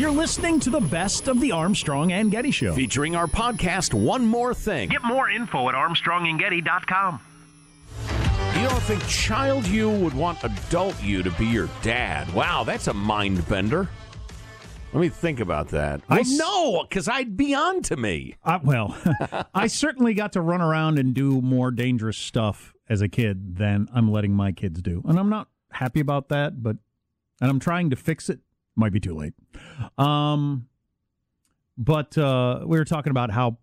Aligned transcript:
You're 0.00 0.10
listening 0.10 0.58
to 0.60 0.70
the 0.70 0.80
best 0.80 1.28
of 1.28 1.42
the 1.42 1.52
Armstrong 1.52 2.10
and 2.12 2.30
Getty 2.30 2.52
Show. 2.52 2.72
Featuring 2.74 3.14
our 3.14 3.26
podcast, 3.26 3.92
One 3.92 4.24
More 4.24 4.54
Thing. 4.54 4.88
Get 4.88 5.04
more 5.04 5.28
info 5.28 5.68
at 5.68 5.74
armstrongandgetty.com. 5.74 7.20
You 8.54 8.66
don't 8.66 8.82
think 8.84 9.06
child 9.06 9.66
you 9.66 9.90
would 9.90 10.14
want 10.14 10.42
adult 10.42 11.02
you 11.02 11.22
to 11.22 11.30
be 11.32 11.44
your 11.44 11.68
dad? 11.82 12.32
Wow, 12.32 12.64
that's 12.64 12.86
a 12.86 12.94
mind 12.94 13.46
bender. 13.46 13.90
Let 14.94 15.02
me 15.02 15.10
think 15.10 15.38
about 15.38 15.68
that. 15.68 16.00
I 16.08 16.14
Well, 16.14 16.20
s- 16.22 16.38
no, 16.38 16.86
because 16.88 17.06
I'd 17.06 17.36
be 17.36 17.54
on 17.54 17.82
to 17.82 17.96
me. 17.98 18.36
Uh, 18.42 18.58
well, 18.64 18.96
I 19.54 19.66
certainly 19.66 20.14
got 20.14 20.32
to 20.32 20.40
run 20.40 20.62
around 20.62 20.98
and 20.98 21.12
do 21.12 21.42
more 21.42 21.70
dangerous 21.70 22.16
stuff 22.16 22.72
as 22.88 23.02
a 23.02 23.08
kid 23.08 23.58
than 23.58 23.86
I'm 23.94 24.10
letting 24.10 24.32
my 24.32 24.52
kids 24.52 24.80
do. 24.80 25.02
And 25.06 25.18
I'm 25.18 25.28
not 25.28 25.48
happy 25.72 26.00
about 26.00 26.30
that, 26.30 26.62
but 26.62 26.78
and 27.38 27.50
I'm 27.50 27.60
trying 27.60 27.90
to 27.90 27.96
fix 27.96 28.30
it. 28.30 28.40
Might 28.76 28.92
be 28.92 29.00
too 29.00 29.14
late. 29.14 29.34
Um 29.98 30.66
but 31.76 32.16
uh 32.18 32.60
we 32.66 32.78
were 32.78 32.84
talking 32.84 33.10
about 33.10 33.30
how 33.30 33.58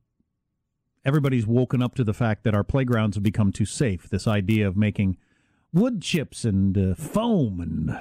everybody's 1.05 1.47
woken 1.47 1.81
up 1.81 1.95
to 1.95 2.03
the 2.03 2.13
fact 2.13 2.43
that 2.43 2.53
our 2.53 2.63
playgrounds 2.63 3.15
have 3.15 3.23
become 3.23 3.51
too 3.51 3.65
safe. 3.65 4.09
This 4.09 4.27
idea 4.27 4.67
of 4.67 4.75
making 4.75 5.17
wood 5.73 6.01
chips 6.01 6.43
and 6.43 6.77
uh, 6.77 6.95
foam 6.95 7.59
and 7.59 7.97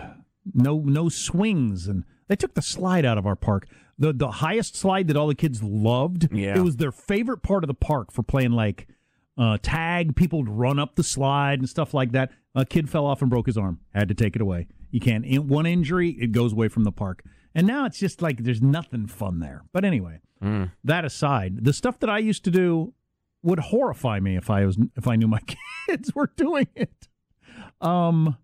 no 0.54 0.78
no 0.80 1.08
swings 1.08 1.86
and 1.86 2.04
they 2.28 2.36
took 2.36 2.54
the 2.54 2.62
slide 2.62 3.04
out 3.04 3.18
of 3.18 3.26
our 3.26 3.36
park. 3.36 3.68
The 3.98 4.12
the 4.12 4.30
highest 4.30 4.76
slide 4.76 5.08
that 5.08 5.16
all 5.16 5.28
the 5.28 5.34
kids 5.34 5.62
loved. 5.62 6.28
Yeah. 6.32 6.58
It 6.58 6.62
was 6.62 6.76
their 6.76 6.92
favorite 6.92 7.38
part 7.42 7.64
of 7.64 7.68
the 7.68 7.74
park 7.74 8.12
for 8.12 8.22
playing 8.22 8.52
like 8.52 8.88
uh, 9.38 9.58
tag. 9.62 10.16
People 10.16 10.40
would 10.40 10.48
run 10.48 10.78
up 10.78 10.96
the 10.96 11.02
slide 11.02 11.58
and 11.60 11.68
stuff 11.68 11.94
like 11.94 12.12
that. 12.12 12.30
A 12.54 12.64
kid 12.64 12.88
fell 12.90 13.06
off 13.06 13.20
and 13.20 13.30
broke 13.30 13.46
his 13.46 13.56
arm. 13.56 13.80
Had 13.94 14.08
to 14.08 14.14
take 14.14 14.34
it 14.34 14.42
away. 14.42 14.66
You 14.96 15.00
can't. 15.00 15.26
In 15.26 15.46
one 15.46 15.66
injury, 15.66 16.16
it 16.18 16.32
goes 16.32 16.54
away 16.54 16.68
from 16.68 16.84
the 16.84 16.90
park. 16.90 17.22
And 17.54 17.66
now 17.66 17.84
it's 17.84 17.98
just 17.98 18.22
like 18.22 18.42
there's 18.42 18.62
nothing 18.62 19.06
fun 19.06 19.40
there. 19.40 19.62
But 19.70 19.84
anyway, 19.84 20.20
that 20.84 21.04
aside, 21.04 21.66
the 21.66 21.74
stuff 21.74 21.98
that 21.98 22.08
I 22.08 22.16
used 22.16 22.44
to 22.44 22.50
do 22.50 22.94
would 23.42 23.58
horrify 23.58 24.20
me 24.20 24.38
if 24.38 24.48
I 24.48 24.64
was 24.64 24.78
if 24.96 25.06
I 25.06 25.16
knew 25.16 25.28
my 25.28 25.40
kids 25.86 26.14
were 26.14 26.30
doing 26.34 26.68
it. 26.74 27.08
Um, 27.82 28.38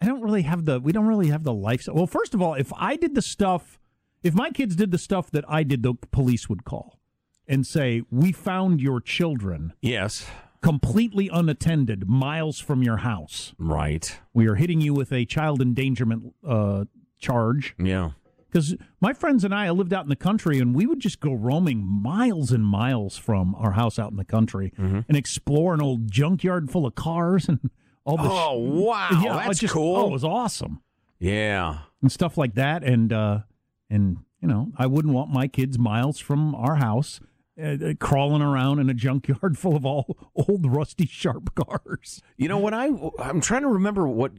I 0.00 0.06
don't 0.06 0.22
really 0.22 0.42
have 0.42 0.66
the 0.66 0.78
we 0.78 0.92
don't 0.92 1.08
really 1.08 1.30
have 1.30 1.42
the 1.42 1.52
lifestyle. 1.52 1.96
Well, 1.96 2.06
first 2.06 2.32
of 2.32 2.40
all, 2.40 2.54
if 2.54 2.72
I 2.76 2.94
did 2.94 3.16
the 3.16 3.22
stuff, 3.22 3.80
if 4.22 4.34
my 4.34 4.50
kids 4.50 4.76
did 4.76 4.92
the 4.92 4.98
stuff 4.98 5.32
that 5.32 5.44
I 5.48 5.64
did, 5.64 5.82
the 5.82 5.94
police 6.12 6.48
would 6.48 6.64
call 6.64 7.00
and 7.48 7.66
say, 7.66 8.02
"We 8.08 8.30
found 8.30 8.80
your 8.80 9.00
children 9.00 9.72
Yes, 9.82 10.28
completely 10.62 11.28
unattended, 11.32 12.08
miles 12.08 12.58
from 12.58 12.82
your 12.82 12.98
house. 12.98 13.54
right. 13.58 14.18
We 14.34 14.46
are 14.48 14.54
hitting 14.56 14.80
you 14.80 14.94
with 14.94 15.12
a 15.12 15.24
child 15.24 15.60
endangerment 15.62 16.34
uh, 16.46 16.84
charge." 17.18 17.74
Yeah. 17.78 18.10
Because 18.50 18.74
my 19.00 19.12
friends 19.12 19.44
and 19.44 19.54
I 19.54 19.70
lived 19.70 19.92
out 19.94 20.02
in 20.04 20.08
the 20.08 20.16
country, 20.16 20.58
and 20.58 20.74
we 20.74 20.84
would 20.84 20.98
just 20.98 21.20
go 21.20 21.32
roaming 21.32 21.84
miles 21.86 22.50
and 22.50 22.66
miles 22.66 23.16
from 23.16 23.54
our 23.54 23.72
house 23.72 23.96
out 23.96 24.10
in 24.10 24.16
the 24.16 24.24
country 24.24 24.72
Mm-hmm. 24.76 25.00
and 25.08 25.16
explore 25.16 25.72
an 25.72 25.80
old 25.80 26.10
junkyard 26.10 26.68
full 26.68 26.84
of 26.84 26.96
cars 26.96 27.48
and 27.48 27.70
all 28.04 28.16
the. 28.16 28.24
Oh, 28.24 28.58
wow. 28.58 29.08
yeah, 29.22 29.42
That's 29.46 29.60
just, 29.60 29.72
cool. 29.72 29.96
Oh, 29.96 30.08
it 30.08 30.10
was 30.12 30.24
awesome 30.24 30.80
Yeah. 31.20 31.78
and 32.02 32.10
stuff 32.10 32.36
like 32.36 32.54
that. 32.54 32.82
And 32.82 33.12
uh, 33.12 33.40
and 33.88 34.18
you 34.40 34.48
know, 34.48 34.72
I 34.76 34.86
wouldn't 34.86 35.14
want 35.14 35.30
my 35.30 35.46
kids 35.46 35.78
miles 35.78 36.18
from 36.18 36.54
our 36.56 36.74
house. 36.76 37.20
Uh, 37.60 37.76
uh, 37.84 37.94
crawling 37.98 38.42
around 38.42 38.78
in 38.78 38.88
a 38.88 38.94
junkyard 38.94 39.58
full 39.58 39.76
of 39.76 39.84
all 39.84 40.16
old 40.36 40.66
rusty 40.66 41.06
sharp 41.06 41.54
cars. 41.54 42.22
You 42.36 42.48
know 42.48 42.58
what 42.58 42.72
I 42.72 42.90
I'm 43.18 43.40
trying 43.40 43.62
to 43.62 43.68
remember 43.68 44.06
what 44.06 44.32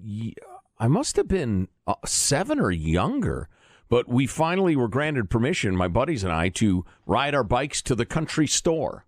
I 0.80 0.88
must 0.88 1.18
have 1.18 1.28
been 1.28 1.68
uh, 1.86 1.96
seven 2.06 2.60
or 2.60 2.72
younger, 2.72 3.50
but 3.90 4.08
we 4.08 4.26
finally 4.28 4.76
were 4.76 4.88
granted 4.88 5.30
permission, 5.30 5.76
my 5.76 5.88
buddies 5.90 6.24
and 6.24 6.32
I, 6.32 6.50
to 6.50 6.86
ride 7.06 7.36
our 7.36 7.44
bikes 7.44 7.82
to 7.84 7.96
the 7.96 8.06
country 8.06 8.48
store 8.48 9.06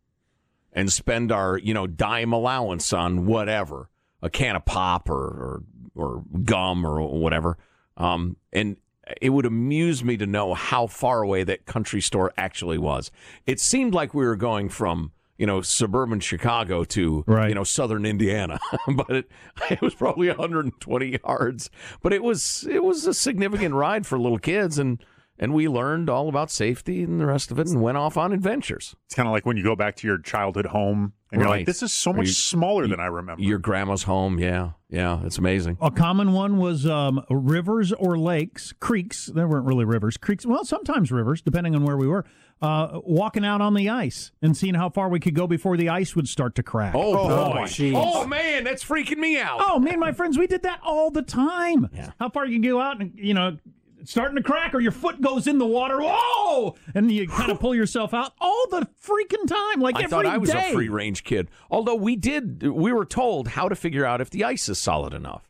and 0.73 0.91
spend 0.91 1.31
our 1.31 1.57
you 1.57 1.73
know 1.73 1.87
dime 1.87 2.33
allowance 2.33 2.91
on 2.91 3.25
whatever 3.25 3.89
a 4.21 4.29
can 4.29 4.55
of 4.57 4.65
pop 4.65 5.09
or 5.09 5.63
or, 5.95 6.03
or 6.03 6.23
gum 6.43 6.85
or 6.85 7.01
whatever, 7.01 7.57
um, 7.97 8.35
and. 8.51 8.77
It 9.21 9.29
would 9.29 9.45
amuse 9.45 10.03
me 10.03 10.15
to 10.17 10.25
know 10.25 10.53
how 10.53 10.87
far 10.87 11.21
away 11.21 11.43
that 11.43 11.65
country 11.65 12.01
store 12.01 12.31
actually 12.37 12.77
was. 12.77 13.11
It 13.45 13.59
seemed 13.59 13.93
like 13.93 14.13
we 14.13 14.25
were 14.25 14.35
going 14.37 14.69
from, 14.69 15.11
you 15.37 15.45
know, 15.45 15.61
suburban 15.61 16.21
Chicago 16.21 16.83
to, 16.85 17.23
Right. 17.27 17.49
you 17.49 17.55
know, 17.55 17.63
southern 17.65 18.05
Indiana, 18.05 18.59
but 18.95 19.09
it, 19.11 19.31
it 19.69 19.81
was 19.81 19.93
probably 19.93 20.27
120 20.29 21.19
yards. 21.25 21.69
But 22.01 22.13
it 22.13 22.23
was 22.23 22.65
it 22.69 22.83
was 22.83 23.05
a 23.05 23.13
significant 23.13 23.75
ride 23.75 24.05
for 24.07 24.17
little 24.17 24.39
kids, 24.39 24.77
and 24.79 25.03
and 25.39 25.53
we 25.53 25.67
learned 25.67 26.09
all 26.09 26.29
about 26.29 26.51
safety 26.51 27.03
and 27.03 27.19
the 27.19 27.25
rest 27.25 27.51
of 27.51 27.59
it, 27.59 27.67
and 27.67 27.81
went 27.81 27.97
off 27.97 28.15
on 28.17 28.31
adventures. 28.31 28.95
It's 29.05 29.15
kind 29.15 29.27
of 29.27 29.33
like 29.33 29.45
when 29.45 29.57
you 29.57 29.63
go 29.63 29.75
back 29.75 29.95
to 29.97 30.07
your 30.07 30.19
childhood 30.19 30.67
home 30.67 31.13
and 31.33 31.41
you're 31.41 31.49
like, 31.49 31.65
this 31.65 31.83
is 31.83 31.91
so 31.91 32.11
Or 32.11 32.15
much 32.15 32.27
you- 32.27 32.33
smaller 32.33 32.87
than 32.87 32.99
I 32.99 33.07
remember. 33.07 33.41
Your 33.43 33.57
grandma's 33.59 34.03
home, 34.03 34.39
yeah, 34.39 34.71
yeah, 34.89 35.19
it's 35.25 35.37
amazing. 35.37 35.77
A 35.81 35.91
common 35.91 36.31
one 36.31 36.57
was 36.57 36.85
um, 36.85 37.23
rivers 37.29 37.91
or 37.91 38.17
lakes, 38.17 38.73
creeks. 38.79 39.25
There 39.25 39.47
weren't 39.47 39.65
really 39.65 39.85
rivers, 39.85 40.15
creeks. 40.17 40.45
Well, 40.45 40.63
sometimes 40.63 41.11
rivers, 41.11 41.41
depending 41.41 41.75
on 41.75 41.83
where 41.83 41.97
we 41.97 42.07
were. 42.07 42.23
Uh, 42.61 43.01
walking 43.03 43.43
out 43.43 43.59
on 43.59 43.73
the 43.73 43.89
ice 43.89 44.31
and 44.41 44.55
seeing 44.55 44.73
how 44.75 44.89
far 44.89 45.09
we 45.09 45.19
could 45.19 45.35
go 45.35 45.45
before 45.47 45.75
the 45.75 45.89
ice 45.89 46.15
would 46.15 46.29
start 46.29 46.55
to 46.55 46.63
crack. 46.63 46.93
Oh, 46.95 47.27
boy, 47.51 47.63
jeez. 47.63 47.91
oh 47.93 48.25
man, 48.25 48.63
that's 48.63 48.81
freaking 48.85 49.17
me 49.17 49.37
out. 49.37 49.57
Oh, 49.59 49.79
me 49.79 49.91
and 49.91 49.99
my 49.99 50.13
friends, 50.13 50.37
we 50.37 50.47
did 50.47 50.63
that 50.63 50.79
all 50.81 51.11
the 51.11 51.23
time. 51.23 51.89
How 52.21 52.29
far 52.29 52.45
you 52.45 52.53
can 52.53 52.61
go 52.69 52.79
out 52.79 53.01
and, 53.01 53.11
you 53.15 53.33
know, 53.33 53.57
it's 54.03 54.11
starting 54.11 54.35
to 54.35 54.43
crack 54.43 54.75
or 54.75 54.81
your 54.81 54.91
foot 54.91 55.21
goes 55.21 55.47
in 55.47 55.57
the 55.57 55.65
water. 55.65 55.97
Whoa! 56.01 56.75
And 56.93 57.09
you 57.09 57.27
kind 57.27 57.49
of 57.51 57.59
pull 57.59 57.73
yourself 57.73 58.13
out 58.13 58.33
all 58.39 58.67
the 58.69 58.87
freaking 59.01 59.47
time. 59.47 59.79
Like 59.79 59.95
I 59.95 59.99
every 59.99 60.09
thought 60.09 60.25
I 60.25 60.37
was 60.37 60.49
day. 60.51 60.71
a 60.71 60.73
free 60.73 60.89
range 60.89 61.23
kid. 61.23 61.49
Although 61.71 61.95
we 61.95 62.15
did, 62.17 62.63
we 62.63 62.91
were 62.91 63.05
told 63.05 63.47
how 63.49 63.69
to 63.69 63.75
figure 63.75 64.05
out 64.05 64.19
if 64.19 64.29
the 64.29 64.43
ice 64.43 64.67
is 64.67 64.77
solid 64.77 65.13
enough. 65.13 65.49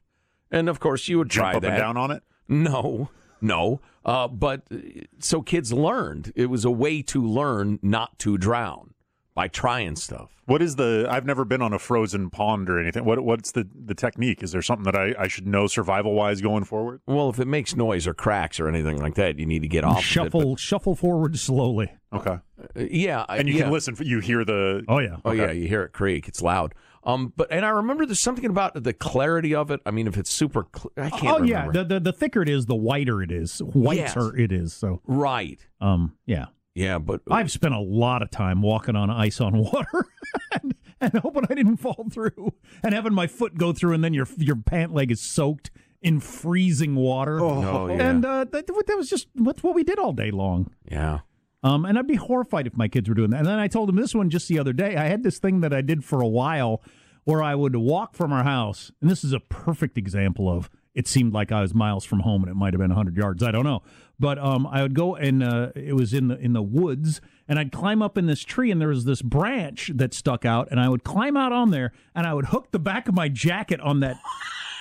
And 0.51 0.69
of 0.69 0.79
course, 0.79 1.07
you 1.07 1.17
would 1.17 1.29
Jump 1.29 1.49
try 1.49 1.55
up 1.55 1.61
that. 1.63 1.71
and 1.71 1.77
down 1.79 1.97
on 1.97 2.11
it. 2.11 2.21
No, 2.47 3.09
no. 3.41 3.81
Uh, 4.05 4.27
but 4.27 4.61
uh, 4.71 4.77
so 5.19 5.41
kids 5.41 5.73
learned. 5.73 6.31
It 6.35 6.45
was 6.45 6.63
a 6.63 6.71
way 6.71 7.01
to 7.03 7.25
learn 7.25 7.79
not 7.81 8.19
to 8.19 8.37
drown 8.37 8.93
by 9.35 9.47
trying 9.47 9.95
stuff. 9.95 10.29
What 10.45 10.61
is 10.61 10.75
the? 10.75 11.07
I've 11.09 11.25
never 11.25 11.45
been 11.45 11.61
on 11.61 11.73
a 11.73 11.79
frozen 11.79 12.29
pond 12.29 12.69
or 12.69 12.79
anything. 12.79 13.05
What 13.05 13.23
What's 13.23 13.51
the 13.51 13.67
the 13.73 13.95
technique? 13.95 14.43
Is 14.43 14.51
there 14.51 14.61
something 14.61 14.83
that 14.83 14.95
I, 14.95 15.15
I 15.17 15.27
should 15.27 15.47
know 15.47 15.67
survival 15.67 16.13
wise 16.13 16.41
going 16.41 16.65
forward? 16.65 17.01
Well, 17.07 17.29
if 17.29 17.39
it 17.39 17.47
makes 17.47 17.75
noise 17.75 18.05
or 18.07 18.13
cracks 18.13 18.59
or 18.59 18.67
anything 18.67 18.99
like 19.01 19.15
that, 19.15 19.39
you 19.39 19.45
need 19.45 19.61
to 19.61 19.67
get 19.67 19.83
off. 19.83 19.99
of 19.99 20.03
it. 20.03 20.03
Shuffle, 20.03 20.55
shuffle 20.57 20.95
forward 20.95 21.39
slowly. 21.39 21.91
Okay, 22.11 22.31
uh, 22.31 22.39
yeah, 22.75 23.25
and 23.29 23.47
you 23.47 23.55
yeah. 23.55 23.63
can 23.63 23.71
listen. 23.71 23.95
For, 23.95 24.03
you 24.03 24.19
hear 24.19 24.43
the. 24.43 24.83
Oh 24.87 24.99
yeah. 24.99 25.17
Oh 25.23 25.31
Okay. 25.31 25.41
yeah, 25.41 25.51
you 25.51 25.67
hear 25.67 25.83
it 25.83 25.93
creak. 25.93 26.27
It's 26.27 26.41
loud. 26.41 26.75
Um, 27.05 27.33
but 27.35 27.47
and 27.51 27.65
I 27.65 27.69
remember 27.69 28.05
there's 28.05 28.21
something 28.21 28.45
about 28.45 28.81
the 28.81 28.93
clarity 28.93 29.53
of 29.55 29.71
it. 29.71 29.81
I 29.85 29.91
mean, 29.91 30.07
if 30.07 30.17
it's 30.17 30.29
super, 30.29 30.65
cl- 30.73 30.91
I 30.97 31.09
can't. 31.09 31.41
Remember. 31.41 31.43
Oh 31.43 31.45
yeah. 31.45 31.71
The, 31.71 31.83
the 31.83 31.99
the 31.99 32.13
thicker 32.13 32.41
it 32.41 32.49
is, 32.49 32.65
the 32.65 32.75
whiter 32.75 33.21
it 33.21 33.31
is. 33.31 33.59
Whiter 33.59 34.37
it 34.37 34.51
is. 34.51 34.73
So 34.73 35.01
right. 35.05 35.59
um 35.81 36.15
yeah. 36.25 36.45
Yeah, 36.75 36.97
but 36.97 37.21
I've 37.29 37.51
spent 37.51 37.73
a 37.73 37.79
lot 37.79 38.21
of 38.21 38.31
time 38.31 38.61
walking 38.61 38.95
on 38.95 39.09
ice 39.09 39.39
on 39.39 39.57
water 39.57 40.07
and, 40.51 40.73
and 40.99 41.13
hoping 41.19 41.45
I 41.49 41.53
didn't 41.53 41.77
fall 41.77 42.07
through 42.11 42.53
and 42.81 42.93
having 42.93 43.13
my 43.13 43.27
foot 43.27 43.55
go 43.57 43.73
through 43.73 43.93
and 43.93 44.03
then 44.03 44.13
your 44.13 44.27
your 44.37 44.55
pant 44.55 44.93
leg 44.93 45.11
is 45.11 45.21
soaked 45.21 45.69
in 46.01 46.19
freezing 46.19 46.95
water. 46.95 47.39
Oh, 47.39 47.87
yeah. 47.87 48.09
And 48.09 48.25
uh, 48.25 48.45
that, 48.45 48.67
that 48.67 48.97
was 48.97 49.09
just 49.09 49.27
that's 49.35 49.61
what 49.63 49.75
we 49.75 49.83
did 49.83 49.99
all 49.99 50.13
day 50.13 50.31
long. 50.31 50.71
yeah. 50.89 51.19
Um, 51.65 51.85
and 51.85 51.97
I'd 51.97 52.07
be 52.07 52.15
horrified 52.15 52.67
if 52.67 52.75
my 52.75 52.89
kids 52.89 53.07
were 53.07 53.15
doing 53.15 53.29
that. 53.29 53.37
And 53.37 53.47
then 53.47 53.57
I 53.57 53.69
told 53.69 53.87
them 53.87 53.95
this 53.95 54.13
one 54.13 54.29
just 54.29 54.49
the 54.49 54.59
other 54.59 54.73
day. 54.73 54.97
I 54.97 55.05
had 55.05 55.23
this 55.23 55.39
thing 55.39 55.61
that 55.61 55.71
I 55.73 55.79
did 55.79 56.03
for 56.03 56.19
a 56.19 56.27
while 56.27 56.83
where 57.23 57.41
I 57.41 57.55
would 57.55 57.77
walk 57.77 58.15
from 58.15 58.33
our 58.33 58.43
house, 58.43 58.91
and 58.99 59.09
this 59.09 59.23
is 59.23 59.31
a 59.31 59.39
perfect 59.39 59.97
example 59.97 60.49
of 60.49 60.69
it 60.93 61.07
seemed 61.07 61.31
like 61.31 61.53
I 61.53 61.61
was 61.61 61.73
miles 61.73 62.03
from 62.03 62.19
home, 62.19 62.43
and 62.43 62.51
it 62.51 62.55
might 62.55 62.73
have 62.73 62.81
been 62.81 62.89
100 62.89 63.15
yards. 63.15 63.41
I 63.41 63.51
don't 63.51 63.63
know, 63.63 63.81
but 64.19 64.37
um, 64.39 64.67
I 64.67 64.81
would 64.81 64.93
go 64.93 65.15
and 65.15 65.43
uh, 65.43 65.69
it 65.75 65.95
was 65.95 66.13
in 66.13 66.27
the 66.27 66.37
in 66.37 66.53
the 66.53 66.61
woods, 66.61 67.21
and 67.47 67.59
I'd 67.59 67.71
climb 67.71 68.01
up 68.01 68.17
in 68.17 68.25
this 68.25 68.43
tree, 68.43 68.71
and 68.71 68.79
there 68.79 68.89
was 68.89 69.05
this 69.05 69.21
branch 69.21 69.91
that 69.95 70.13
stuck 70.13 70.45
out, 70.45 70.67
and 70.71 70.79
I 70.79 70.89
would 70.89 71.03
climb 71.03 71.35
out 71.35 71.51
on 71.51 71.71
there, 71.71 71.91
and 72.15 72.25
I 72.25 72.33
would 72.33 72.45
hook 72.45 72.71
the 72.71 72.79
back 72.79 73.07
of 73.07 73.15
my 73.15 73.27
jacket 73.29 73.79
on 73.81 73.99
that. 74.01 74.17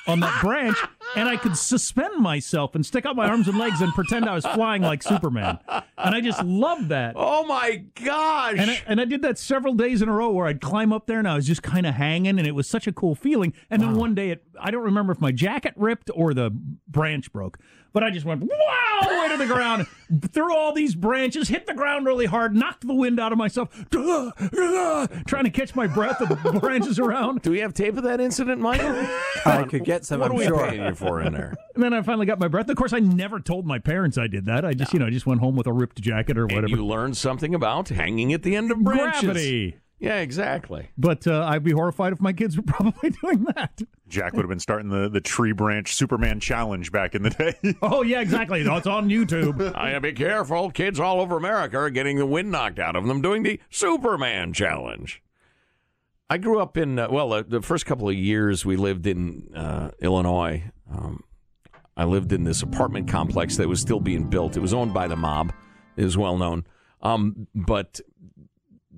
On 0.08 0.18
that 0.18 0.40
branch, 0.42 0.76
and 1.16 1.28
I 1.28 1.36
could 1.36 1.56
suspend 1.56 2.20
myself 2.20 2.74
and 2.74 2.84
stick 2.84 3.06
out 3.06 3.16
my 3.16 3.28
arms 3.28 3.48
and 3.48 3.58
legs 3.58 3.80
and 3.80 3.92
pretend 3.92 4.28
I 4.28 4.34
was 4.34 4.46
flying 4.46 4.82
like 4.82 5.02
Superman. 5.02 5.58
And 5.68 6.14
I 6.14 6.20
just 6.20 6.42
loved 6.42 6.88
that. 6.88 7.14
Oh 7.16 7.44
my 7.44 7.84
gosh. 8.02 8.56
And 8.58 8.70
I, 8.70 8.82
and 8.86 9.00
I 9.00 9.04
did 9.04 9.22
that 9.22 9.38
several 9.38 9.74
days 9.74 10.02
in 10.02 10.08
a 10.08 10.12
row 10.12 10.30
where 10.30 10.46
I'd 10.46 10.60
climb 10.60 10.92
up 10.92 11.06
there 11.06 11.18
and 11.18 11.28
I 11.28 11.34
was 11.34 11.46
just 11.46 11.62
kind 11.62 11.86
of 11.86 11.94
hanging 11.94 12.38
and 12.38 12.46
it 12.46 12.54
was 12.54 12.68
such 12.68 12.86
a 12.86 12.92
cool 12.92 13.14
feeling. 13.14 13.52
And 13.70 13.82
then 13.82 13.94
one 13.94 14.14
day, 14.14 14.30
it, 14.30 14.44
I 14.60 14.70
don't 14.70 14.84
remember 14.84 15.12
if 15.12 15.20
my 15.20 15.32
jacket 15.32 15.74
ripped 15.76 16.10
or 16.14 16.34
the 16.34 16.50
branch 16.88 17.32
broke, 17.32 17.58
but 17.92 18.02
I 18.02 18.10
just 18.10 18.24
went 18.24 18.42
wow 18.42 18.82
way 19.22 19.28
to 19.28 19.36
the 19.36 19.46
ground, 19.46 19.86
through 20.30 20.54
all 20.54 20.72
these 20.72 20.94
branches, 20.94 21.48
hit 21.48 21.66
the 21.66 21.74
ground 21.74 22.06
really 22.06 22.26
hard, 22.26 22.54
knocked 22.54 22.86
the 22.86 22.94
wind 22.94 23.18
out 23.20 23.32
of 23.32 23.38
myself, 23.38 23.68
trying 23.90 25.44
to 25.44 25.50
catch 25.50 25.74
my 25.74 25.86
breath 25.86 26.20
with 26.20 26.42
the 26.42 26.58
branches 26.60 26.98
around. 26.98 27.42
Do 27.42 27.50
we 27.50 27.60
have 27.60 27.74
tape 27.74 27.96
of 27.96 28.04
that 28.04 28.20
incident, 28.20 28.60
Michael? 28.60 28.90
I 29.44 29.64
could 29.68 29.84
get 29.84 30.04
some, 30.04 30.20
what 30.20 30.30
I'm 30.30 30.36
are 30.36 30.38
we 30.38 30.46
sure. 30.46 30.91
Paying 30.94 31.12
you 31.12 31.20
for 31.20 31.20
in 31.22 31.32
there. 31.32 31.54
And 31.74 31.82
then 31.82 31.94
I 31.94 32.02
finally 32.02 32.26
got 32.26 32.38
my 32.38 32.48
breath. 32.48 32.68
Of 32.68 32.76
course, 32.76 32.92
I 32.92 32.98
never 32.98 33.40
told 33.40 33.66
my 33.66 33.78
parents 33.78 34.18
I 34.18 34.26
did 34.26 34.44
that. 34.44 34.62
I 34.64 34.74
just, 34.74 34.92
you 34.92 34.98
know, 34.98 35.06
I 35.06 35.10
just 35.10 35.24
went 35.24 35.40
home 35.40 35.56
with 35.56 35.66
a 35.66 35.72
ripped 35.72 36.00
jacket 36.02 36.36
or 36.36 36.44
whatever. 36.44 36.66
And 36.66 36.70
you 36.70 36.84
learned 36.84 37.16
something 37.16 37.54
about 37.54 37.88
hanging 37.88 38.34
at 38.34 38.42
the 38.42 38.54
end 38.56 38.70
of 38.70 38.78
branches. 38.84 39.22
Gravity. 39.22 39.76
Yeah, 40.02 40.18
exactly. 40.18 40.90
But 40.98 41.28
uh, 41.28 41.44
I'd 41.44 41.62
be 41.62 41.70
horrified 41.70 42.12
if 42.12 42.20
my 42.20 42.32
kids 42.32 42.56
were 42.56 42.62
probably 42.66 43.10
doing 43.22 43.46
that. 43.54 43.80
Jack 44.08 44.32
would 44.32 44.42
have 44.42 44.50
been 44.50 44.58
starting 44.58 44.90
the, 44.90 45.08
the 45.08 45.20
tree 45.20 45.52
branch 45.52 45.94
Superman 45.94 46.40
challenge 46.40 46.90
back 46.90 47.14
in 47.14 47.22
the 47.22 47.30
day. 47.30 47.54
Oh 47.82 48.02
yeah, 48.02 48.20
exactly. 48.20 48.60
It's 48.60 48.86
on 48.86 49.08
YouTube. 49.08 49.74
I 49.76 49.96
be 50.00 50.12
careful. 50.12 50.70
Kids 50.72 50.98
all 50.98 51.20
over 51.20 51.36
America 51.36 51.78
are 51.78 51.88
getting 51.88 52.18
the 52.18 52.26
wind 52.26 52.50
knocked 52.50 52.80
out 52.80 52.96
of 52.96 53.06
them 53.06 53.22
doing 53.22 53.44
the 53.44 53.60
Superman 53.70 54.52
challenge. 54.52 55.22
I 56.28 56.38
grew 56.38 56.60
up 56.60 56.76
in 56.76 56.98
uh, 56.98 57.08
well, 57.10 57.32
uh, 57.32 57.42
the 57.46 57.62
first 57.62 57.86
couple 57.86 58.08
of 58.08 58.14
years 58.16 58.66
we 58.66 58.74
lived 58.76 59.06
in 59.06 59.52
uh, 59.54 59.90
Illinois. 60.00 60.64
Um, 60.92 61.24
I 61.96 62.04
lived 62.04 62.32
in 62.32 62.44
this 62.44 62.62
apartment 62.62 63.08
complex 63.08 63.56
that 63.56 63.68
was 63.68 63.80
still 63.80 64.00
being 64.00 64.28
built. 64.28 64.56
It 64.56 64.60
was 64.60 64.72
owned 64.72 64.94
by 64.94 65.08
the 65.08 65.16
mob, 65.16 65.52
was 65.96 66.16
well 66.16 66.36
known. 66.36 66.66
Um, 67.02 67.48
but 67.54 68.00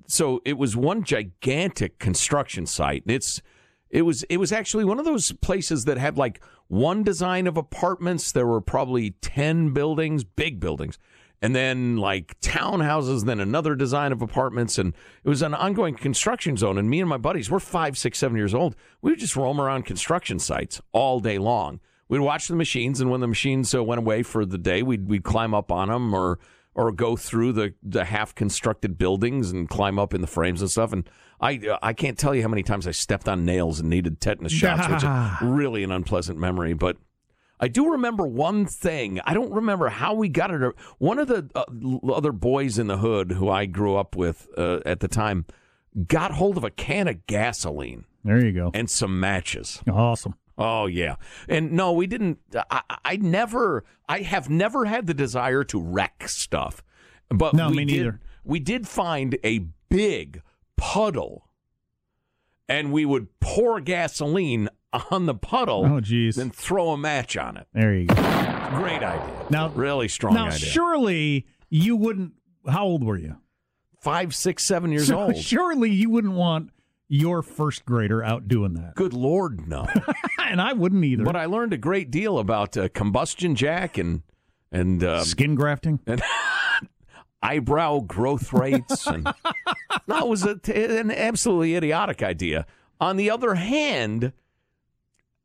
so 0.07 0.41
it 0.45 0.57
was 0.57 0.75
one 0.75 1.03
gigantic 1.03 1.99
construction 1.99 2.65
site. 2.65 3.03
It's 3.07 3.41
it 3.89 4.03
was 4.03 4.23
it 4.23 4.37
was 4.37 4.51
actually 4.51 4.85
one 4.85 4.99
of 4.99 5.05
those 5.05 5.31
places 5.31 5.85
that 5.85 5.97
had 5.97 6.17
like 6.17 6.41
one 6.67 7.03
design 7.03 7.47
of 7.47 7.57
apartments. 7.57 8.31
There 8.31 8.47
were 8.47 8.61
probably 8.61 9.11
ten 9.21 9.73
buildings, 9.73 10.23
big 10.23 10.59
buildings, 10.59 10.97
and 11.45 11.55
then 11.55 11.97
like 11.97 12.39
townhouses, 12.41 13.23
then 13.23 13.39
another 13.39 13.75
design 13.75 14.11
of 14.11 14.23
apartments, 14.23 14.79
and 14.79 14.95
it 15.23 15.29
was 15.29 15.43
an 15.43 15.53
ongoing 15.53 15.93
construction 15.93 16.57
zone. 16.57 16.79
And 16.79 16.89
me 16.89 16.99
and 16.99 17.07
my 17.07 17.17
buddies, 17.17 17.51
we're 17.51 17.59
five, 17.59 17.99
six, 17.99 18.17
seven 18.17 18.35
years 18.35 18.55
old. 18.55 18.75
We 19.03 19.11
would 19.11 19.19
just 19.19 19.35
roam 19.35 19.61
around 19.61 19.85
construction 19.85 20.39
sites 20.39 20.81
all 20.91 21.19
day 21.19 21.37
long. 21.37 21.81
We'd 22.09 22.19
watch 22.19 22.47
the 22.47 22.55
machines, 22.55 22.99
and 22.99 23.11
when 23.11 23.21
the 23.21 23.27
machines 23.27 23.75
uh, 23.75 23.83
went 23.83 23.99
away 23.99 24.23
for 24.23 24.43
the 24.43 24.57
day, 24.57 24.81
we'd 24.81 25.07
we'd 25.07 25.23
climb 25.23 25.53
up 25.53 25.71
on 25.71 25.89
them 25.89 26.15
or 26.15 26.39
or 26.73 26.91
go 26.91 27.15
through 27.15 27.53
the, 27.53 27.73
the 27.83 28.05
half 28.05 28.33
constructed 28.35 28.97
buildings 28.97 29.51
and 29.51 29.69
climb 29.69 29.97
up 29.97 30.13
in 30.13 30.21
the 30.21 30.27
frames 30.27 30.61
and 30.61 30.69
stuff. 30.71 30.91
And 30.93 31.07
I 31.39 31.59
I 31.83 31.93
can't 31.93 32.17
tell 32.17 32.33
you 32.33 32.41
how 32.41 32.47
many 32.47 32.63
times 32.63 32.87
I 32.87 32.91
stepped 32.91 33.29
on 33.29 33.45
nails 33.45 33.79
and 33.79 33.89
needed 33.89 34.19
tetanus 34.19 34.51
shots, 34.51 34.87
which 34.87 35.03
is 35.03 35.09
really 35.41 35.83
an 35.83 35.91
unpleasant 35.91 36.39
memory. 36.39 36.73
But 36.73 36.97
I 37.59 37.67
do 37.69 37.91
remember 37.91 38.27
one 38.27 38.65
thing. 38.65 39.19
I 39.25 39.33
don't 39.33 39.51
remember 39.51 39.87
how 39.89 40.13
we 40.13 40.27
got 40.29 40.51
it. 40.51 40.75
One 40.97 41.19
of 41.19 41.27
the 41.27 41.49
uh, 41.55 42.11
other 42.11 42.31
boys 42.31 42.77
in 42.77 42.87
the 42.87 42.97
hood 42.97 43.31
who 43.31 43.49
I 43.49 43.65
grew 43.65 43.95
up 43.95 44.15
with 44.15 44.47
uh, 44.57 44.79
at 44.85 44.99
the 44.99 45.07
time 45.07 45.45
got 46.07 46.31
hold 46.31 46.57
of 46.57 46.63
a 46.65 46.69
can 46.69 47.07
of 47.07 47.25
gasoline 47.27 48.03
There 48.25 48.43
you 48.43 48.51
go. 48.51 48.71
and 48.73 48.89
some 48.89 49.19
matches. 49.19 49.81
Awesome. 49.89 50.35
Oh 50.57 50.85
yeah, 50.85 51.15
and 51.49 51.73
no, 51.73 51.91
we 51.91 52.07
didn't. 52.07 52.39
I, 52.69 52.81
I 53.03 53.15
never. 53.17 53.83
I 54.07 54.19
have 54.19 54.49
never 54.49 54.85
had 54.85 55.05
the 55.05 55.13
desire 55.13 55.63
to 55.65 55.81
wreck 55.81 56.23
stuff, 56.29 56.81
but 57.29 57.53
No, 57.53 57.69
we 57.69 57.75
me 57.77 57.85
did, 57.85 57.97
neither. 57.97 58.19
We 58.45 58.59
did 58.61 58.87
find 58.87 59.37
a 59.43 59.65
big 59.89 60.41
puddle, 60.77 61.49
and 62.69 62.93
we 62.93 63.03
would 63.05 63.37
pour 63.41 63.81
gasoline 63.81 64.69
on 65.11 65.25
the 65.25 65.35
puddle. 65.35 65.85
Oh, 65.85 65.99
geez. 66.01 66.35
Then 66.35 66.51
throw 66.51 66.89
a 66.91 66.97
match 66.97 67.37
on 67.37 67.57
it. 67.57 67.67
There 67.73 67.93
you 67.93 68.07
go. 68.07 68.15
Great 68.15 69.03
idea. 69.03 69.45
Now, 69.49 69.69
Really 69.69 70.07
strong 70.07 70.33
now 70.33 70.47
idea. 70.47 70.59
surely 70.59 71.45
you 71.69 71.95
wouldn't. 71.95 72.33
How 72.67 72.85
old 72.85 73.03
were 73.03 73.17
you? 73.17 73.35
Five, 74.01 74.35
six, 74.35 74.63
seven 74.65 74.91
years 74.91 75.07
So 75.07 75.19
old. 75.19 75.37
Surely 75.41 75.89
you 75.91 76.09
wouldn't 76.11 76.33
want 76.33 76.69
your 77.07 77.41
first 77.41 77.85
grader 77.85 78.23
out 78.23 78.47
doing 78.47 78.73
that, 78.73 78.95
Good 78.95 79.13
Lord, 79.13 79.67
no. 79.67 79.87
and 80.43 80.59
I 80.61 80.73
wouldn't 80.73 81.03
either. 81.05 81.23
but 81.23 81.35
I 81.35 81.45
learned 81.45 81.73
a 81.73 81.77
great 81.77 82.09
deal 82.11 82.37
about 82.39 82.75
uh, 82.77 82.89
combustion 82.89 83.53
jack 83.55 83.97
and 83.97 84.21
and 84.71 85.03
uh, 85.03 85.23
Skin 85.23 85.53
grafting. 85.55 85.99
and 86.07 86.21
eyebrow 87.41 87.99
growth 88.01 88.51
rates. 88.53 89.05
And 89.07 89.27
no, 90.07 90.19
it 90.19 90.27
was 90.27 90.45
a, 90.45 90.59
an 90.73 91.11
absolutely 91.11 91.75
idiotic 91.75 92.23
idea. 92.23 92.65
On 92.99 93.17
the 93.17 93.29
other 93.29 93.55
hand, 93.55 94.33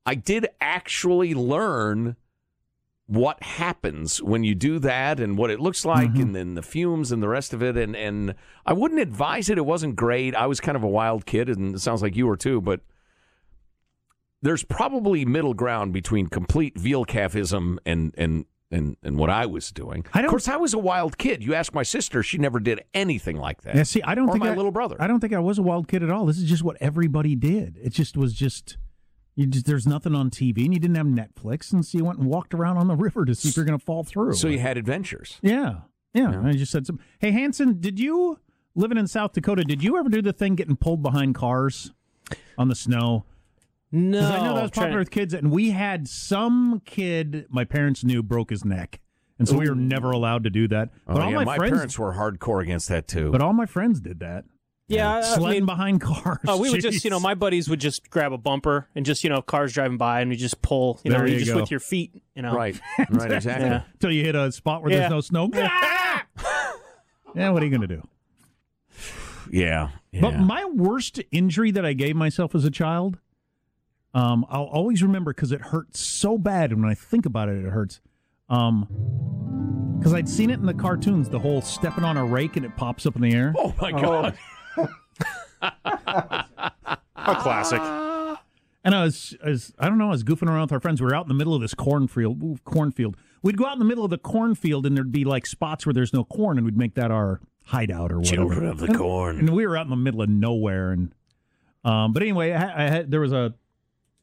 I 0.07 0.15
did 0.15 0.49
actually 0.61 1.35
learn 1.35 2.17
what 3.07 3.43
happens 3.43 4.23
when 4.23 4.45
you 4.45 4.55
do 4.55 4.79
that 4.79 5.19
and 5.19 5.37
what 5.37 5.51
it 5.51 5.59
looks 5.59 5.85
like 5.85 6.11
mm-hmm. 6.11 6.23
and 6.23 6.35
then 6.37 6.55
the 6.55 6.63
fumes 6.63 7.11
and 7.11 7.21
the 7.21 7.29
rest 7.29 7.53
of 7.53 7.61
it 7.61 7.77
and 7.77 7.97
and 7.97 8.37
I 8.65 8.73
wouldn't 8.73 9.01
advise 9.01 9.51
it 9.51 9.59
it 9.59 9.67
wasn't 9.67 9.97
great 9.97 10.33
I 10.37 10.47
was 10.47 10.61
kind 10.61 10.77
of 10.77 10.85
a 10.85 10.89
wild 10.89 11.27
kid 11.27 11.49
and 11.49 11.75
it 11.75 11.81
sounds 11.81 12.03
like 12.03 12.15
you 12.15 12.29
were 12.29 12.37
too 12.37 12.61
but 12.61 12.83
there's 14.43 14.63
probably 14.63 15.25
middle 15.25 15.55
ground 15.55 15.93
between 15.93 16.29
complete 16.29 16.79
veal 16.79 17.05
calfism 17.05 17.79
and 17.85 18.15
and 18.17 18.45
and, 18.71 18.97
and 19.03 19.19
what 19.19 19.31
I 19.31 19.47
was 19.47 19.73
doing. 19.73 20.05
I 20.15 20.19
don't- 20.19 20.27
of 20.27 20.31
course, 20.31 20.47
I 20.47 20.57
was 20.57 20.75
a 20.75 20.79
wild 20.79 21.19
kid. 21.19 21.43
You 21.43 21.55
ask 21.55 21.75
my 21.75 21.83
sister; 21.83 22.23
she 22.23 22.39
never 22.39 22.61
did 22.61 22.85
anything 22.95 23.37
like 23.37 23.63
that. 23.63 23.75
Yeah, 23.75 23.83
see, 23.83 24.01
I 24.03 24.15
don't 24.15 24.29
or 24.29 24.33
think 24.33 24.45
my 24.45 24.53
I, 24.53 24.55
little 24.55 24.71
brother. 24.71 24.97
I 25.01 25.09
don't 25.09 25.19
think 25.19 25.33
I 25.33 25.41
was 25.41 25.59
a 25.59 25.63
wild 25.63 25.89
kid 25.89 26.03
at 26.05 26.11
all. 26.11 26.27
This 26.27 26.39
is 26.39 26.49
just 26.49 26.63
what 26.63 26.77
everybody 26.81 27.35
did. 27.35 27.79
It 27.83 27.91
just 27.91 28.17
was 28.17 28.33
just. 28.33 28.77
You 29.41 29.47
just 29.47 29.65
there's 29.65 29.87
nothing 29.87 30.15
on 30.15 30.29
TV, 30.31 30.65
and 30.67 30.75
you 30.75 30.81
didn't 30.81 30.97
have 30.97 31.07
Netflix, 31.07 31.73
and 31.73 31.85
so 31.85 31.97
you 31.97 32.05
went 32.05 32.19
and 32.19 32.29
walked 32.29 32.53
around 32.53 32.77
on 32.77 32.89
the 32.89 32.95
river 32.97 33.25
to 33.25 33.35
see 33.35 33.49
if 33.49 33.57
you're 33.57 33.65
going 33.65 33.79
to 33.79 33.85
fall 33.85 34.05
through. 34.05 34.35
so 34.35 34.49
you 34.49 34.59
had 34.59 34.77
adventures. 34.77 35.39
yeah, 35.43 35.77
yeah. 36.13 36.33
And 36.33 36.47
I 36.47 36.53
just 36.53 36.71
said 36.73 36.87
some. 36.87 36.99
Hey, 37.19 37.31
Hanson, 37.31 37.81
did 37.81 37.99
you 37.99 38.39
living 38.75 38.99
in 38.99 39.07
South 39.07 39.33
Dakota? 39.33 39.65
Did 39.65 39.83
you 39.83 39.97
ever 39.97 40.09
do 40.11 40.21
the 40.21 40.33
thing 40.35 40.57
getting 40.57 40.77
pulled 40.77 41.03
behind 41.03 41.35
cars 41.35 41.93
on 42.59 42.69
the 42.69 42.75
snow? 42.75 43.25
No, 43.93 44.19
I 44.21 44.37
know 44.45 44.55
that 44.55 44.63
was 44.63 44.63
I'm 44.63 44.71
popular 44.71 44.99
with 44.99 45.11
kids, 45.11 45.33
and 45.33 45.51
we 45.51 45.71
had 45.71 46.07
some 46.07 46.83
kid 46.85 47.47
my 47.49 47.65
parents 47.65 48.05
knew 48.05 48.23
broke 48.23 48.51
his 48.51 48.65
neck, 48.65 49.01
and 49.39 49.49
so 49.49 49.57
we 49.57 49.69
were 49.69 49.75
never 49.75 50.11
allowed 50.11 50.45
to 50.45 50.51
do 50.51 50.69
that. 50.69 50.91
Oh, 51.09 51.15
But 51.15 51.23
all 51.23 51.31
yeah, 51.31 51.37
my, 51.39 51.45
my 51.45 51.57
friends, 51.57 51.73
parents 51.73 51.99
were 51.99 52.13
hardcore 52.13 52.63
against 52.63 52.89
that 52.91 53.09
too. 53.09 53.33
but 53.33 53.41
all 53.41 53.53
my 53.55 53.67
friends 53.67 54.01
did 54.01 54.21
that. 54.21 54.45
Yeah, 54.91 55.11
I- 55.15 55.19
I 55.19 55.21
sledding 55.23 55.59
mean- 55.61 55.67
behind 55.67 56.01
cars. 56.01 56.39
Oh, 56.49 56.59
we 56.59 56.71
would 56.71 56.81
just, 56.81 57.05
you 57.05 57.11
know, 57.11 57.21
my 57.21 57.35
buddies 57.35 57.69
would 57.69 57.81
just 57.81 58.11
grab 58.11 58.33
a 58.33 58.39
bumper 58.39 58.89
and 58.95 59.07
just, 59.07 59.23
you 59.25 59.31
know, 59.31 59.41
cars 59.41 59.73
driving 59.73 59.97
by, 59.99 60.21
and 60.21 60.31
we 60.31 60.37
just 60.37 60.61
pull, 60.63 61.01
you 61.05 61.11
know, 61.11 61.19
There 61.19 61.27
you 61.29 61.35
you 61.35 61.39
just 61.41 61.53
go. 61.53 61.61
with 61.61 61.71
your 61.71 61.81
feet, 61.81 62.23
you 62.35 62.43
know. 62.43 62.53
right, 62.55 62.79
right, 63.11 63.33
exactly. 63.33 63.67
Yeah. 63.69 63.83
till 64.01 64.11
you 64.13 64.25
hit 64.25 64.35
a 64.35 64.51
spot 64.53 64.83
where 64.83 64.91
Yeah. 64.93 65.09
there's 65.09 65.11
no 65.11 65.49
snow. 65.49 65.51
yeah, 67.35 67.51
what 67.51 67.63
are 67.63 67.67
you 67.67 67.71
going 67.71 67.87
to 67.89 67.97
do? 67.97 68.03
Yeah, 69.51 69.91
yeah. 70.13 70.21
But 70.21 70.39
my 70.39 70.65
worst 70.65 71.21
injury 71.33 71.71
that 71.73 71.85
I 71.85 71.93
gave 71.93 72.15
myself 72.17 72.55
as 72.55 72.65
a 72.65 72.71
child, 72.71 73.19
um, 74.15 74.45
I'll 74.49 74.65
always 74.65 75.03
remember 75.03 75.33
because 75.33 75.53
it 75.53 75.61
hurt 75.61 75.97
so 75.97 76.39
bad, 76.39 76.73
and 76.73 76.83
when 76.83 76.91
I 76.91 76.95
think 76.95 77.27
about 77.27 77.49
it, 77.49 77.65
it 77.65 77.69
hurts. 77.71 78.01
Um, 78.49 78.89
because 79.99 80.15
I'd 80.15 80.29
seen 80.29 80.51
it 80.51 80.55
in 80.61 80.67
the 80.67 80.75
cartoons, 80.75 81.29
the 81.29 81.39
whole 81.39 81.61
stepping 81.61 82.05
on 82.05 82.17
a 82.17 82.25
rake 82.25 82.57
and 82.57 82.65
it 82.65 82.75
pops 82.77 83.05
up 83.07 83.17
in 83.17 83.23
the 83.23 83.33
air. 83.35 83.53
oh 83.59 83.75
my 83.81 83.93
god. 83.93 84.37
A 85.63 87.37
classic. 87.41 87.81
And 88.83 88.95
I 88.95 89.05
was, 89.05 89.37
I 89.45 89.51
was, 89.51 89.75
I 89.79 89.89
don't 89.89 89.99
know, 89.99 90.07
I 90.07 90.11
was 90.11 90.25
goofing 90.25 90.49
around 90.49 90.63
with 90.63 90.73
our 90.73 90.81
friends. 90.81 91.01
We 91.03 91.07
were 91.07 91.15
out 91.15 91.25
in 91.25 91.29
the 91.29 91.35
middle 91.35 91.55
of 91.55 91.61
this 91.61 91.75
cornfield. 91.75 92.43
ooh, 92.43 92.57
Cornfield. 92.65 93.17
We'd 93.43 93.57
go 93.59 93.67
out 93.67 93.75
in 93.75 93.79
the 93.79 93.85
middle 93.85 94.05
of 94.05 94.11
the 94.11 94.19
cornfield, 94.19 94.87
and 94.87 94.97
there'd 94.97 95.13
be 95.13 95.25
like 95.25 95.45
spots 95.47 95.85
where 95.85 95.93
there's 95.93 96.13
no 96.15 96.25
corn, 96.25 96.57
and 96.59 96.65
we'd 96.65 96.77
make 96.79 96.95
that 96.95 97.11
our 97.11 97.41
hideout 97.67 98.11
or 98.11 98.19
whatever. 98.19 98.37
Children 98.37 98.67
of 98.67 98.79
the 98.79 98.87
And- 98.87 98.97
corn. 98.97 99.39
And 99.39 99.51
we 99.51 99.67
were 99.67 99.77
out 99.77 99.85
in 99.85 99.91
the 99.91 99.97
middle 99.97 100.23
of 100.23 100.29
nowhere, 100.31 100.93
and 100.93 101.13
um, 101.85 102.13
but 102.13 102.23
anyway, 102.23 102.53
I, 102.53 102.87
I 102.87 102.89
had 102.89 103.11
there 103.11 103.21
was 103.21 103.33
a 103.33 103.55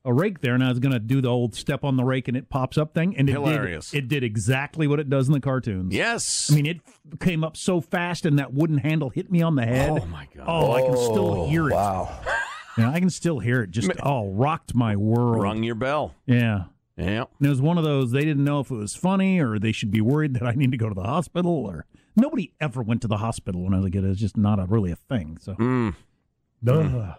a 0.08 0.14
rake 0.14 0.40
there, 0.42 0.54
and 0.56 0.64
I 0.64 0.70
was 0.70 0.80
gonna 0.80 1.00
do 1.00 1.22
the 1.22 1.28
old 1.28 1.54
step 1.54 1.84
on 1.84 1.98
the 1.98 2.04
rake, 2.04 2.28
and 2.28 2.36
it 2.38 2.50
pops 2.50 2.78
up 2.78 2.94
thing, 2.94 3.16
and 3.18 3.30
it 3.30 3.34
Hilarious. 3.34 3.92
Did, 3.92 4.06
it 4.06 4.08
did 4.08 4.24
exactly 4.24 4.88
what 4.88 5.00
it 5.00 5.10
does 5.10 5.28
in 5.28 5.34
the 5.34 5.40
cartoons. 5.42 5.94
Yes. 5.94 6.50
I 6.52 6.56
mean, 6.56 6.66
it 6.66 6.80
f- 6.88 7.20
came 7.20 7.44
up 7.44 7.58
so 7.58 7.82
fast, 7.82 8.26
and 8.26 8.40
that 8.40 8.54
wooden 8.54 8.78
handle 8.80 9.10
hit 9.10 9.30
me 9.32 9.42
on 9.42 9.56
the 9.56 9.66
head. 9.66 9.92
Oh, 9.92 10.06
my 10.06 10.28
God. 10.36 10.46
Oh, 10.48 10.72
I 10.72 10.82
can 10.82 10.98
still 10.98 11.48
hear 11.48 11.70
it. 11.70 11.74
Wow. 11.74 12.20
Yeah, 12.78 12.92
I 12.92 13.00
can 13.00 13.10
still 13.10 13.40
hear 13.40 13.62
it. 13.64 13.72
Just 13.72 13.90
oh, 14.04 14.30
rocked 14.30 14.74
my 14.76 14.96
world. 14.96 15.42
rung 15.42 15.64
your 15.64 15.76
bell. 15.76 16.16
Yeah. 16.26 16.66
Yeah. 16.96 17.26
And 17.40 17.46
it 17.46 17.50
was 17.50 17.62
one 17.62 17.78
of 17.78 17.84
those 17.84 18.12
they 18.12 18.24
didn't 18.26 18.44
know 18.44 18.60
if 18.60 18.72
it 18.72 18.76
was 18.76 18.96
funny 18.96 19.40
or 19.40 19.60
they 19.60 19.72
should 19.72 19.92
be 19.92 20.02
worried 20.02 20.34
that 20.36 20.44
I 20.44 20.54
need 20.54 20.72
to 20.72 20.78
go 20.78 20.88
to 20.90 20.96
the 20.96 21.04
hospital 21.04 21.52
or 21.52 21.86
nobody 22.16 22.54
ever 22.60 22.82
went 22.82 23.02
to 23.04 23.08
the 23.08 23.18
hospital 23.18 23.64
when 23.64 23.74
I 23.74 23.78
was 23.78 23.86
a 23.88 23.92
kid. 23.92 24.04
It 24.04 24.08
was 24.08 24.20
just 24.20 24.36
not 24.38 24.60
a, 24.60 24.66
really 24.66 24.92
a 24.92 24.96
thing. 24.96 25.38
So 25.42 25.54
Mm. 25.56 25.96
Duh. 26.64 27.16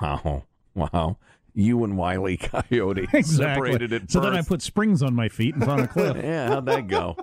Wow. 0.00 0.44
Wow. 0.74 1.16
You 1.56 1.84
and 1.84 1.96
Wiley 1.96 2.36
Coyote 2.36 3.06
separated 3.22 3.92
at 3.94 4.10
So 4.10 4.20
then 4.20 4.34
I 4.34 4.42
put 4.42 4.60
springs 4.60 5.02
on 5.02 5.14
my 5.14 5.30
feet 5.30 5.54
and 5.54 5.64
found 5.64 5.80
a 5.80 5.88
cliff. 5.88 6.16
Yeah, 6.22 6.48
how'd 6.48 6.66
that 6.66 6.86
go? 6.86 7.16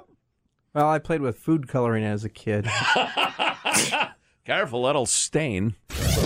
Well, 0.73 0.89
I 0.89 0.97
played 0.97 1.21
with 1.21 1.37
food 1.37 1.67
coloring 1.67 2.03
as 2.03 2.25
a 2.25 2.29
kid. 2.29 2.67
Careful, 4.45 4.83
that'll 4.83 5.05
stain. 5.05 5.75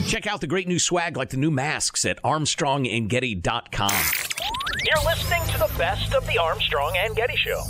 Check 0.08 0.26
out 0.26 0.40
the 0.40 0.48
great 0.48 0.70
new 0.70 0.80
swag 0.80 1.18
like 1.18 1.30
the 1.30 1.38
new 1.38 1.52
masks 1.52 2.06
at 2.06 2.22
armstrongandgetty.com. 2.24 3.92
You're 4.86 5.06
listening 5.06 5.44
to 5.48 5.58
the 5.60 5.72
best 5.78 6.14
of 6.14 6.26
the 6.28 6.38
Armstrong 6.38 6.96
and 6.98 7.14
Getty 7.14 7.36
Show. 7.36 7.62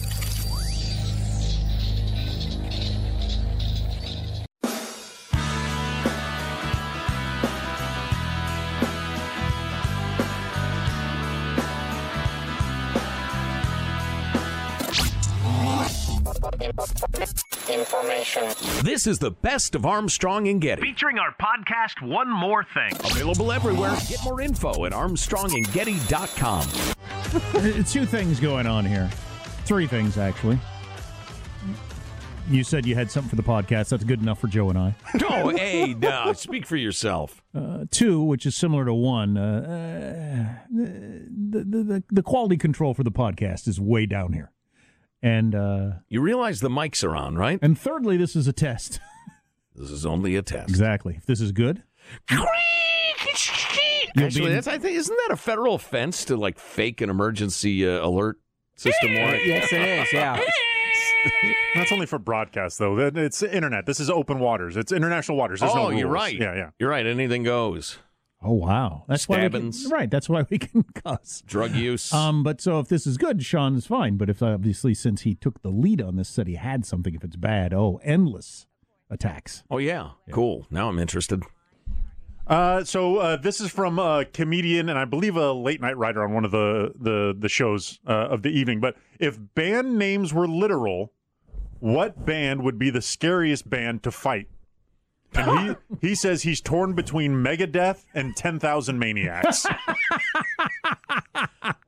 This 18.84 19.06
is 19.06 19.20
the 19.20 19.32
best 19.32 19.76
of 19.76 19.86
Armstrong 19.86 20.48
and 20.48 20.62
Getty. 20.62 20.82
Featuring 20.82 21.18
our 21.20 21.36
podcast, 21.42 22.02
One 22.08 22.32
More 22.32 22.64
Thing. 22.74 22.94
Available 23.12 23.52
everywhere. 23.52 23.98
Get 24.08 24.24
more 24.24 24.40
info 24.40 24.86
at 24.86 24.94
armstrongandgetty.com. 24.94 27.84
Two 27.86 28.06
things 28.06 28.40
going 28.40 28.66
on 28.66 28.86
here. 28.86 29.10
Three 29.66 29.88
things, 29.88 30.18
actually. 30.18 30.58
You 32.50 32.64
said 32.64 32.86
you 32.86 32.96
had 32.96 33.12
something 33.12 33.30
for 33.30 33.36
the 33.36 33.44
podcast. 33.44 33.90
That's 33.90 34.06
good 34.06 34.22
enough 34.22 34.40
for 34.40 34.48
Joe 34.48 34.70
and 34.70 34.80
I. 34.80 34.96
Oh, 35.30 35.50
hey, 35.50 35.94
no, 35.94 36.32
speak 36.34 36.66
for 36.66 36.78
yourself. 36.78 37.44
Uh, 37.54 37.84
two, 37.92 38.24
which 38.24 38.46
is 38.46 38.56
similar 38.56 38.86
to 38.86 38.94
one, 38.94 39.36
uh, 39.38 39.66
uh, 39.66 40.46
the, 40.74 41.66
the, 41.66 41.84
the, 41.84 42.02
the 42.10 42.24
quality 42.24 42.56
control 42.56 42.94
for 42.94 43.04
the 43.04 43.12
podcast 43.12 43.68
is 43.68 43.82
way 43.82 44.06
down 44.06 44.32
here. 44.32 44.54
And 45.22 45.56
uh, 45.56 45.90
You 46.10 46.22
realize 46.22 46.60
the 46.60 46.70
mics 46.70 47.04
are 47.04 47.16
on, 47.16 47.36
right? 47.36 47.60
and 47.62 47.78
thirdly, 47.78 48.18
this 48.18 48.36
is 48.36 48.48
a 48.48 48.54
test. 48.54 49.00
This 49.80 49.92
is 49.92 50.08
only 50.08 50.36
a 50.36 50.42
test. 50.42 50.70
exactly. 50.70 51.18
If 51.18 51.28
this 51.28 51.40
is 51.40 51.52
good, 51.52 51.84
Actually, 54.18 54.54
that's, 54.54 54.68
I 54.68 54.78
think, 54.80 54.98
isn't 54.98 55.16
that 55.28 55.34
a 55.34 55.38
federal 55.38 55.76
offense 55.76 56.26
to 56.26 56.36
like 56.38 56.58
fake 56.58 57.02
an 57.02 57.10
emergency 57.12 57.88
uh, 57.88 58.04
alert 58.06 58.38
system? 58.76 59.12
Or 59.12 59.36
Yes, 59.36 59.72
it 59.72 59.82
is. 59.82 60.14
Yeah. 60.14 60.42
That's 61.76 61.92
only 61.92 62.06
for 62.08 62.18
broadcast, 62.18 62.80
though. 62.80 62.98
It's 62.98 63.44
internet. 63.44 63.86
This 63.86 64.00
is 64.00 64.10
open 64.10 64.40
waters. 64.40 64.78
It's 64.78 64.92
international 64.92 65.38
waters. 65.38 65.60
There's 65.60 65.76
no 65.76 65.88
oh, 65.88 65.90
you're 65.90 66.08
right. 66.08 66.36
Yeah, 66.36 66.56
yeah. 66.56 66.70
You're 66.80 66.90
right. 66.90 67.06
Anything 67.06 67.44
goes. 67.44 68.00
Oh 68.48 68.54
wow, 68.54 69.04
that's 69.08 69.28
why 69.28 69.48
we 69.48 69.50
can, 69.50 69.72
right. 69.92 70.10
That's 70.10 70.30
why 70.30 70.46
we 70.50 70.58
can 70.58 70.84
cuss. 70.96 71.44
Drug 71.46 71.74
use. 71.76 72.12
Um, 72.14 72.44
but 72.44 72.62
so 72.62 72.80
if 72.80 72.88
this 72.88 73.06
is 73.06 73.18
good, 73.18 73.44
Sean 73.44 73.76
is 73.76 73.86
fine. 73.86 74.18
But 74.18 74.30
if 74.30 74.42
obviously 74.42 74.94
since 74.94 75.22
he 75.22 75.36
took 75.36 75.62
the 75.62 75.70
lead 75.70 76.02
on 76.02 76.16
this, 76.16 76.30
said 76.30 76.48
he 76.48 76.56
had 76.56 76.86
something. 76.86 77.14
If 77.14 77.24
it's 77.24 77.36
bad, 77.36 77.74
oh, 77.74 78.00
endless 78.04 78.66
attacks. 79.10 79.64
oh 79.70 79.78
yeah. 79.78 80.12
cool. 80.32 80.66
Now 80.72 80.90
I'm 80.90 81.00
interested. 81.00 81.44
Uh, 82.48 82.82
so 82.84 83.18
uh, 83.18 83.36
this 83.36 83.60
is 83.60 83.70
from 83.70 84.00
a 84.00 84.24
comedian 84.24 84.88
and 84.88 84.98
I 84.98 85.04
believe 85.04 85.36
a 85.36 85.52
late 85.52 85.82
night 85.82 85.98
writer 85.98 86.24
on 86.24 86.34
one 86.34 86.46
of 86.46 86.52
the 86.52 86.94
the 86.98 87.36
the 87.38 87.50
shows 87.50 88.00
uh, 88.08 88.28
of 88.30 88.42
the 88.42 88.50
evening. 88.50 88.80
But 88.80 88.96
if 89.20 89.38
band 89.54 89.98
names 89.98 90.34
were 90.34 90.48
literal, 90.48 91.12
what 91.80 92.26
band 92.26 92.64
would 92.64 92.80
be 92.80 92.90
the 92.90 93.02
scariest 93.02 93.70
band 93.70 94.04
to 94.04 94.12
fight? 94.12 94.48
And 95.34 95.78
he 96.00 96.10
he 96.10 96.16
says 96.16 96.42
he's 96.42 96.62
torn 96.62 96.94
between 96.94 97.32
Megadeth 97.34 98.06
and 98.14 98.36
Ten 98.36 98.60
Thousand 98.60 99.00
Maniacs. 99.00 99.66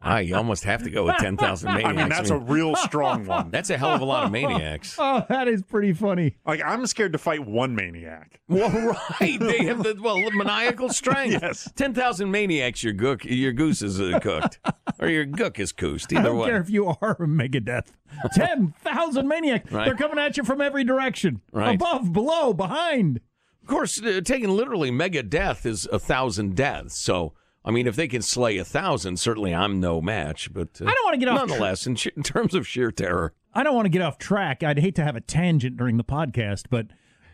Ah, 0.01 0.19
you 0.19 0.35
almost 0.35 0.63
have 0.63 0.83
to 0.83 0.89
go 0.89 1.05
with 1.05 1.17
ten 1.17 1.37
thousand 1.37 1.73
maniacs. 1.73 1.89
I 1.89 1.93
mean, 1.93 2.09
that's 2.09 2.29
a 2.29 2.37
real 2.37 2.75
strong 2.75 3.25
one. 3.25 3.51
that's 3.51 3.69
a 3.69 3.77
hell 3.77 3.89
of 3.89 4.01
a 4.01 4.05
lot 4.05 4.23
of 4.23 4.31
maniacs. 4.31 4.95
Oh, 4.97 5.25
that 5.29 5.47
is 5.47 5.61
pretty 5.61 5.93
funny. 5.93 6.37
Like 6.45 6.61
I'm 6.65 6.85
scared 6.87 7.11
to 7.13 7.19
fight 7.19 7.45
one 7.45 7.75
maniac. 7.75 8.39
Well, 8.47 8.71
right. 9.19 9.39
They 9.39 9.65
have 9.65 9.83
the 9.83 9.99
well 10.01 10.19
maniacal 10.31 10.89
strength. 10.89 11.41
Yes. 11.41 11.71
Ten 11.75 11.93
thousand 11.93 12.31
maniacs. 12.31 12.83
Your 12.83 12.93
gook, 12.93 13.23
your 13.25 13.51
goose 13.51 13.81
is 13.81 13.99
uh, 13.99 14.19
cooked, 14.19 14.59
or 14.99 15.09
your 15.09 15.25
gook 15.25 15.59
is 15.59 15.71
cooked. 15.71 16.11
I 16.13 16.19
Either 16.19 16.29
don't 16.29 16.37
way. 16.39 16.47
care 16.47 16.61
if 16.61 16.69
you 16.69 16.87
are 16.87 17.11
a 17.11 17.27
Megadeth. 17.27 17.87
Ten 18.33 18.73
thousand 18.81 19.27
maniacs. 19.27 19.71
Right. 19.71 19.85
They're 19.85 19.95
coming 19.95 20.17
at 20.17 20.37
you 20.37 20.43
from 20.43 20.61
every 20.61 20.83
direction. 20.83 21.41
Right. 21.51 21.75
Above, 21.75 22.13
below, 22.13 22.53
behind. 22.53 23.19
Of 23.69 23.75
course, 23.75 24.01
uh, 24.01 24.19
taken 24.25 24.49
literally, 24.49 24.89
mega 24.89 25.21
death 25.21 25.63
is 25.63 25.87
a 25.91 25.99
thousand 25.99 26.55
deaths. 26.55 26.97
So, 26.97 27.33
I 27.63 27.69
mean, 27.69 27.85
if 27.85 27.95
they 27.95 28.07
can 28.07 28.23
slay 28.23 28.57
a 28.57 28.65
thousand, 28.65 29.19
certainly 29.19 29.53
I'm 29.53 29.79
no 29.79 30.01
match. 30.01 30.51
But 30.51 30.81
uh, 30.81 30.85
I 30.85 30.91
don't 30.91 31.05
wanna 31.05 31.17
get 31.17 31.27
off 31.29 31.37
Nonetheless, 31.37 31.85
in, 31.85 31.95
sh- 31.95 32.07
in 32.17 32.23
terms 32.23 32.55
of 32.55 32.67
sheer 32.67 32.91
terror, 32.91 33.35
I 33.53 33.61
don't 33.61 33.75
want 33.75 33.85
to 33.85 33.89
get 33.89 34.01
off 34.01 34.17
track. 34.17 34.63
I'd 34.63 34.79
hate 34.79 34.95
to 34.95 35.03
have 35.03 35.15
a 35.15 35.21
tangent 35.21 35.77
during 35.77 35.97
the 35.97 36.03
podcast, 36.03 36.63
but 36.71 36.87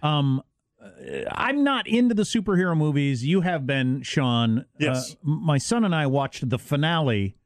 um, 0.03 0.41
uh, 0.83 0.89
I'm 1.31 1.63
not 1.63 1.87
into 1.87 2.13
the 2.13 2.23
superhero 2.23 2.75
movies. 2.75 3.25
You 3.25 3.39
have 3.39 3.65
been, 3.65 4.01
Sean. 4.01 4.65
Yes. 4.77 5.13
Uh, 5.13 5.29
my 5.29 5.57
son 5.57 5.85
and 5.85 5.95
I 5.95 6.07
watched 6.07 6.49
the 6.49 6.59
finale 6.59 7.37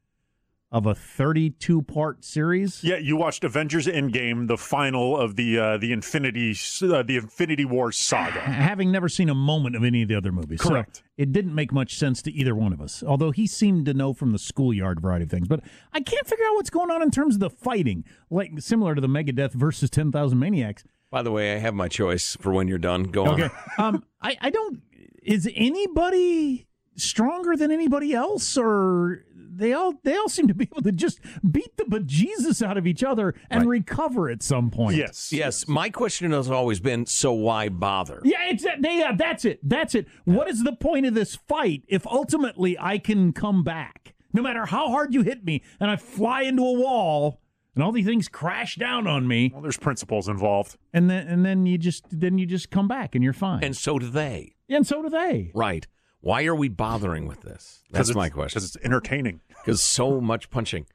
of 0.72 0.86
a 0.86 0.94
32 0.94 1.82
part 1.82 2.24
series. 2.24 2.84
Yeah, 2.84 2.96
you 2.96 3.16
watched 3.16 3.42
Avengers 3.42 3.86
Endgame, 3.86 4.46
the 4.46 4.56
final 4.56 5.16
of 5.16 5.34
the 5.36 5.58
uh, 5.58 5.76
the 5.78 5.92
Infinity 5.92 6.54
uh, 6.82 7.02
the 7.02 7.16
Infinity 7.16 7.64
War 7.64 7.90
saga. 7.90 8.40
Having 8.40 8.92
never 8.92 9.08
seen 9.08 9.28
a 9.28 9.34
moment 9.34 9.74
of 9.74 9.82
any 9.84 10.02
of 10.02 10.08
the 10.08 10.14
other 10.14 10.30
movies. 10.30 10.62
So 10.62 10.68
Correct. 10.68 11.02
it 11.16 11.32
didn't 11.32 11.54
make 11.54 11.72
much 11.72 11.96
sense 11.96 12.22
to 12.22 12.32
either 12.32 12.54
one 12.54 12.72
of 12.72 12.80
us, 12.80 13.02
although 13.02 13.32
he 13.32 13.46
seemed 13.46 13.86
to 13.86 13.94
know 13.94 14.12
from 14.12 14.30
the 14.32 14.38
schoolyard 14.38 15.00
variety 15.00 15.24
of 15.24 15.30
things. 15.30 15.48
But 15.48 15.60
I 15.92 16.00
can't 16.00 16.26
figure 16.26 16.44
out 16.46 16.54
what's 16.54 16.70
going 16.70 16.90
on 16.90 17.02
in 17.02 17.10
terms 17.10 17.34
of 17.34 17.40
the 17.40 17.50
fighting, 17.50 18.04
like 18.30 18.52
similar 18.58 18.94
to 18.94 19.00
the 19.00 19.08
Megadeth 19.08 19.52
versus 19.52 19.90
10,000 19.90 20.38
Maniacs. 20.38 20.84
by 21.10 21.22
the 21.22 21.32
way, 21.32 21.52
I 21.54 21.58
have 21.58 21.74
my 21.74 21.88
choice 21.88 22.36
for 22.40 22.52
when 22.52 22.68
you're 22.68 22.78
done. 22.78 23.04
Go 23.04 23.26
on. 23.26 23.42
Okay. 23.42 23.54
um, 23.78 24.04
I, 24.22 24.36
I 24.40 24.50
don't. 24.50 24.82
Is 25.22 25.50
anybody 25.54 26.66
stronger 27.00 27.56
than 27.56 27.70
anybody 27.70 28.12
else, 28.14 28.56
or 28.56 29.24
they 29.52 29.72
all 29.72 29.94
they 30.04 30.16
all 30.16 30.28
seem 30.28 30.48
to 30.48 30.54
be 30.54 30.64
able 30.64 30.82
to 30.82 30.92
just 30.92 31.20
beat 31.50 31.76
the 31.76 31.84
bejesus 31.84 32.64
out 32.66 32.76
of 32.78 32.86
each 32.86 33.02
other 33.02 33.34
and 33.50 33.68
recover 33.68 34.28
at 34.30 34.42
some 34.42 34.70
point? 34.70 34.96
Yes. 34.96 35.32
Yes, 35.32 35.66
my 35.68 35.90
question 35.90 36.30
has 36.32 36.50
always 36.50 36.80
been: 36.80 37.06
so 37.06 37.32
why 37.32 37.68
bother? 37.68 38.20
Yeah, 38.24 38.48
it's 38.48 38.64
uh, 38.64 38.70
they, 38.78 38.98
yeah, 38.98 39.12
that's 39.16 39.44
it. 39.44 39.60
That's 39.62 39.94
it. 39.94 40.06
What 40.24 40.48
is 40.48 40.62
the 40.64 40.72
point 40.72 41.06
of 41.06 41.14
this 41.14 41.36
fight 41.36 41.82
if 41.88 42.06
ultimately 42.06 42.76
I 42.78 42.98
can 42.98 43.32
come 43.32 43.64
back? 43.64 44.14
No 44.32 44.42
matter 44.42 44.66
how 44.66 44.88
hard 44.90 45.12
you 45.12 45.22
hit 45.22 45.44
me 45.44 45.62
and 45.80 45.90
I 45.90 45.96
fly 45.96 46.42
into 46.42 46.62
a 46.62 46.72
wall 46.72 47.40
and 47.74 47.82
all 47.82 47.90
these 47.90 48.06
things 48.06 48.28
crash 48.28 48.76
down 48.76 49.06
on 49.08 49.26
me 49.26 49.50
Well, 49.52 49.60
there's 49.62 49.76
principles 49.76 50.28
involved. 50.28 50.76
and 50.92 51.10
then 51.10 51.26
and 51.26 51.44
then 51.44 51.66
you 51.66 51.76
just 51.78 52.04
then 52.12 52.38
you 52.38 52.46
just 52.46 52.70
come 52.70 52.86
back 52.86 53.16
and 53.16 53.24
you're 53.24 53.32
fine. 53.32 53.64
And 53.64 53.76
so 53.76 53.98
do 53.98 54.08
they. 54.08 54.54
and 54.68 54.86
so 54.86 55.02
do 55.02 55.08
they. 55.08 55.50
Right. 55.52 55.88
Why 56.20 56.44
are 56.44 56.54
we 56.54 56.68
bothering 56.68 57.26
with 57.26 57.42
this? 57.42 57.80
That's 57.90 58.14
my 58.14 58.28
question. 58.28 58.58
Because 58.58 58.74
it's 58.74 58.84
entertaining. 58.84 59.40
Because 59.62 59.82
so 59.82 60.22
much 60.22 60.48
punching. 60.48 60.86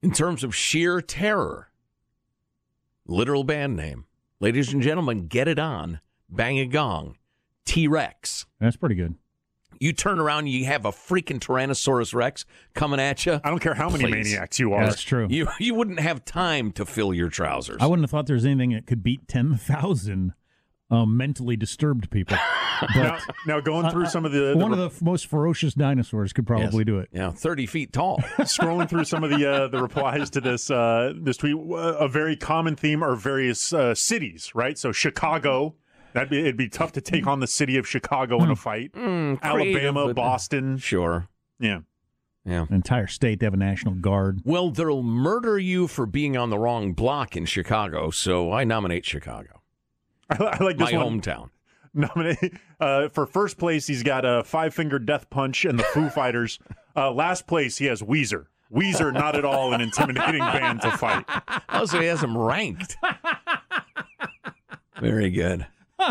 In 0.00 0.12
terms 0.12 0.44
of 0.44 0.54
sheer 0.54 1.00
terror, 1.00 1.72
literal 3.08 3.42
band 3.42 3.74
name. 3.74 4.04
Ladies 4.38 4.72
and 4.72 4.80
gentlemen, 4.80 5.26
get 5.26 5.48
it 5.48 5.58
on. 5.58 5.98
Bang 6.28 6.60
a 6.60 6.66
gong. 6.66 7.16
T 7.64 7.88
Rex. 7.88 8.46
That's 8.60 8.76
pretty 8.76 8.94
good. 8.94 9.16
You 9.80 9.92
turn 9.92 10.20
around 10.20 10.46
you 10.46 10.64
have 10.66 10.84
a 10.84 10.92
freaking 10.92 11.40
Tyrannosaurus 11.40 12.14
Rex 12.14 12.44
coming 12.72 13.00
at 13.00 13.26
you. 13.26 13.40
I 13.42 13.50
don't 13.50 13.58
care 13.58 13.74
how 13.74 13.90
many 13.90 14.04
Please. 14.04 14.32
maniacs 14.32 14.60
you 14.60 14.72
are. 14.72 14.86
That's 14.86 15.02
true. 15.02 15.26
You 15.28 15.48
you 15.58 15.74
wouldn't 15.74 15.98
have 15.98 16.24
time 16.24 16.70
to 16.72 16.86
fill 16.86 17.12
your 17.12 17.28
trousers. 17.28 17.78
I 17.80 17.86
wouldn't 17.86 18.04
have 18.04 18.12
thought 18.12 18.26
there 18.26 18.34
was 18.34 18.46
anything 18.46 18.70
that 18.70 18.86
could 18.86 19.02
beat 19.02 19.26
10,000 19.26 20.34
um, 20.88 21.16
mentally 21.16 21.56
disturbed 21.56 22.10
people. 22.10 22.38
now, 22.94 23.18
now 23.46 23.60
going 23.60 23.90
through 23.90 24.06
some 24.06 24.24
of 24.24 24.32
the, 24.32 24.52
the 24.52 24.56
One 24.56 24.72
of 24.72 24.78
the 24.78 24.86
f- 24.86 25.02
most 25.02 25.26
ferocious 25.26 25.74
dinosaurs 25.74 26.32
could 26.32 26.46
probably 26.46 26.84
do 26.84 26.98
it. 26.98 27.08
Yeah, 27.12 27.30
thirty 27.30 27.66
feet 27.66 27.92
tall. 27.92 28.18
scrolling 28.40 28.88
through 28.88 29.04
some 29.04 29.24
of 29.24 29.30
the 29.30 29.50
uh, 29.50 29.68
the 29.68 29.80
replies 29.82 30.30
to 30.30 30.40
this 30.40 30.70
uh, 30.70 31.12
this 31.16 31.36
tweet, 31.36 31.54
uh, 31.56 31.74
a 31.98 32.08
very 32.08 32.36
common 32.36 32.76
theme 32.76 33.02
are 33.02 33.14
various 33.16 33.72
uh, 33.72 33.94
cities, 33.94 34.52
right? 34.54 34.76
So 34.78 34.92
Chicago, 34.92 35.74
that'd 36.12 36.30
be 36.30 36.40
it'd 36.40 36.56
be 36.56 36.68
tough 36.68 36.92
to 36.92 37.00
take 37.00 37.26
on 37.26 37.40
the 37.40 37.46
city 37.46 37.76
of 37.76 37.86
Chicago 37.88 38.42
in 38.42 38.50
a 38.50 38.56
fight. 38.56 38.92
creative, 38.92 39.38
Alabama, 39.42 40.06
but- 40.06 40.16
Boston, 40.16 40.78
sure. 40.78 41.28
yeah. 41.58 41.80
Yeah. 42.48 42.64
An 42.68 42.74
entire 42.74 43.08
state, 43.08 43.40
they 43.40 43.46
have 43.46 43.54
a 43.54 43.56
national 43.56 43.94
guard. 43.94 44.40
Well, 44.44 44.70
they'll 44.70 45.02
murder 45.02 45.58
you 45.58 45.88
for 45.88 46.06
being 46.06 46.36
on 46.36 46.48
the 46.48 46.56
wrong 46.58 46.92
block 46.92 47.36
in 47.36 47.44
Chicago, 47.44 48.10
so 48.10 48.52
I 48.52 48.62
nominate 48.62 49.04
Chicago, 49.04 49.62
I, 50.30 50.36
I 50.60 50.62
like 50.62 50.76
this 50.78 50.92
my 50.92 50.96
one. 51.02 51.20
hometown. 51.20 51.48
Nominate 51.96 52.54
uh, 52.78 53.08
for 53.08 53.26
first 53.26 53.58
place. 53.58 53.86
He's 53.86 54.02
got 54.02 54.24
a 54.24 54.44
five 54.44 54.74
finger 54.74 54.98
death 54.98 55.28
punch 55.30 55.64
and 55.64 55.78
the 55.78 55.82
Foo 55.84 56.08
Fighters. 56.14 56.58
Uh, 56.94 57.10
last 57.12 57.46
place, 57.46 57.78
he 57.78 57.86
has 57.86 58.02
Weezer. 58.02 58.46
Weezer, 58.72 59.12
not 59.12 59.36
at 59.36 59.44
all 59.44 59.72
an 59.72 59.80
intimidating 59.80 60.40
band 60.52 60.80
to 60.82 60.90
fight. 60.96 61.24
Oh, 61.68 61.86
so 61.86 62.00
he 62.00 62.06
has 62.06 62.20
them 62.20 62.36
ranked. 62.36 62.96
Very 65.00 65.30
good. 65.30 65.66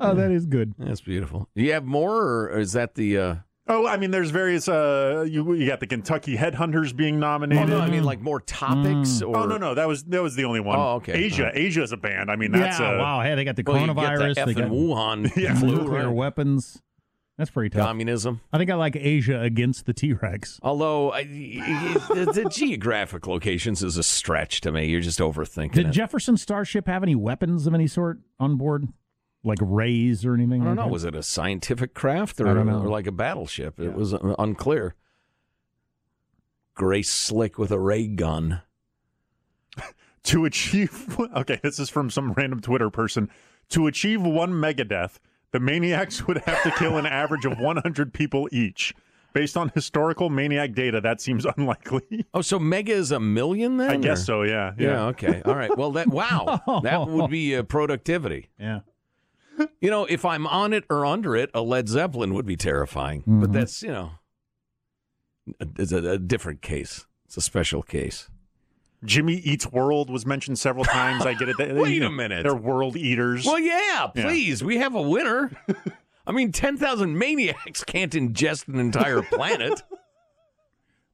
Oh, 0.00 0.12
that 0.12 0.32
is 0.32 0.44
good. 0.44 0.74
That's 0.76 1.00
beautiful. 1.00 1.48
Do 1.54 1.62
you 1.62 1.72
have 1.72 1.84
more, 1.84 2.50
or 2.50 2.58
is 2.58 2.72
that 2.72 2.96
the? 2.96 3.16
Uh, 3.16 3.34
Oh, 3.66 3.86
I 3.86 3.96
mean, 3.96 4.10
there's 4.10 4.30
various. 4.30 4.68
Uh, 4.68 5.24
you 5.26 5.54
you 5.54 5.66
got 5.66 5.80
the 5.80 5.86
Kentucky 5.86 6.36
Headhunters 6.36 6.94
being 6.94 7.16
oh, 7.16 7.20
nominated. 7.20 7.68
no, 7.68 7.80
I 7.80 7.88
mean 7.88 8.04
like 8.04 8.20
more 8.20 8.40
topics, 8.40 9.22
or 9.22 9.36
Oh 9.36 9.46
no 9.46 9.56
no 9.56 9.74
that 9.74 9.88
was 9.88 10.04
that 10.04 10.22
was 10.22 10.36
the 10.36 10.44
only 10.44 10.60
one. 10.60 10.78
Oh, 10.78 10.96
okay. 10.96 11.14
Asia 11.14 11.44
All 11.44 11.48
right. 11.48 11.56
Asia 11.56 11.82
is 11.82 11.92
a 11.92 11.96
band. 11.96 12.30
I 12.30 12.36
mean 12.36 12.52
that's 12.52 12.78
yeah, 12.78 12.90
uh, 12.92 12.98
wow. 12.98 13.22
Hey, 13.22 13.34
they 13.34 13.44
got 13.44 13.56
the 13.56 13.62
Well, 13.66 13.80
you 13.80 13.86
get 13.86 13.96
coronavirus. 13.96 14.34
the 14.34 14.44
they 14.44 14.54
got 14.54 14.70
effing 14.70 14.70
Wuhan 14.70 15.58
flu, 15.58 15.76
nuclear 15.76 16.06
right? 16.06 16.14
weapons. 16.14 16.82
That's 17.38 17.50
pretty 17.50 17.70
tough. 17.70 17.86
communism. 17.86 18.42
I 18.52 18.58
think 18.58 18.70
I 18.70 18.74
like 18.74 18.94
Asia 18.96 19.40
against 19.40 19.86
the 19.86 19.94
T 19.94 20.12
Rex. 20.12 20.60
Although 20.62 21.12
I, 21.12 21.24
the, 21.24 22.30
the 22.32 22.48
geographic 22.52 23.26
locations 23.26 23.82
is 23.82 23.96
a 23.96 24.04
stretch 24.04 24.60
to 24.60 24.70
me. 24.72 24.86
You're 24.86 25.00
just 25.00 25.18
overthinking 25.18 25.72
Did 25.72 25.86
it. 25.86 25.90
Jefferson 25.90 26.36
Starship 26.36 26.86
have 26.86 27.02
any 27.02 27.16
weapons 27.16 27.66
of 27.66 27.74
any 27.74 27.86
sort 27.88 28.20
on 28.38 28.56
board? 28.56 28.88
Like 29.44 29.58
rays 29.60 30.24
or 30.24 30.34
anything? 30.34 30.62
I 30.62 30.64
don't 30.64 30.76
like 30.76 30.76
know. 30.76 30.84
that? 30.86 30.92
Was 30.92 31.04
it 31.04 31.14
a 31.14 31.22
scientific 31.22 31.92
craft 31.94 32.40
or, 32.40 32.48
I 32.48 32.54
don't 32.54 32.66
know. 32.66 32.80
or 32.80 32.88
like 32.88 33.06
a 33.06 33.12
battleship? 33.12 33.78
It 33.78 33.94
was 33.94 34.14
unclear. 34.38 34.94
Grace 36.74 37.10
Slick 37.12 37.58
with 37.58 37.70
a 37.70 37.78
ray 37.78 38.06
gun. 38.06 38.62
To 40.28 40.46
achieve, 40.46 41.20
okay, 41.36 41.60
this 41.62 41.78
is 41.78 41.90
from 41.90 42.08
some 42.08 42.32
random 42.32 42.60
Twitter 42.62 42.88
person. 42.88 43.28
To 43.68 43.86
achieve 43.86 44.22
one 44.22 44.52
megadeth, 44.52 45.18
the 45.50 45.60
maniacs 45.60 46.26
would 46.26 46.38
have 46.38 46.62
to 46.62 46.70
kill 46.78 46.96
an 46.96 47.04
average 47.04 47.44
of 47.44 47.58
100 47.58 48.14
people 48.14 48.48
each. 48.50 48.94
Based 49.34 49.54
on 49.54 49.70
historical 49.74 50.30
maniac 50.30 50.72
data, 50.72 51.02
that 51.02 51.20
seems 51.20 51.44
unlikely. 51.44 52.24
Oh, 52.32 52.40
so 52.40 52.58
mega 52.58 52.92
is 52.94 53.12
a 53.12 53.20
million 53.20 53.76
then? 53.76 53.90
I 53.90 53.94
or- 53.96 53.98
guess 53.98 54.24
so. 54.24 54.44
Yeah. 54.44 54.72
Yeah. 54.78 55.08
Okay. 55.08 55.42
All 55.44 55.54
right. 55.54 55.76
Well, 55.76 55.92
that 55.92 56.06
wow, 56.08 56.80
that 56.84 57.06
would 57.06 57.30
be 57.30 57.54
uh, 57.56 57.62
productivity. 57.62 58.48
Yeah. 58.58 58.80
You 59.80 59.90
know, 59.90 60.04
if 60.06 60.24
I'm 60.24 60.46
on 60.46 60.72
it 60.72 60.84
or 60.90 61.04
under 61.06 61.36
it, 61.36 61.50
a 61.54 61.60
Led 61.60 61.88
Zeppelin 61.88 62.34
would 62.34 62.46
be 62.46 62.56
terrifying. 62.56 63.22
But 63.26 63.52
that's 63.52 63.82
you 63.82 63.90
know, 63.92 64.10
it's 65.78 65.92
a, 65.92 65.98
a 66.12 66.18
different 66.18 66.62
case. 66.62 67.06
It's 67.26 67.36
a 67.36 67.40
special 67.40 67.82
case. 67.82 68.28
Jimmy 69.04 69.34
Eats 69.34 69.66
World 69.70 70.08
was 70.08 70.24
mentioned 70.24 70.58
several 70.58 70.84
times. 70.84 71.26
I 71.26 71.34
get 71.34 71.48
it. 71.50 71.56
They- 71.58 71.72
Wait 71.74 71.94
you 71.96 72.06
a 72.06 72.10
minute. 72.10 72.42
They're 72.42 72.54
world 72.54 72.96
eaters. 72.96 73.44
Well, 73.44 73.58
yeah. 73.58 74.10
Yeah. 74.14 74.22
Please, 74.24 74.64
we 74.64 74.78
have 74.78 74.94
a 74.94 75.02
winner. 75.02 75.50
I 76.26 76.32
mean, 76.32 76.52
ten 76.52 76.78
thousand 76.78 77.18
maniacs 77.18 77.84
can't 77.84 78.12
ingest 78.12 78.66
an 78.68 78.78
entire 78.78 79.20
planet. 79.30 79.82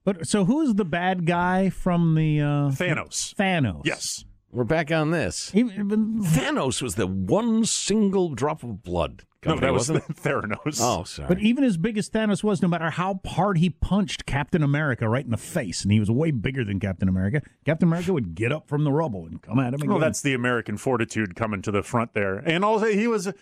But 0.04 0.26
so 0.28 0.44
who's 0.44 0.74
the 0.74 0.84
bad 0.84 1.26
guy 1.26 1.68
from 1.68 2.14
the 2.14 2.40
uh, 2.40 2.44
Thanos. 2.70 3.34
Thanos? 3.34 3.82
Yes. 3.84 4.24
We're 4.52 4.64
back 4.64 4.90
on 4.90 5.12
this. 5.12 5.52
Even, 5.54 6.22
Thanos 6.22 6.82
was 6.82 6.96
the 6.96 7.06
one 7.06 7.64
single 7.64 8.30
drop 8.30 8.64
of 8.64 8.82
blood. 8.82 9.22
No, 9.46 9.56
that 9.56 9.72
was 9.72 9.88
wasn't 9.88 10.10
it? 10.10 10.16
Theranos. 10.22 10.80
Oh, 10.82 11.04
sorry. 11.04 11.28
but 11.28 11.38
even 11.38 11.64
as 11.64 11.78
big 11.78 11.96
as 11.96 12.10
Thanos 12.10 12.44
was, 12.44 12.60
no 12.60 12.68
matter 12.68 12.90
how 12.90 13.20
hard 13.24 13.58
he 13.58 13.70
punched 13.70 14.26
Captain 14.26 14.62
America 14.62 15.08
right 15.08 15.24
in 15.24 15.30
the 15.30 15.38
face, 15.38 15.82
and 15.82 15.92
he 15.92 15.98
was 16.00 16.10
way 16.10 16.30
bigger 16.30 16.64
than 16.64 16.78
Captain 16.78 17.08
America, 17.08 17.40
Captain 17.64 17.88
America 17.88 18.12
would 18.12 18.34
get 18.34 18.52
up 18.52 18.68
from 18.68 18.84
the 18.84 18.92
rubble 18.92 19.24
and 19.24 19.40
come 19.40 19.58
at 19.58 19.68
him 19.68 19.74
again. 19.80 19.88
Well, 19.88 19.98
that's 19.98 20.20
the 20.20 20.34
American 20.34 20.76
fortitude 20.76 21.36
coming 21.36 21.62
to 21.62 21.70
the 21.70 21.82
front 21.82 22.12
there. 22.12 22.36
And 22.36 22.64
also, 22.64 22.86
he 22.86 23.06
was 23.06 23.32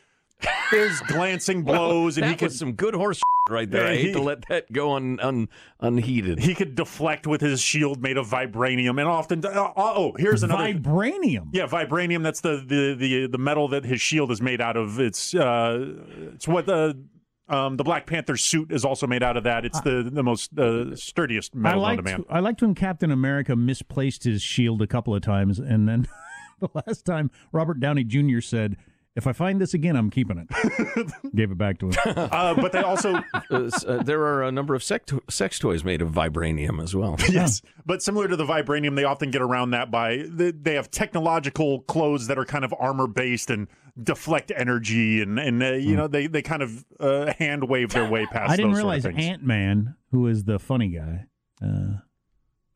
there's 0.70 1.00
glancing 1.00 1.62
blows, 1.62 2.18
and 2.18 2.26
he 2.26 2.36
could 2.36 2.52
some 2.52 2.72
good 2.72 2.94
horse 2.94 3.20
right 3.48 3.70
there. 3.70 3.84
Yeah, 3.84 3.90
I 3.90 3.96
hate 3.96 4.06
he- 4.06 4.12
to 4.12 4.22
let 4.22 4.46
that 4.48 4.72
go 4.72 4.92
un, 4.92 5.18
un, 5.20 5.48
unheeded. 5.80 6.38
he 6.38 6.54
could 6.54 6.74
deflect 6.74 7.26
with 7.26 7.40
his 7.40 7.60
shield 7.60 8.02
made 8.02 8.16
of 8.16 8.26
vibranium, 8.26 9.00
and 9.00 9.08
often 9.08 9.44
oh, 9.46 9.72
oh 9.76 10.12
here's 10.18 10.42
another. 10.42 10.72
vibranium. 10.74 11.48
yeah, 11.52 11.66
vibranium. 11.66 12.22
That's 12.22 12.40
the, 12.40 12.64
the 12.66 12.94
the 12.94 13.26
the 13.28 13.38
metal 13.38 13.68
that 13.68 13.84
his 13.84 14.00
shield 14.00 14.30
is 14.30 14.40
made 14.40 14.60
out 14.60 14.76
of. 14.76 15.00
It's 15.00 15.34
uh, 15.34 15.94
it's 16.34 16.46
what 16.46 16.66
the 16.66 16.96
um, 17.48 17.76
the 17.76 17.84
Black 17.84 18.06
Panther 18.06 18.36
suit 18.36 18.70
is 18.70 18.84
also 18.84 19.06
made 19.06 19.22
out 19.22 19.36
of 19.36 19.44
that. 19.44 19.64
It's 19.64 19.80
the 19.80 20.08
the 20.10 20.22
most 20.22 20.56
uh, 20.58 20.94
sturdiest 20.94 21.52
I 21.54 21.58
metal 21.58 21.82
known 21.82 21.96
to 21.96 22.02
liked, 22.02 22.18
man. 22.18 22.24
I 22.28 22.40
liked 22.40 22.62
when 22.62 22.74
Captain 22.74 23.10
America 23.10 23.56
misplaced 23.56 24.24
his 24.24 24.42
shield 24.42 24.82
a 24.82 24.86
couple 24.86 25.14
of 25.14 25.22
times, 25.22 25.58
and 25.58 25.88
then 25.88 26.06
the 26.60 26.68
last 26.74 27.04
time 27.04 27.30
Robert 27.52 27.80
Downey 27.80 28.04
Jr. 28.04 28.40
said, 28.40 28.76
"If 29.18 29.26
I 29.26 29.32
find 29.32 29.60
this 29.60 29.74
again, 29.74 29.96
I'm 29.96 30.08
keeping 30.10 30.38
it." 30.38 31.12
Gave 31.34 31.50
it 31.50 31.58
back 31.58 31.78
to 31.80 31.86
him. 31.88 31.94
Uh, 32.16 32.54
but 32.54 32.72
they 32.72 32.80
also 32.80 33.22
Uh, 33.50 33.70
uh, 33.86 34.02
there 34.02 34.20
are 34.22 34.42
a 34.42 34.52
number 34.52 34.74
of 34.74 34.82
sex, 34.82 35.12
sex 35.30 35.58
toys 35.58 35.82
made 35.84 36.02
of 36.02 36.10
vibranium 36.10 36.82
as 36.82 36.94
well. 36.94 37.16
Yes, 37.28 37.62
but 37.86 38.02
similar 38.02 38.26
to 38.26 38.36
the 38.36 38.44
vibranium, 38.44 38.96
they 38.96 39.04
often 39.04 39.30
get 39.30 39.42
around 39.42 39.70
that 39.70 39.90
by 39.90 40.24
they, 40.28 40.50
they 40.50 40.74
have 40.74 40.90
technological 40.90 41.80
clothes 41.82 42.26
that 42.26 42.38
are 42.38 42.44
kind 42.44 42.64
of 42.64 42.74
armor 42.78 43.06
based 43.06 43.50
and 43.50 43.68
deflect 44.02 44.50
energy, 44.54 45.20
and 45.22 45.38
and 45.38 45.62
uh, 45.62 45.72
you 45.72 45.94
know 45.94 46.08
they 46.08 46.26
they 46.26 46.42
kind 46.42 46.62
of 46.62 46.84
uh, 47.00 47.32
hand 47.38 47.68
wave 47.68 47.90
their 47.90 48.08
way 48.08 48.26
past. 48.26 48.50
I 48.50 48.56
didn't 48.56 48.72
those 48.72 48.80
sort 48.80 48.84
realize 48.86 49.04
of. 49.04 49.18
Ant 49.18 49.42
Man, 49.42 49.94
who 50.10 50.26
is 50.26 50.44
the 50.44 50.58
funny 50.58 50.88
guy, 50.88 51.26
uh, 51.62 51.98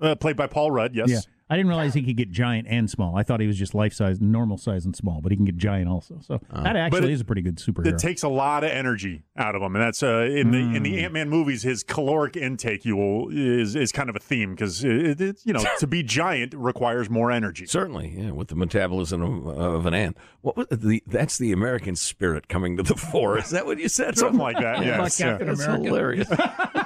uh, 0.00 0.14
played 0.16 0.37
by 0.37 0.46
Paul 0.46 0.70
Rudd. 0.70 0.94
Yes, 0.94 1.09
yeah, 1.11 1.20
I 1.52 1.56
didn't 1.56 1.68
realize 1.68 1.92
he 1.92 2.02
could 2.02 2.16
get 2.16 2.30
giant 2.30 2.66
and 2.66 2.88
small. 2.88 3.14
I 3.14 3.24
thought 3.24 3.40
he 3.40 3.46
was 3.46 3.58
just 3.58 3.74
life 3.74 3.92
size, 3.92 4.22
normal 4.22 4.56
size, 4.56 4.86
and 4.86 4.96
small, 4.96 5.20
but 5.20 5.30
he 5.32 5.36
can 5.36 5.44
get 5.44 5.58
giant 5.58 5.86
also. 5.86 6.18
So 6.22 6.40
that 6.50 6.76
actually 6.76 7.10
it- 7.10 7.14
is 7.14 7.20
a 7.20 7.26
pretty 7.26 7.42
good 7.42 7.56
superhero. 7.56 7.88
it 7.88 7.98
takes 7.98 8.22
a 8.22 8.28
lot 8.28 8.64
of 8.64 8.70
energy 8.70 9.24
out 9.36 9.54
of 9.54 9.60
him, 9.60 9.76
and 9.76 9.84
that's 9.84 10.02
uh, 10.02 10.20
in 10.30 10.50
the 10.50 10.58
in 10.58 10.82
the 10.82 11.00
Ant 11.04 11.12
Man 11.12 11.28
movies. 11.28 11.62
His 11.62 11.82
caloric 11.82 12.38
intake 12.38 12.86
you 12.86 12.96
will 12.96 13.28
is 13.30 13.76
is 13.76 13.92
kind 13.92 14.08
of 14.08 14.16
a 14.16 14.18
theme 14.18 14.52
because 14.54 14.82
it, 14.82 15.20
it, 15.20 15.40
you 15.44 15.52
know 15.52 15.62
to 15.78 15.86
be 15.86 16.02
giant 16.02 16.54
requires 16.54 17.10
more 17.10 17.30
energy. 17.30 17.66
Certainly, 17.66 18.14
yeah, 18.16 18.30
with 18.30 18.48
the 18.48 18.56
metabolism 18.56 19.20
of, 19.20 19.46
of 19.58 19.84
an 19.86 19.92
ant. 19.92 20.16
What 20.40 20.56
was 20.56 20.66
the? 20.70 21.02
That's 21.06 21.36
the 21.36 21.52
American 21.52 21.96
spirit 21.96 22.48
coming 22.48 22.78
to 22.78 22.82
the 22.82 22.96
fore. 22.96 23.36
Is 23.36 23.50
that 23.50 23.66
what 23.66 23.78
you 23.78 23.88
said? 23.90 24.16
Something 24.16 24.40
like 24.40 24.56
that. 24.56 24.82
Yes, 24.84 25.20
yeah. 25.20 25.26
Captain 25.32 25.48
That's 25.48 25.64
America. 25.64 25.84
hilarious. 25.84 26.28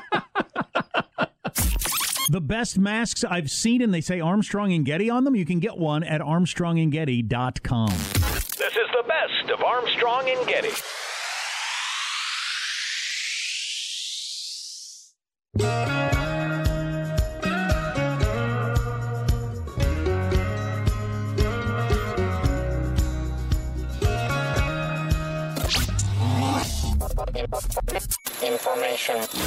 the 2.29 2.41
best 2.41 2.79
masks 2.79 3.25
I've 3.25 3.51
seen, 3.51 3.83
and 3.83 3.93
they 3.93 4.01
say 4.01 4.21
Armstrong 4.21 4.73
and 4.73 4.85
Getty 4.85 5.11
on 5.11 5.25
them. 5.25 5.37
You 5.37 5.45
can 5.45 5.61
get 5.61 5.77
one 5.77 6.03
at 6.03 6.21
ArmstrongandGetty.com. 6.21 7.89
This 7.89 8.77
is 8.77 8.89
the 8.93 9.05
best 9.07 9.51
of 9.51 9.63
Armstrong 9.63 10.29
and 10.29 10.47
Getty. 10.47 10.71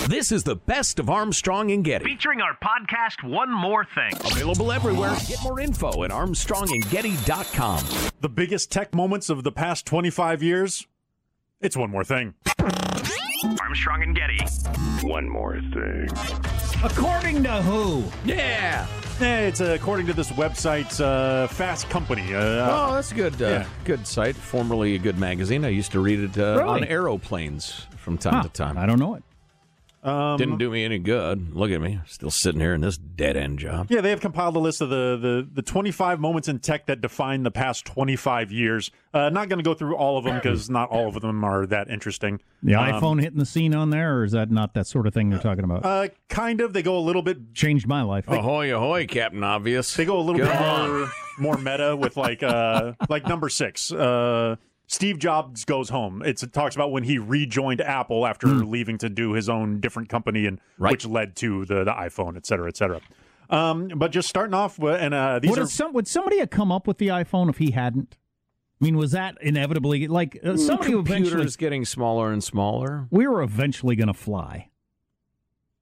This 0.08 0.32
is 0.32 0.44
the 0.44 0.56
best 0.56 1.00
of 1.00 1.10
Armstrong 1.10 1.72
and 1.72 1.84
Getty. 1.84 2.06
Featuring 2.06 2.42
our 2.42 2.56
podcast, 2.58 3.28
One 3.28 3.52
More 3.52 3.86
Thing. 3.86 4.12
Available 4.32 4.72
everywhere. 4.72 5.16
Get 5.28 5.42
more 5.44 5.60
info 5.60 6.04
at 6.04 6.12
ArmstrongandGetty.com. 6.12 8.12
The 8.22 8.30
biggest 8.30 8.72
tech 8.72 8.94
moments 8.96 9.30
of 9.30 9.44
the 9.44 9.52
past 9.52 9.86
twenty 9.86 10.10
five 10.10 10.42
years. 10.42 10.88
It's 11.62 11.78
one 11.78 11.92
more 11.92 12.04
thing. 12.04 12.34
Armstrong 13.62 14.02
and 14.04 14.16
Getty. 14.16 14.40
One 15.08 15.30
more 15.30 15.60
thing. 15.74 16.08
According 16.84 17.44
to 17.44 17.62
who? 17.62 18.06
Yeah. 18.24 18.88
Eh, 19.20 19.48
it's 19.48 19.60
uh, 19.60 19.76
according 19.80 20.06
to 20.08 20.14
this 20.14 20.30
website, 20.32 21.00
uh, 21.02 21.48
Fast 21.48 21.90
Company. 21.90 22.34
Uh, 22.34 22.40
Oh, 22.90 22.94
that's 22.96 23.12
a 23.12 23.16
good, 23.16 23.42
uh, 23.42 23.48
Yeah. 23.48 23.66
good 23.84 24.08
site. 24.08 24.38
Formerly 24.38 24.96
a 24.96 24.98
good 24.98 25.18
magazine. 25.20 25.66
I 25.66 25.70
used 25.70 25.92
to 25.92 26.00
read 26.00 26.20
it 26.22 26.38
uh, 26.38 26.56
Really? 26.58 26.70
on 26.70 26.84
aeroplanes 26.86 27.86
from 27.98 28.18
time 28.18 28.36
Huh, 28.36 28.44
to 28.44 28.50
time. 28.50 28.78
I 28.78 28.86
don't 28.86 28.98
know 29.00 29.16
it. 29.16 29.24
Didn't 30.04 30.58
do 30.58 30.70
me 30.70 30.86
any 30.86 30.98
good. 31.00 31.54
Look 31.56 31.72
at 31.72 31.82
me, 31.82 32.00
still 32.06 32.32
sitting 32.32 32.62
here 32.62 32.74
in 32.74 32.82
this 32.82 32.98
dead 32.98 33.36
end 33.36 33.60
job. 33.60 33.88
yeah, 33.90 34.02
they 34.02 34.10
have 34.12 34.22
compiled 34.22 34.56
a 34.56 34.60
list 34.60 34.80
of 34.82 34.90
the, 34.90 35.18
the, 35.22 35.48
the 35.54 35.62
25 35.62 36.20
moments 36.20 36.48
in 36.48 36.60
tech 36.60 36.86
that 36.86 37.02
define 37.02 37.44
the 37.44 37.52
past 37.52 37.86
25 37.86 38.52
years. 38.52 38.92
Uh, 39.14 39.30
not 39.30 39.50
going 39.50 39.60
to 39.60 39.64
go 39.64 39.74
through 39.74 39.96
all 39.96 40.18
of 40.18 40.24
them 40.24 40.36
because 40.36 40.70
not 40.70 40.90
all 40.90 41.08
of 41.10 41.20
them 41.22 41.44
are 41.44 41.66
that 41.66 41.90
interesting. 41.90 42.40
The 42.64 42.76
Um, 42.76 42.94
iPhone 43.02 43.22
hitting 43.22 43.40
the 43.40 43.46
scene 43.46 43.74
on 43.76 43.90
there, 43.90 44.18
or 44.20 44.24
is 44.24 44.32
that 44.34 44.52
not 44.52 44.74
that 44.76 44.88
sort 44.88 45.08
of 45.08 45.14
thing 45.14 45.30
they're 45.30 45.40
talking 45.40 45.64
about? 45.64 45.86
Uh, 45.86 46.08
kind 46.30 46.62
of. 46.62 46.74
They 46.74 46.84
go 46.84 46.98
a 46.98 47.02
little 47.02 47.22
bit. 47.22 47.54
Changed 47.54 47.88
my 47.88 48.02
life. 48.04 48.26
Ahoy, 48.28 48.74
ahoy, 48.76 49.06
Captain 49.08 49.44
Obvious. 49.44 49.96
They 49.96 50.06
go 50.06 50.18
a 50.20 50.22
little 50.22 50.40
Come 50.46 50.50
bit 50.52 50.62
on. 50.62 50.90
more, 51.00 51.12
more 51.40 51.58
meta 51.58 51.96
with 51.96 52.16
like 52.18 52.44
uh, 52.44 52.94
like 53.10 53.28
number 53.28 53.50
six. 53.50 53.92
Uh, 53.92 54.56
Steve 54.92 55.20
Jobs 55.20 55.66
goes 55.66 55.90
home. 55.90 56.24
It's, 56.26 56.42
it 56.42 56.52
talks 56.52 56.74
about 56.74 56.92
when 56.92 57.04
he 57.04 57.20
rejoined 57.20 57.80
Apple 57.80 58.26
after 58.26 58.48
leaving 58.48 58.98
to 58.98 59.08
do 59.08 59.34
his 59.34 59.48
own 59.48 59.80
different 59.80 60.10
company, 60.10 60.48
and 60.48 60.60
Right. 60.80 60.92
which 60.92 61.06
led 61.06 61.36
to 61.38 61.64
the, 61.66 61.84
the 61.84 61.92
iPhone, 61.94 62.36
et 62.36 62.48
cetera, 62.48 62.68
et 62.68 62.76
cetera. 62.76 63.00
Um, 63.52 63.90
but 63.96 64.12
just 64.12 64.28
starting 64.28 64.56
off, 64.56 64.80
with, 64.80 65.00
and 65.00 65.14
uh, 65.14 65.38
these 65.40 65.52
would, 65.52 65.60
are 65.60 65.66
some, 65.68 65.94
would 65.94 66.08
somebody 66.08 66.40
have 66.40 66.50
come 66.50 66.72
up 66.72 66.88
with 66.88 66.98
the 66.98 67.08
iPhone 67.10 67.50
if 67.50 67.60
he 67.60 67.70
hadn't? 67.72 68.18
I 68.82 68.86
mean, 68.86 68.98
was 68.98 69.12
that 69.12 69.38
inevitably 69.42 70.08
like 70.08 70.40
uh, 70.44 70.58
somebody 70.58 70.94
eventually? 70.94 71.20
Computers 71.30 71.56
getting 71.56 71.86
smaller 71.86 72.32
and 72.32 72.44
smaller. 72.44 73.08
We 73.12 73.28
were 73.28 73.44
eventually 73.44 73.96
going 73.96 74.08
to 74.08 74.14
fly. 74.14 74.70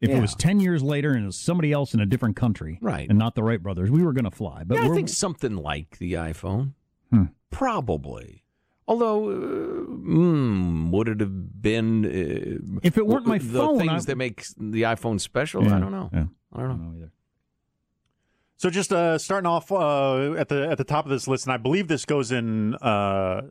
If 0.01 0.09
it 0.09 0.19
was 0.19 0.35
ten 0.35 0.59
years 0.59 0.83
later 0.83 1.13
and 1.13 1.23
it 1.23 1.25
was 1.27 1.37
somebody 1.37 1.71
else 1.71 1.93
in 1.93 1.99
a 1.99 2.05
different 2.05 2.35
country, 2.35 2.77
Right. 2.81 3.09
and 3.09 3.17
not 3.17 3.35
the 3.35 3.41
Wright 3.41 3.61
brothers, 3.61 3.89
we 3.89 4.03
were 4.03 4.13
going 4.13 4.25
to 4.25 4.31
fly. 4.31 4.63
But 4.65 4.77
yeah, 4.77 4.85
I 4.85 4.93
think 4.93 5.09
something 5.09 5.55
like 5.55 5.97
the 5.97 6.13
iPhone. 6.13 6.73
Hmm. 7.11 7.23
Probably. 7.51 8.43
Although, 8.87 9.29
uh, 9.29 9.33
mm, 9.35 10.91
would 10.91 11.09
it 11.09 11.19
have 11.19 11.61
been 11.61 12.05
uh, 12.05 12.79
If 12.83 12.97
it 12.97 13.05
weren't 13.05 13.25
my 13.25 13.37
the 13.37 13.59
phone, 13.59 13.79
things 13.79 14.05
I- 14.05 14.11
that 14.11 14.15
make 14.17 14.45
the 14.57 14.83
iPhone 14.83 15.19
special? 15.19 15.63
Yeah, 15.65 15.75
I 15.75 15.79
don't 15.79 15.91
know. 15.91 16.09
yeah. 16.13 16.25
I 16.53 16.59
don't 16.59 16.69
know. 16.69 16.73
I 16.75 16.77
don't 16.77 16.81
know 16.93 16.97
either. 16.97 17.11
So 18.59 18.69
just 18.71 18.91
uh, 18.91 19.17
starting 19.19 19.45
off 19.47 19.71
uh, 19.71 20.33
at 20.33 20.47
the 20.49 20.67
at 20.69 20.77
the 20.79 20.83
top 20.83 21.05
of 21.05 21.11
this 21.11 21.27
list, 21.27 21.45
and 21.45 21.53
I 21.53 21.57
believe 21.57 21.87
this 21.87 22.05
goes 22.05 22.31
in 22.31 22.73
uh, 22.75 23.41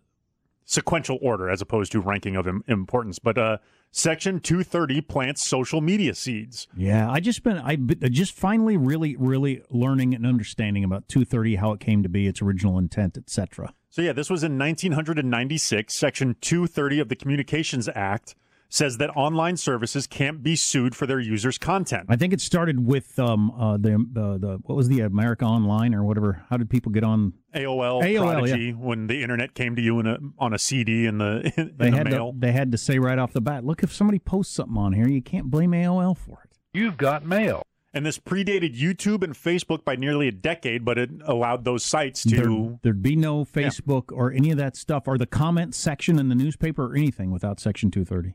sequential 0.65 1.19
order 1.23 1.49
as 1.49 1.61
opposed 1.63 1.93
to 1.93 2.01
ranking 2.01 2.35
of 2.35 2.49
im- 2.49 2.65
importance. 2.67 3.21
But 3.21 3.39
uh, 3.39 3.59
section 3.93 4.41
two 4.41 4.65
thirty 4.65 5.01
plants 5.01 5.47
social 5.47 5.81
media 5.81 6.13
seeds. 6.15 6.67
Yeah, 6.77 7.09
I 7.09 7.21
just 7.21 7.45
been 7.45 7.59
I 7.59 7.77
b- 7.77 7.95
just 8.09 8.33
finally 8.33 8.77
really 8.77 9.15
really 9.17 9.63
learning 9.71 10.13
and 10.15 10.27
understanding 10.27 10.83
about 10.83 11.07
230, 11.09 11.55
how 11.57 11.71
it 11.73 11.79
came 11.79 12.03
to 12.03 12.09
be, 12.09 12.27
its 12.27 12.43
original 12.43 12.77
intent, 12.77 13.17
etc. 13.17 13.75
So 13.97 14.03
yeah, 14.03 14.13
this 14.13 14.29
was 14.29 14.45
in 14.45 14.59
1996, 14.59 15.95
section 15.95 16.37
230 16.43 17.01
of 17.01 17.09
the 17.09 17.17
Communications 17.17 17.89
Act 17.95 18.35
says 18.69 18.99
that 18.99 19.09
online 19.17 19.57
services 19.57 20.07
can't 20.07 20.43
be 20.43 20.55
sued 20.55 20.95
for 20.95 21.07
their 21.07 21.19
users' 21.19 21.57
content. 21.57 22.05
I 22.11 22.17
think 22.17 22.35
it 22.35 22.43
started 22.43 22.87
with 22.87 23.19
um, 23.19 23.53
uh, 23.53 23.79
the 23.79 23.95
uh, 23.95 24.37
the 24.37 24.59
what 24.65 24.77
was 24.77 24.89
the 24.89 25.01
America 25.01 25.47
Online 25.47 25.95
or 25.95 26.05
whatever. 26.05 26.45
How 26.51 26.59
did 26.59 26.69
people 26.69 26.93
get 26.93 27.05
on? 27.05 27.33
AOL, 27.55 28.03
AOL, 28.03 28.19
Prodigy, 28.19 28.73
when 28.73 29.07
the 29.07 29.23
internet 29.23 29.55
came 29.55 29.75
to 29.77 29.81
you 29.81 29.99
in 30.01 30.07
a, 30.07 30.19
on 30.39 30.53
a 30.53 30.59
CD 30.59 31.07
in 31.07 31.17
the 31.17 31.51
in 31.57 31.73
They 31.79 31.89
the 31.89 31.97
had 31.97 32.11
mail. 32.11 32.33
to 32.33 32.39
they 32.39 32.53
had 32.53 32.73
to 32.73 32.77
say 32.77 32.99
right 32.99 33.19
off 33.19 33.33
the 33.33 33.41
bat, 33.41 33.65
look, 33.65 33.83
if 33.83 33.95
somebody 33.95 34.19
posts 34.19 34.55
something 34.55 34.77
on 34.77 34.93
here, 34.93 35.09
you 35.09 35.23
can't 35.23 35.51
blame 35.51 35.71
AOL 35.71 36.19
for 36.19 36.43
it. 36.45 36.59
You've 36.75 36.99
got 36.99 37.25
mail. 37.25 37.63
And 37.97 38.05
this 38.05 38.19
predated 38.19 38.77
YouTube 38.79 39.25
and 39.25 39.33
Facebook 39.33 39.83
by 39.83 39.97
nearly 39.97 40.29
a 40.29 40.31
decade, 40.31 40.85
but 40.85 40.99
it 40.99 41.09
allowed 41.25 41.65
those 41.65 41.83
sites 41.83 42.25
to. 42.25 42.37
There, 42.37 42.79
there'd 42.83 43.03
be 43.03 43.17
no 43.17 43.47
Facebook 43.47 44.13
or 44.13 44.31
any 44.31 44.51
of 44.51 44.59
that 44.59 44.77
stuff, 44.77 45.09
or 45.09 45.17
the 45.17 45.25
comment 45.25 45.75
section 45.75 46.19
in 46.19 46.29
the 46.29 46.35
newspaper 46.35 46.93
or 46.93 46.95
anything 46.95 47.31
without 47.31 47.59
Section 47.59 47.91
230. 47.91 48.35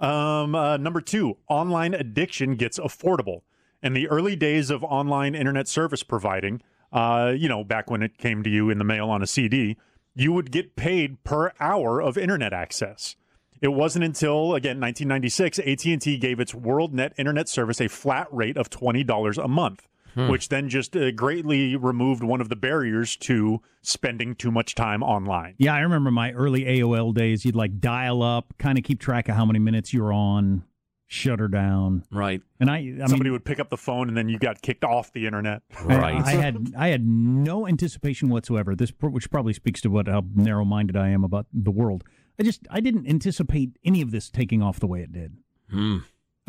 Um, 0.00 0.54
uh, 0.54 0.76
number 0.76 1.00
two, 1.00 1.38
online 1.48 1.94
addiction 1.94 2.56
gets 2.56 2.78
affordable. 2.78 3.40
In 3.82 3.94
the 3.94 4.06
early 4.06 4.36
days 4.36 4.68
of 4.68 4.84
online 4.84 5.34
internet 5.34 5.66
service 5.66 6.02
providing, 6.02 6.60
uh, 6.92 7.32
you 7.34 7.48
know, 7.48 7.64
back 7.64 7.90
when 7.90 8.02
it 8.02 8.18
came 8.18 8.42
to 8.42 8.50
you 8.50 8.68
in 8.68 8.76
the 8.76 8.84
mail 8.84 9.08
on 9.08 9.22
a 9.22 9.26
CD, 9.26 9.78
you 10.14 10.34
would 10.34 10.50
get 10.50 10.76
paid 10.76 11.24
per 11.24 11.52
hour 11.58 12.02
of 12.02 12.18
internet 12.18 12.52
access. 12.52 13.16
It 13.60 13.68
wasn't 13.68 14.04
until 14.04 14.54
again 14.54 14.80
1996 14.80 15.58
AT&T 15.58 16.16
gave 16.18 16.40
its 16.40 16.52
WorldNet 16.52 17.12
internet 17.18 17.48
service 17.48 17.80
a 17.80 17.88
flat 17.88 18.26
rate 18.32 18.56
of 18.56 18.70
$20 18.70 19.44
a 19.44 19.48
month, 19.48 19.86
which 20.14 20.48
then 20.48 20.68
just 20.68 20.96
uh, 20.96 21.10
greatly 21.12 21.76
removed 21.76 22.22
one 22.22 22.40
of 22.40 22.48
the 22.48 22.56
barriers 22.56 23.16
to 23.18 23.60
spending 23.82 24.34
too 24.34 24.50
much 24.50 24.74
time 24.74 25.02
online. 25.02 25.54
Yeah, 25.58 25.74
I 25.74 25.80
remember 25.80 26.10
my 26.10 26.32
early 26.32 26.64
AOL 26.64 27.14
days. 27.14 27.44
You'd 27.44 27.54
like 27.54 27.80
dial 27.80 28.22
up, 28.22 28.54
kind 28.58 28.78
of 28.78 28.84
keep 28.84 28.98
track 29.00 29.28
of 29.28 29.36
how 29.36 29.44
many 29.44 29.58
minutes 29.58 29.92
you're 29.94 30.12
on, 30.12 30.64
shut 31.06 31.38
her 31.38 31.48
down, 31.48 32.04
Right. 32.10 32.40
and 32.60 32.70
I, 32.70 32.76
I 33.02 33.06
Somebody 33.08 33.24
mean, 33.24 33.32
would 33.32 33.44
pick 33.44 33.58
up 33.60 33.68
the 33.68 33.76
phone 33.76 34.08
and 34.08 34.16
then 34.16 34.28
you 34.28 34.38
got 34.38 34.62
kicked 34.62 34.84
off 34.84 35.12
the 35.12 35.26
internet. 35.26 35.62
Right. 35.84 36.22
I, 36.24 36.30
had 36.32 36.72
I 36.78 36.88
had 36.88 37.06
no 37.06 37.66
anticipation 37.66 38.28
whatsoever. 38.30 38.74
This, 38.76 38.92
which 39.02 39.30
probably 39.30 39.52
speaks 39.52 39.80
to 39.82 39.90
what 39.90 40.06
how 40.08 40.22
narrow 40.34 40.64
minded 40.64 40.96
I 40.96 41.08
am 41.08 41.24
about 41.24 41.46
the 41.52 41.70
world. 41.72 42.04
I 42.40 42.42
just 42.42 42.66
I 42.70 42.80
didn't 42.80 43.06
anticipate 43.06 43.76
any 43.84 44.00
of 44.00 44.12
this 44.12 44.30
taking 44.30 44.62
off 44.62 44.80
the 44.80 44.86
way 44.86 45.02
it 45.02 45.12
did. 45.12 45.36
Hmm. 45.70 45.98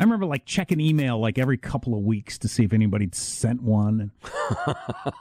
I 0.00 0.04
remember 0.04 0.24
like 0.24 0.46
checking 0.46 0.80
email 0.80 1.20
like 1.20 1.38
every 1.38 1.58
couple 1.58 1.94
of 1.94 2.00
weeks 2.00 2.38
to 2.38 2.48
see 2.48 2.64
if 2.64 2.72
anybody'd 2.72 3.14
sent 3.14 3.62
one. 3.62 4.10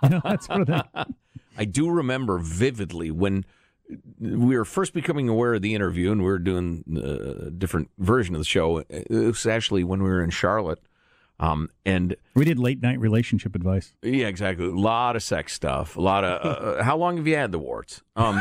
You 0.02 0.10
know, 0.10 0.22
that 0.24 0.44
sort 0.44 0.62
of 0.62 0.68
thing. 0.68 1.16
I 1.58 1.66
do 1.66 1.90
remember 1.90 2.40
vividly 2.40 3.12
when 3.12 3.46
we 4.20 4.58
were 4.58 4.64
first 4.64 4.94
becoming 4.94 5.28
aware 5.28 5.54
of 5.54 5.62
the 5.62 5.76
interview 5.76 6.12
and 6.14 6.22
we 6.22 6.28
were 6.28 6.40
doing 6.40 6.86
a 6.96 7.52
different 7.52 7.90
version 8.00 8.34
of 8.34 8.40
the 8.40 8.46
show. 8.46 8.84
It 8.90 9.10
was 9.10 9.46
actually 9.46 9.84
when 9.84 10.02
we 10.02 10.10
were 10.10 10.24
in 10.24 10.30
Charlotte. 10.30 10.80
Um, 11.42 11.70
and 11.86 12.16
We 12.36 12.46
did 12.46 12.60
late 12.60 12.82
night 12.84 13.00
relationship 13.00 13.56
advice. 13.56 13.94
yeah, 14.04 14.28
exactly. 14.28 14.68
A 14.68 14.70
lot 14.70 15.16
of 15.16 15.24
sex 15.24 15.54
stuff. 15.54 15.98
A 15.98 16.02
lot 16.02 16.24
of. 16.24 16.78
Uh, 16.80 16.84
how 16.84 16.96
long 16.96 17.18
have 17.18 17.26
you 17.28 17.36
had 17.36 17.52
the 17.52 17.58
warts? 17.60 18.04
Um, 18.16 18.40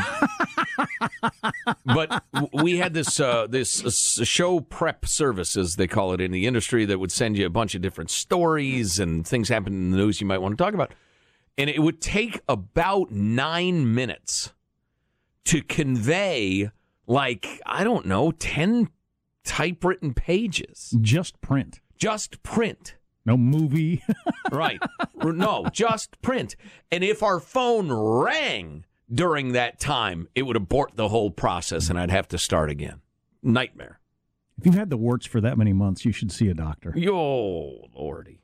but 1.85 2.23
we 2.53 2.77
had 2.77 2.93
this 2.93 3.19
uh, 3.19 3.47
this 3.47 4.19
uh, 4.19 4.23
show 4.23 4.59
prep 4.59 5.05
services 5.05 5.75
they 5.75 5.87
call 5.87 6.13
it 6.13 6.21
in 6.21 6.31
the 6.31 6.45
industry 6.45 6.85
that 6.85 6.99
would 6.99 7.11
send 7.11 7.37
you 7.37 7.45
a 7.45 7.49
bunch 7.49 7.75
of 7.75 7.81
different 7.81 8.09
stories 8.11 8.99
and 8.99 9.25
things 9.27 9.49
happen 9.49 9.73
in 9.73 9.91
the 9.91 9.97
news 9.97 10.21
you 10.21 10.27
might 10.27 10.37
want 10.39 10.57
to 10.57 10.63
talk 10.63 10.73
about, 10.73 10.91
and 11.57 11.69
it 11.69 11.79
would 11.81 12.01
take 12.01 12.41
about 12.47 13.11
nine 13.11 13.93
minutes 13.93 14.53
to 15.45 15.61
convey 15.63 16.69
like 17.07 17.61
I 17.65 17.83
don't 17.83 18.05
know 18.05 18.31
ten 18.31 18.89
typewritten 19.43 20.13
pages, 20.13 20.95
Just 21.01 21.41
print, 21.41 21.79
just 22.01 22.41
print. 22.41 22.95
no 23.25 23.37
movie. 23.37 24.01
Right. 24.51 24.81
no, 25.23 25.67
just 25.71 26.21
print. 26.21 26.57
And 26.91 27.05
if 27.05 27.23
our 27.23 27.39
phone 27.39 27.89
rang 27.89 28.83
during 29.09 29.53
that 29.53 29.79
time, 29.79 30.27
it 30.35 30.41
would 30.41 30.57
abort 30.57 30.91
the 30.95 31.07
whole 31.07 31.31
process 31.31 31.89
and 31.89 31.97
I'd 31.97 32.11
have 32.11 32.27
to 32.29 32.37
start 32.37 32.69
again. 32.69 32.99
Nightmare. 33.41 33.99
if 34.57 34.65
you've 34.65 34.75
had 34.75 34.89
the 34.89 34.97
warts 34.97 35.25
for 35.25 35.39
that 35.39 35.57
many 35.57 35.71
months, 35.71 36.03
you 36.03 36.11
should 36.11 36.31
see 36.33 36.49
a 36.49 36.53
doctor. 36.53 36.91
Yo, 36.97 37.87
lordy. 37.95 38.41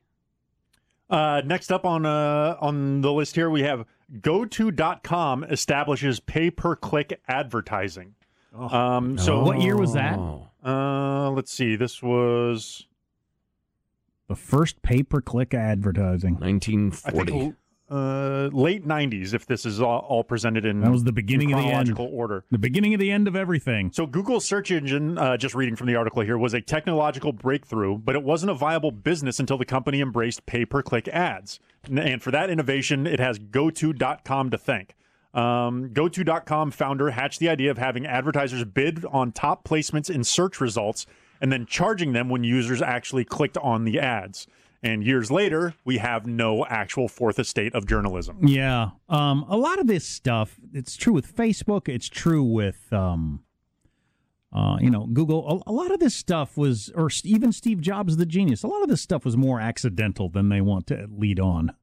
Uh, 1.09 1.41
next 1.43 1.71
up 1.71 1.85
on 1.85 2.05
uh, 2.05 2.55
on 2.61 3.01
the 3.01 3.11
list 3.11 3.35
here, 3.35 3.49
we 3.49 3.63
have 3.63 3.85
GoTo.com 4.21 5.43
establishes 5.45 6.19
pay 6.21 6.49
per 6.51 6.75
click 6.75 7.19
advertising. 7.27 8.15
Um, 8.57 9.17
so 9.17 9.43
What 9.43 9.59
year 9.61 9.75
was 9.77 9.93
that? 9.93 10.17
Oh. 10.17 10.47
Uh, 10.63 11.31
let's 11.31 11.51
see. 11.51 11.75
This 11.75 12.01
was 12.01 12.87
The 14.27 14.35
first 14.35 14.81
pay 14.81 15.03
per 15.03 15.21
click 15.21 15.53
advertising. 15.53 16.37
I 16.41 16.51
1940. 16.51 17.31
think 17.31 17.55
uh, 17.89 18.49
late 18.51 18.85
'90s. 18.85 19.33
If 19.33 19.45
this 19.45 19.65
is 19.65 19.79
all, 19.79 19.99
all 19.99 20.23
presented 20.23 20.65
in 20.65 20.81
That 20.81 20.91
was 20.91 21.05
the 21.05 21.13
beginning 21.13 21.53
of 21.53 21.59
the 21.59 21.67
end. 21.69 21.97
order. 21.97 22.43
The 22.51 22.57
beginning 22.57 22.93
of 22.93 22.99
the 22.99 23.09
end 23.09 23.29
of 23.29 23.35
everything. 23.37 23.91
So 23.93 24.05
Google's 24.05 24.43
search 24.43 24.71
engine, 24.71 25.17
uh, 25.17 25.37
just 25.37 25.55
reading 25.55 25.77
from 25.77 25.87
the 25.87 25.95
article 25.95 26.21
here, 26.23 26.37
was 26.37 26.53
a 26.53 26.59
technological 26.59 27.31
breakthrough, 27.31 27.97
but 27.97 28.15
it 28.15 28.23
wasn't 28.23 28.51
a 28.51 28.55
viable 28.55 28.91
business 28.91 29.39
until 29.39 29.57
the 29.57 29.65
company 29.65 30.01
embraced 30.01 30.45
pay-per-click 30.45 31.07
ads. 31.07 31.61
And 31.89 32.21
for 32.21 32.31
that 32.31 32.49
innovation, 32.49 33.07
it 33.07 33.21
has 33.21 33.39
GoTo.com 33.39 34.49
to 34.49 34.57
thank. 34.57 34.95
Um, 35.33 35.93
GoTo.com 35.93 36.71
founder 36.71 37.11
hatched 37.11 37.39
the 37.39 37.47
idea 37.47 37.71
of 37.71 37.77
having 37.77 38.05
advertisers 38.05 38.65
bid 38.65 39.05
on 39.05 39.31
top 39.31 39.65
placements 39.65 40.09
in 40.09 40.25
search 40.25 40.59
results 40.59 41.05
and 41.41 41.51
then 41.51 41.65
charging 41.65 42.13
them 42.13 42.29
when 42.29 42.43
users 42.43 42.81
actually 42.81 43.25
clicked 43.25 43.57
on 43.57 43.85
the 43.85 43.99
ads. 43.99 44.47
And 44.83 45.03
years 45.03 45.31
later, 45.31 45.73
we 45.85 45.97
have 45.97 46.27
no 46.27 46.65
actual 46.65 47.07
fourth 47.07 47.39
estate 47.39 47.73
of 47.73 47.87
journalism. 47.87 48.47
Yeah. 48.47 48.91
Um, 49.09 49.45
a 49.49 49.57
lot 49.57 49.79
of 49.79 49.87
this 49.87 50.05
stuff, 50.05 50.55
it's 50.71 50.95
true 50.95 51.13
with 51.13 51.35
Facebook, 51.35 51.89
it's 51.89 52.07
true 52.07 52.43
with 52.43 52.91
um, 52.93 53.43
uh, 54.53 54.77
you 54.79 54.89
know, 54.89 55.07
Google. 55.07 55.63
A, 55.67 55.69
a 55.69 55.73
lot 55.73 55.91
of 55.91 55.99
this 55.99 56.15
stuff 56.15 56.57
was 56.57 56.89
or 56.95 57.09
even 57.23 57.51
Steve 57.51 57.81
Jobs 57.81 58.17
the 58.17 58.25
genius. 58.25 58.63
A 58.63 58.67
lot 58.67 58.81
of 58.81 58.89
this 58.89 59.01
stuff 59.01 59.25
was 59.25 59.35
more 59.35 59.59
accidental 59.59 60.29
than 60.29 60.49
they 60.49 60.61
want 60.61 60.87
to 60.87 61.07
lead 61.11 61.39
on. 61.39 61.73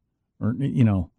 Or 0.40 0.54
you 0.58 0.84
know, 0.84 1.10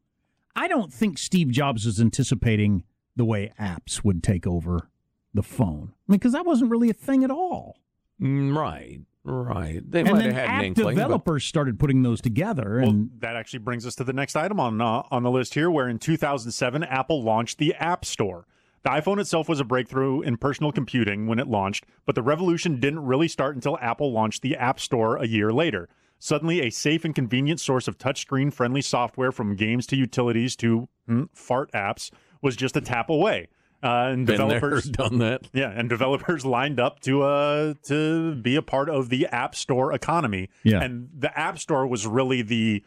I 0.55 0.67
don't 0.67 0.91
think 0.91 1.17
Steve 1.17 1.49
Jobs 1.49 1.85
was 1.85 2.01
anticipating 2.01 2.83
the 3.15 3.25
way 3.25 3.53
apps 3.59 4.03
would 4.03 4.23
take 4.23 4.47
over 4.47 4.89
the 5.33 5.43
phone. 5.43 5.93
I 5.93 6.11
mean, 6.11 6.19
because 6.19 6.33
that 6.33 6.45
wasn't 6.45 6.71
really 6.71 6.89
a 6.89 6.93
thing 6.93 7.23
at 7.23 7.31
all. 7.31 7.77
Mm, 8.21 8.55
Right. 8.55 8.99
Right. 9.27 9.81
They 9.89 10.01
and 10.01 10.11
might 10.11 10.17
then 10.19 10.25
have 10.33 10.35
had 10.35 10.49
an 10.49 10.55
app 10.55 10.63
inkling. 10.63 10.95
but- 10.97 11.01
developers 11.01 11.43
started 11.45 11.79
putting 11.79 12.03
those 12.03 12.21
together, 12.21 12.81
Well, 12.83 13.07
that 13.19 13.35
actually 13.35 13.59
brings 13.59 13.85
us 13.87 13.95
to 13.95 14.03
the 14.03 14.13
next 14.13 14.35
item 14.35 14.59
on 14.59 14.79
uh, 14.79 15.01
on 15.09 15.23
the 15.23 15.31
list 15.31 15.55
here, 15.55 15.71
where 15.71 15.89
in 15.89 15.97
2007 15.97 16.83
Apple 16.83 17.23
launched 17.23 17.57
the 17.57 17.73
App 17.75 18.05
Store. 18.05 18.45
The 18.83 18.91
iPhone 18.91 19.19
itself 19.19 19.49
was 19.49 19.59
a 19.59 19.63
breakthrough 19.63 20.21
in 20.21 20.37
personal 20.37 20.71
computing 20.71 21.25
when 21.25 21.39
it 21.39 21.47
launched, 21.47 21.85
but 22.05 22.13
the 22.13 22.21
revolution 22.21 22.79
didn't 22.79 23.03
really 23.03 23.27
start 23.27 23.55
until 23.55 23.79
Apple 23.81 24.11
launched 24.11 24.43
the 24.43 24.55
App 24.55 24.79
Store 24.79 25.17
a 25.17 25.25
year 25.25 25.51
later. 25.51 25.89
Suddenly, 26.19 26.61
a 26.61 26.69
safe 26.69 27.03
and 27.03 27.15
convenient 27.15 27.59
source 27.59 27.87
of 27.87 27.97
touchscreen 27.97 28.53
friendly 28.53 28.81
software 28.81 29.31
from 29.31 29.55
games 29.55 29.87
to 29.87 29.95
utilities 29.95 30.55
to 30.57 30.87
hmm, 31.07 31.23
fart 31.33 31.71
apps 31.71 32.11
was 32.43 32.55
just 32.55 32.77
a 32.77 32.81
tap 32.81 33.09
away. 33.09 33.47
Uh, 33.85 34.07
and 34.09 34.25
Been 34.25 34.37
there, 34.37 34.47
developers 34.59 34.85
done 34.89 35.19
that. 35.19 35.47
yeah, 35.53 35.69
and 35.69 35.87
developers 35.87 36.43
lined 36.45 36.79
up 36.79 36.99
to 37.01 37.21
uh 37.21 37.73
to 37.83 38.33
be 38.35 38.55
a 38.55 38.61
part 38.63 38.89
of 38.89 39.09
the 39.09 39.27
App 39.27 39.53
Store 39.53 39.93
economy. 39.93 40.49
Yeah. 40.63 40.81
And 40.81 41.09
the 41.15 41.37
App 41.37 41.59
Store 41.59 41.85
was 41.85 42.07
really 42.07 42.41
the 42.41 42.83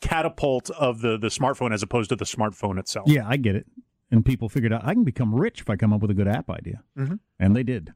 catapult 0.00 0.68
of 0.70 1.00
the 1.00 1.16
the 1.16 1.28
smartphone 1.28 1.72
as 1.72 1.82
opposed 1.84 2.08
to 2.08 2.16
the 2.16 2.24
smartphone 2.24 2.78
itself. 2.78 3.08
yeah, 3.08 3.22
I 3.28 3.36
get 3.36 3.54
it. 3.54 3.66
And 4.10 4.24
people 4.24 4.48
figured 4.48 4.72
out 4.72 4.84
I 4.84 4.94
can 4.94 5.04
become 5.04 5.32
rich 5.34 5.60
if 5.60 5.70
I 5.70 5.76
come 5.76 5.92
up 5.92 6.00
with 6.02 6.10
a 6.10 6.14
good 6.14 6.26
app 6.28 6.50
idea, 6.50 6.82
Mhm. 6.98 7.20
and 7.38 7.54
they 7.54 7.62
did. 7.62 7.92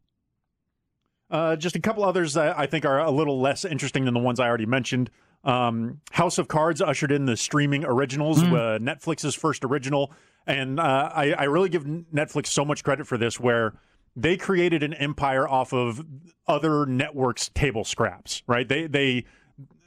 Uh, 1.28 1.56
just 1.56 1.74
a 1.74 1.80
couple 1.80 2.04
others 2.04 2.36
I 2.36 2.66
think 2.66 2.84
are 2.84 3.00
a 3.00 3.10
little 3.10 3.40
less 3.40 3.64
interesting 3.64 4.04
than 4.04 4.14
the 4.14 4.20
ones 4.20 4.38
I 4.38 4.46
already 4.46 4.66
mentioned. 4.66 5.10
Um, 5.44 6.00
House 6.10 6.38
of 6.38 6.48
Cards 6.48 6.82
ushered 6.82 7.12
in 7.12 7.26
the 7.26 7.36
streaming 7.36 7.84
originals, 7.84 8.42
uh, 8.42 8.78
Netflix's 8.80 9.34
first 9.34 9.64
original, 9.64 10.12
and 10.46 10.80
uh, 10.80 11.10
I, 11.14 11.32
I 11.32 11.44
really 11.44 11.68
give 11.68 11.84
Netflix 11.84 12.48
so 12.48 12.64
much 12.64 12.82
credit 12.82 13.06
for 13.06 13.16
this, 13.16 13.38
where 13.38 13.74
they 14.16 14.36
created 14.36 14.82
an 14.82 14.94
empire 14.94 15.46
off 15.48 15.72
of 15.72 16.04
other 16.48 16.86
networks' 16.86 17.50
table 17.54 17.84
scraps. 17.84 18.42
Right? 18.46 18.68
They 18.68 18.86
they 18.86 19.24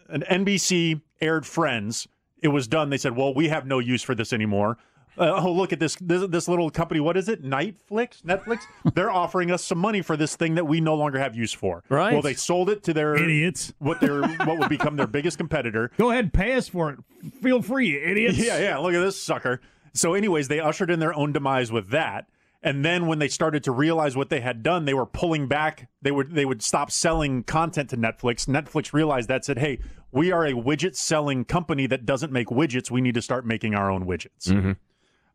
an 0.08 0.24
NBC 0.30 1.02
aired 1.22 1.46
Friends. 1.46 2.08
It 2.42 2.50
was 2.50 2.68
done. 2.68 2.90
They 2.90 2.98
said, 2.98 3.16
"Well, 3.18 3.34
we 3.34 3.50
have 3.50 3.66
no 3.66 3.80
use 3.80 4.02
for 4.02 4.16
this 4.16 4.32
anymore." 4.32 4.78
Uh, 5.20 5.42
oh, 5.44 5.52
look 5.52 5.74
at 5.74 5.80
this, 5.80 5.96
this 5.96 6.26
this 6.30 6.48
little 6.48 6.70
company. 6.70 7.02
What 7.02 7.18
is 7.18 7.28
it? 7.28 7.44
Netflix. 7.44 8.22
Netflix? 8.24 8.62
They're 8.94 9.12
offering 9.12 9.52
us 9.52 9.64
some 9.64 9.78
money 9.78 10.02
for 10.02 10.16
this 10.16 10.36
thing 10.36 10.56
that 10.56 10.66
we 10.66 10.80
no 10.80 10.96
longer 10.96 11.20
have 11.20 11.36
use 11.36 11.52
for. 11.52 11.84
Right. 11.90 12.14
Well, 12.14 12.22
they 12.22 12.36
sold 12.36 12.70
it 12.70 12.84
to 12.84 12.94
their 12.94 13.16
Idiots. 13.16 13.74
what 13.80 14.00
their 14.00 14.22
what 14.22 14.60
would 14.60 14.70
become 14.70 14.96
their 14.96 15.08
biggest 15.08 15.38
competitor. 15.38 15.92
Go 15.98 16.12
ahead, 16.12 16.32
pay 16.32 16.54
us 16.54 16.70
for 16.70 16.92
it. 16.92 17.00
Feel 17.42 17.62
free, 17.62 17.90
you 17.90 18.00
idiots. 18.00 18.38
Yeah, 18.38 18.60
yeah. 18.60 18.78
Look 18.78 18.94
at 18.94 19.02
this 19.02 19.22
sucker. 19.22 19.60
So, 19.94 20.14
anyways, 20.14 20.48
they 20.48 20.60
ushered 20.60 20.90
in 20.90 21.00
their 21.00 21.14
own 21.14 21.34
demise 21.34 21.72
with 21.72 21.90
that. 21.90 22.28
And 22.62 22.84
then 22.84 23.08
when 23.08 23.20
they 23.20 23.30
started 23.30 23.64
to 23.66 23.72
realize 23.72 24.18
what 24.18 24.30
they 24.30 24.42
had 24.42 24.64
done, 24.64 24.86
they 24.86 24.94
were 24.94 25.06
pulling 25.06 25.48
back. 25.48 25.90
They 26.02 26.12
would 26.12 26.32
they 26.32 26.46
would 26.46 26.62
stop 26.62 26.92
selling 26.92 27.44
content 27.44 27.90
to 27.92 27.98
Netflix. 27.98 28.48
Netflix 28.48 28.92
realized 28.92 29.30
that 29.30 29.46
said, 29.46 29.60
"Hey, 29.60 29.80
we 30.12 30.32
are 30.32 30.46
a 30.46 30.52
widget 30.52 30.96
selling 30.96 31.46
company 31.46 31.88
that 31.88 32.06
doesn't 32.06 32.34
make 32.34 32.48
widgets. 32.48 32.92
We 32.92 33.00
need 33.00 33.16
to 33.16 33.22
start 33.22 33.46
making 33.46 33.76
our 33.76 33.90
own 33.90 34.06
widgets." 34.06 34.50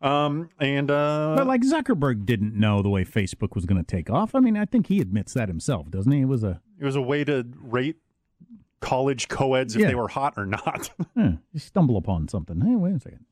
Um, 0.05 0.51
and 0.61 0.91
uh, 0.91 1.35
But 1.37 1.47
like 1.47 1.63
Zuckerberg 1.63 2.27
didn't 2.27 2.55
know 2.55 2.83
the 2.83 2.91
way 2.91 3.05
Facebook 3.05 3.55
was 3.55 3.65
going 3.65 3.83
to 3.83 3.87
take 3.87 4.11
off. 4.11 4.35
I 4.35 4.41
mean, 4.41 4.57
I 4.57 4.67
think 4.67 4.89
he 4.89 5.01
admits 5.01 5.33
that 5.33 5.49
himself, 5.49 5.91
doesn't 5.91 6.13
he? 6.13 6.21
It 6.21 6.25
was 6.29 6.45
a 6.45 6.61
it 6.79 6.85
was 6.85 6.95
a 6.97 7.01
way 7.03 7.25
to 7.25 7.47
rate 7.63 7.97
college 8.81 9.29
co-eds 9.29 9.75
if 9.75 9.81
Yeah. 9.81 9.89
they 9.89 9.95
were 9.95 10.09
hot 10.09 10.35
or 10.37 10.45
not. 10.45 10.91
eh, 11.17 11.33
you 11.53 11.59
stumble 11.61 11.97
upon 11.97 12.29
something. 12.29 12.61
Hey, 12.61 12.77
wait 12.77 12.97
a 12.97 13.01
second. 13.01 13.25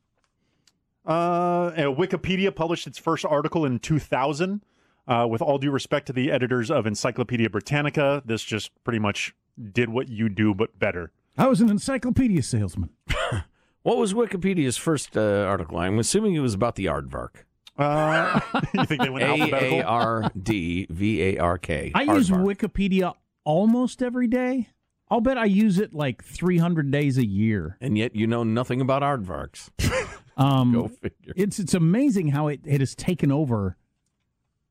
Uh, 1.05 1.73
Wikipedia 1.73 2.55
published 2.55 2.87
its 2.87 2.97
first 2.99 3.25
article 3.25 3.65
in 3.65 3.79
2000. 3.79 4.63
Uh, 5.09 5.27
with 5.29 5.43
all 5.43 5.59
due 5.59 5.73
respect 5.73 6.07
to 6.07 6.13
the 6.13 6.31
editors 6.31 6.71
of 6.71 6.87
Encyclopedia 6.87 7.51
Britannica, 7.51 8.23
this 8.25 8.41
just 8.41 8.71
pretty 8.85 9.01
much 9.01 9.35
did 9.73 9.89
what 9.89 10.09
you 10.09 10.29
do, 10.29 10.55
but 10.55 10.79
better. 10.79 11.11
I 11.37 11.49
was 11.49 11.61
an 11.61 11.69
encyclopedia 11.71 12.41
salesman. 12.45 12.91
What 13.83 13.97
was 13.97 14.14
Wikipedia's 14.14 14.77
first 14.77 15.16
uh, 15.16 15.45
article? 15.49 15.79
I'm 15.79 15.99
assuming 15.99 16.35
it 16.35 16.40
was 16.40 16.55
about 16.55 16.77
the 16.77 16.87
aardvark. 16.87 17.45
Uh, 17.77 18.38
you 18.75 18.85
think 18.85 19.03
they 19.03 19.11
went 19.11 19.25
alphabetical? 19.25 19.81
A 19.81 19.83
R 19.83 20.31
D 20.40 20.87
V 20.90 21.23
A 21.23 21.38
R 21.38 21.59
K. 21.59 21.90
I 21.95 22.03
use 22.03 22.31
Aardvark. 22.31 22.57
Wikipedia 22.57 23.14
almost 23.45 24.03
every 24.03 24.27
day. 24.29 24.68
I'll 25.11 25.21
bet 25.21 25.37
I 25.37 25.45
use 25.47 25.79
it 25.79 25.92
like 25.92 26.23
300 26.25 26.90
days 26.90 27.18
a 27.18 27.27
year. 27.27 27.77
and 27.81 27.99
yet 27.99 28.14
you 28.16 28.27
know 28.27 28.45
nothing 28.45 28.81
about 28.81 29.03
aardvarks. 29.03 29.71
Um, 30.35 30.73
Go 30.73 30.88
figure. 30.88 31.35
it's 31.37 31.59
it's 31.59 31.75
amazing 31.75 32.29
how 32.29 32.49
it, 32.49 32.61
it 32.64 32.81
has 32.81 32.95
taken 32.95 33.31
over 33.31 33.77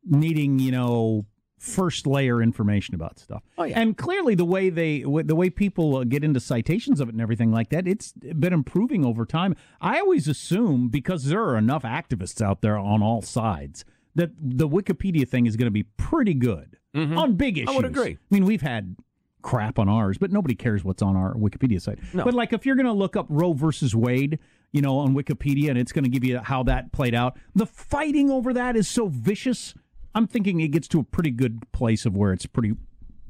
needing 0.03 0.57
you 0.57 0.71
know 0.71 1.27
first 1.61 2.07
layer 2.07 2.41
information 2.41 2.95
about 2.95 3.19
stuff 3.19 3.43
Oh, 3.57 3.63
yeah. 3.65 3.79
and 3.79 3.95
clearly 3.95 4.33
the 4.33 4.45
way 4.45 4.71
they 4.71 5.01
the 5.03 5.35
way 5.35 5.51
people 5.51 5.95
uh, 5.97 6.03
get 6.03 6.23
into 6.23 6.39
citations 6.39 6.99
of 6.99 7.07
it 7.07 7.11
and 7.13 7.21
everything 7.21 7.51
like 7.51 7.69
that 7.69 7.87
it's 7.87 8.13
been 8.13 8.51
improving 8.51 9.05
over 9.05 9.25
time 9.27 9.55
i 9.79 9.99
always 9.99 10.27
assume 10.27 10.89
because 10.89 11.25
there 11.25 11.43
are 11.43 11.55
enough 11.57 11.83
activists 11.83 12.41
out 12.41 12.61
there 12.61 12.79
on 12.79 13.03
all 13.03 13.21
sides 13.21 13.85
that 14.15 14.31
the 14.39 14.67
wikipedia 14.67 15.27
thing 15.29 15.45
is 15.45 15.55
going 15.55 15.67
to 15.67 15.71
be 15.71 15.83
pretty 15.83 16.33
good 16.33 16.77
on 16.95 17.35
big 17.35 17.59
issues 17.59 17.69
Mm-hmm. 17.69 17.73
I 17.73 17.75
would 17.77 17.85
agree. 17.85 18.13
i 18.13 18.17
mean 18.33 18.45
we've 18.45 18.63
had 18.63 18.95
crap 19.43 19.77
on 19.77 19.87
ours 19.87 20.17
but 20.17 20.31
nobody 20.31 20.55
cares 20.55 20.83
what's 20.83 21.03
on 21.03 21.15
our 21.15 21.35
wikipedia 21.35 21.79
site 21.79 21.99
No. 22.11 22.23
but 22.23 22.33
like 22.33 22.53
if 22.53 22.65
you're 22.65 22.75
going 22.75 22.85
to 22.87 22.91
look 22.91 23.15
up 23.15 23.27
roe 23.29 23.53
versus 23.53 23.95
wade 23.95 24.39
you 24.71 24.81
know 24.81 24.97
on 24.97 25.13
wikipedia 25.13 25.69
and 25.69 25.77
it's 25.77 25.91
going 25.91 26.05
to 26.05 26.09
give 26.09 26.23
you 26.23 26.39
how 26.39 26.63
that 26.63 26.91
played 26.91 27.13
out 27.13 27.37
the 27.53 27.67
fighting 27.67 28.31
over 28.31 28.51
that 28.53 28.75
is 28.75 28.87
so 28.87 29.07
vicious 29.07 29.75
i'm 30.15 30.27
thinking 30.27 30.59
it 30.61 30.69
gets 30.69 30.87
to 30.87 30.99
a 30.99 31.03
pretty 31.03 31.31
good 31.31 31.61
place 31.71 32.05
of 32.05 32.15
where 32.15 32.33
it's 32.33 32.45
pretty 32.45 32.73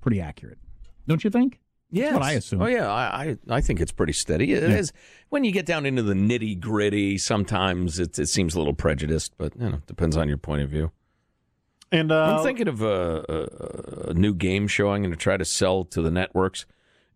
pretty 0.01 0.19
accurate 0.21 0.57
don't 1.07 1.23
you 1.23 1.29
think 1.29 1.59
Yes. 1.93 2.13
what 2.13 2.23
I 2.23 2.31
assume. 2.31 2.61
Oh 2.61 2.67
yeah, 2.67 2.89
I 2.89 3.03
I, 3.49 3.57
I 3.57 3.59
think 3.59 3.81
it's 3.81 3.91
pretty 3.91 4.13
steady. 4.13 4.53
It 4.53 4.63
is 4.63 4.93
when 5.27 5.43
you 5.43 5.51
get 5.51 5.65
down 5.65 5.85
into 5.85 6.01
the 6.01 6.13
nitty 6.13 6.57
gritty. 6.57 7.17
Sometimes 7.17 7.99
it 7.99 8.17
it 8.17 8.27
seems 8.29 8.55
a 8.55 8.59
little 8.59 8.73
prejudiced, 8.73 9.33
but 9.37 9.51
you 9.59 9.69
know 9.71 9.81
depends 9.87 10.15
on 10.15 10.29
your 10.29 10.37
point 10.37 10.61
of 10.61 10.69
view. 10.69 10.93
And 11.91 12.09
uh, 12.13 12.37
I'm 12.37 12.43
thinking 12.45 12.69
of 12.69 12.81
a, 12.81 13.25
a, 14.07 14.09
a 14.11 14.13
new 14.13 14.33
game 14.33 14.69
show 14.69 14.93
I'm 14.93 15.01
going 15.01 15.11
to 15.11 15.17
try 15.17 15.35
to 15.35 15.43
sell 15.43 15.83
to 15.83 16.01
the 16.01 16.09
networks, 16.11 16.65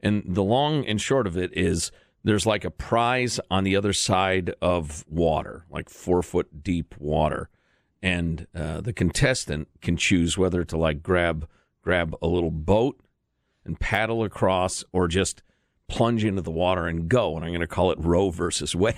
and 0.03 0.23
the 0.27 0.43
long 0.43 0.85
and 0.85 0.99
short 0.99 1.25
of 1.25 1.37
it 1.37 1.55
is 1.55 1.89
there's 2.25 2.45
like 2.45 2.65
a 2.65 2.69
prize 2.71 3.39
on 3.49 3.63
the 3.63 3.77
other 3.77 3.93
side 3.93 4.53
of 4.61 5.05
water, 5.07 5.65
like 5.69 5.89
four 5.89 6.21
foot 6.21 6.63
deep 6.65 6.95
water, 6.99 7.49
and 8.05 8.45
uh, 8.53 8.81
the 8.81 8.93
contestant 8.93 9.67
can 9.81 9.97
choose 9.97 10.37
whether 10.37 10.63
to 10.63 10.77
like 10.77 11.01
grab 11.01 11.49
grab 11.81 12.15
a 12.21 12.27
little 12.27 12.51
boat 12.51 12.99
and 13.65 13.79
paddle 13.79 14.23
across, 14.23 14.83
or 14.93 15.07
just 15.07 15.41
plunge 15.87 16.23
into 16.23 16.43
the 16.43 16.51
water 16.51 16.85
and 16.85 17.09
go. 17.09 17.35
And 17.35 17.43
I'm 17.43 17.49
going 17.49 17.61
to 17.61 17.67
call 17.67 17.89
it 17.89 17.97
Roe 17.99 18.29
versus 18.29 18.75
Wade. 18.75 18.95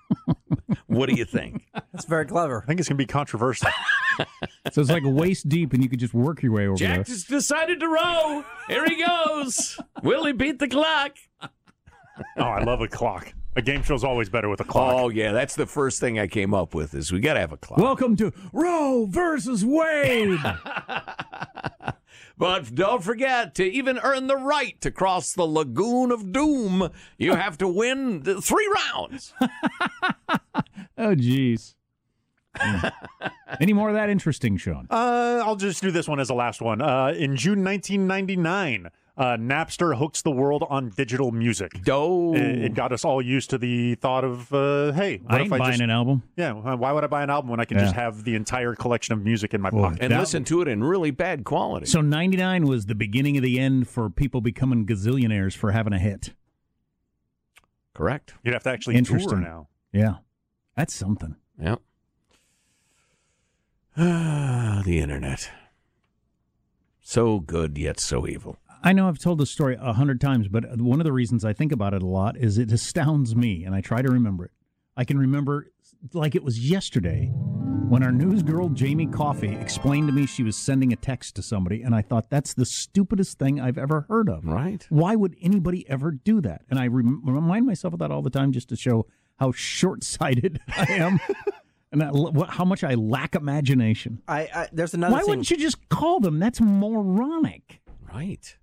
what 0.86 1.10
do 1.10 1.16
you 1.16 1.26
think? 1.26 1.66
That's 1.92 2.06
very 2.06 2.24
clever. 2.24 2.62
I 2.62 2.66
think 2.66 2.80
it's 2.80 2.88
going 2.88 2.96
to 2.96 3.02
be 3.02 3.06
controversial. 3.06 3.68
so 4.72 4.80
it's 4.80 4.90
like 4.90 5.02
waist 5.04 5.46
deep 5.50 5.74
and 5.74 5.82
you 5.82 5.90
could 5.90 6.00
just 6.00 6.14
work 6.14 6.42
your 6.42 6.52
way 6.52 6.66
over 6.66 6.76
Jack 6.76 7.06
there 7.06 7.14
has 7.14 7.24
decided 7.24 7.78
to 7.80 7.88
row. 7.88 8.42
Here 8.68 8.86
he 8.86 9.04
goes. 9.04 9.78
Will 10.02 10.24
he 10.24 10.32
beat 10.32 10.58
the 10.58 10.68
clock? 10.68 11.12
oh, 11.42 11.48
I 12.38 12.64
love 12.64 12.80
a 12.80 12.88
clock. 12.88 13.34
A 13.58 13.60
game 13.60 13.82
show's 13.82 14.04
always 14.04 14.28
better 14.28 14.48
with 14.48 14.60
a 14.60 14.64
clock. 14.64 14.94
Oh 14.94 15.08
yeah, 15.08 15.32
that's 15.32 15.56
the 15.56 15.66
first 15.66 15.98
thing 15.98 16.16
I 16.16 16.28
came 16.28 16.54
up 16.54 16.76
with. 16.76 16.94
Is 16.94 17.10
we 17.10 17.18
got 17.18 17.34
to 17.34 17.40
have 17.40 17.50
a 17.50 17.56
clock. 17.56 17.80
welcome 17.80 18.14
to 18.14 18.32
roe 18.52 19.04
versus 19.10 19.64
wade 19.64 20.38
but 22.38 22.72
don't 22.72 23.02
forget 23.02 23.56
to 23.56 23.64
even 23.64 23.98
earn 24.04 24.28
the 24.28 24.36
right 24.36 24.80
to 24.80 24.92
cross 24.92 25.32
the 25.32 25.42
lagoon 25.42 26.12
of 26.12 26.30
doom, 26.30 26.88
you 27.18 27.34
have 27.34 27.58
to 27.58 27.66
win 27.66 28.22
three 28.22 28.72
rounds. 28.94 29.34
oh 30.96 31.16
jeez 31.16 31.74
any 33.60 33.72
more 33.72 33.88
of 33.88 33.96
that 33.96 34.08
interesting 34.08 34.56
sean 34.56 34.86
Uh, 34.88 35.42
I'll 35.44 35.56
just 35.56 35.82
do 35.82 35.90
this 35.90 36.06
one 36.06 36.20
as 36.20 36.28
the 36.28 36.34
last 36.34 36.62
one. 36.62 36.80
Uh, 36.80 37.08
in 37.08 37.34
June 37.34 37.64
1999, 37.64 38.88
uh, 39.18 39.36
Napster 39.36 39.98
hooks 39.98 40.22
the 40.22 40.30
world 40.30 40.64
on 40.70 40.90
digital 40.90 41.32
music. 41.32 41.82
Doe. 41.82 42.34
It, 42.36 42.66
it 42.66 42.74
got 42.74 42.92
us 42.92 43.04
all 43.04 43.20
used 43.20 43.50
to 43.50 43.58
the 43.58 43.96
thought 43.96 44.22
of, 44.22 44.52
uh, 44.54 44.92
hey, 44.92 45.18
what 45.18 45.34
i 45.34 45.36
if 45.38 45.42
ain't 45.46 45.52
I 45.54 45.58
buying 45.58 45.72
just, 45.72 45.82
an 45.82 45.90
album 45.90 46.22
yeah, 46.36 46.52
why 46.52 46.92
would 46.92 47.02
I 47.02 47.08
buy 47.08 47.24
an 47.24 47.30
album 47.30 47.50
when 47.50 47.58
I 47.58 47.64
can 47.64 47.78
just 47.78 47.94
have 47.94 48.22
the 48.22 48.36
entire 48.36 48.76
collection 48.76 49.14
of 49.14 49.24
music 49.24 49.54
in 49.54 49.60
my 49.60 49.70
Boy. 49.70 49.82
pocket? 49.82 49.98
and 50.02 50.12
that- 50.12 50.20
listen 50.20 50.44
to 50.44 50.62
it 50.62 50.68
in 50.68 50.84
really 50.84 51.10
bad 51.10 51.44
quality. 51.44 51.86
So 51.86 52.00
99 52.00 52.66
was 52.66 52.86
the 52.86 52.94
beginning 52.94 53.36
of 53.36 53.42
the 53.42 53.58
end 53.58 53.88
for 53.88 54.08
people 54.08 54.40
becoming 54.40 54.86
gazillionaires 54.86 55.56
for 55.56 55.72
having 55.72 55.92
a 55.92 55.98
hit. 55.98 56.32
Correct. 57.94 58.34
You'd 58.44 58.54
have 58.54 58.62
to 58.62 58.70
actually 58.70 58.94
tour 59.02 59.16
Interesting. 59.16 59.40
now. 59.40 59.66
Yeah. 59.92 60.14
That's 60.76 60.94
something. 60.94 61.34
Yep. 61.60 61.80
Ah, 63.96 64.82
the 64.84 65.00
internet. 65.00 65.50
So 67.00 67.40
good 67.40 67.76
yet 67.76 67.98
so 67.98 68.28
evil. 68.28 68.58
I 68.82 68.92
know 68.92 69.08
I've 69.08 69.18
told 69.18 69.38
this 69.38 69.50
story 69.50 69.76
a 69.80 69.92
hundred 69.92 70.20
times, 70.20 70.48
but 70.48 70.78
one 70.80 71.00
of 71.00 71.04
the 71.04 71.12
reasons 71.12 71.44
I 71.44 71.52
think 71.52 71.72
about 71.72 71.94
it 71.94 72.02
a 72.02 72.06
lot 72.06 72.36
is 72.36 72.58
it 72.58 72.70
astounds 72.72 73.34
me, 73.34 73.64
and 73.64 73.74
I 73.74 73.80
try 73.80 74.02
to 74.02 74.08
remember 74.10 74.44
it. 74.46 74.52
I 74.96 75.04
can 75.04 75.18
remember 75.18 75.70
like 76.12 76.34
it 76.34 76.44
was 76.44 76.70
yesterday 76.70 77.30
when 77.88 78.02
our 78.02 78.12
news 78.12 78.42
girl 78.42 78.68
Jamie 78.68 79.06
Coffey 79.06 79.54
explained 79.54 80.08
to 80.08 80.12
me 80.12 80.26
she 80.26 80.42
was 80.42 80.56
sending 80.56 80.92
a 80.92 80.96
text 80.96 81.36
to 81.36 81.42
somebody, 81.42 81.82
and 81.82 81.94
I 81.94 82.02
thought 82.02 82.30
that's 82.30 82.54
the 82.54 82.66
stupidest 82.66 83.38
thing 83.38 83.60
I've 83.60 83.78
ever 83.78 84.02
heard 84.08 84.28
of. 84.28 84.44
Right. 84.44 84.84
Why 84.90 85.16
would 85.16 85.36
anybody 85.40 85.88
ever 85.88 86.10
do 86.10 86.40
that? 86.42 86.62
And 86.70 86.78
I 86.78 86.86
rem- 86.86 87.22
remind 87.24 87.66
myself 87.66 87.94
of 87.94 87.98
that 88.00 88.10
all 88.10 88.22
the 88.22 88.30
time 88.30 88.52
just 88.52 88.68
to 88.70 88.76
show 88.76 89.06
how 89.38 89.52
short-sighted 89.52 90.60
I 90.68 90.86
am 90.92 91.20
and 91.92 92.00
that, 92.00 92.46
how 92.50 92.64
much 92.64 92.84
I 92.84 92.94
lack 92.94 93.34
imagination. 93.34 94.22
I, 94.28 94.40
I 94.54 94.68
there's 94.72 94.94
another 94.94 95.14
Why 95.14 95.20
thing. 95.20 95.28
wouldn't 95.30 95.50
you 95.50 95.56
just 95.56 95.88
call 95.88 96.20
them? 96.20 96.38
That's 96.38 96.60
moronic. 96.60 97.80
Right. 98.12 98.56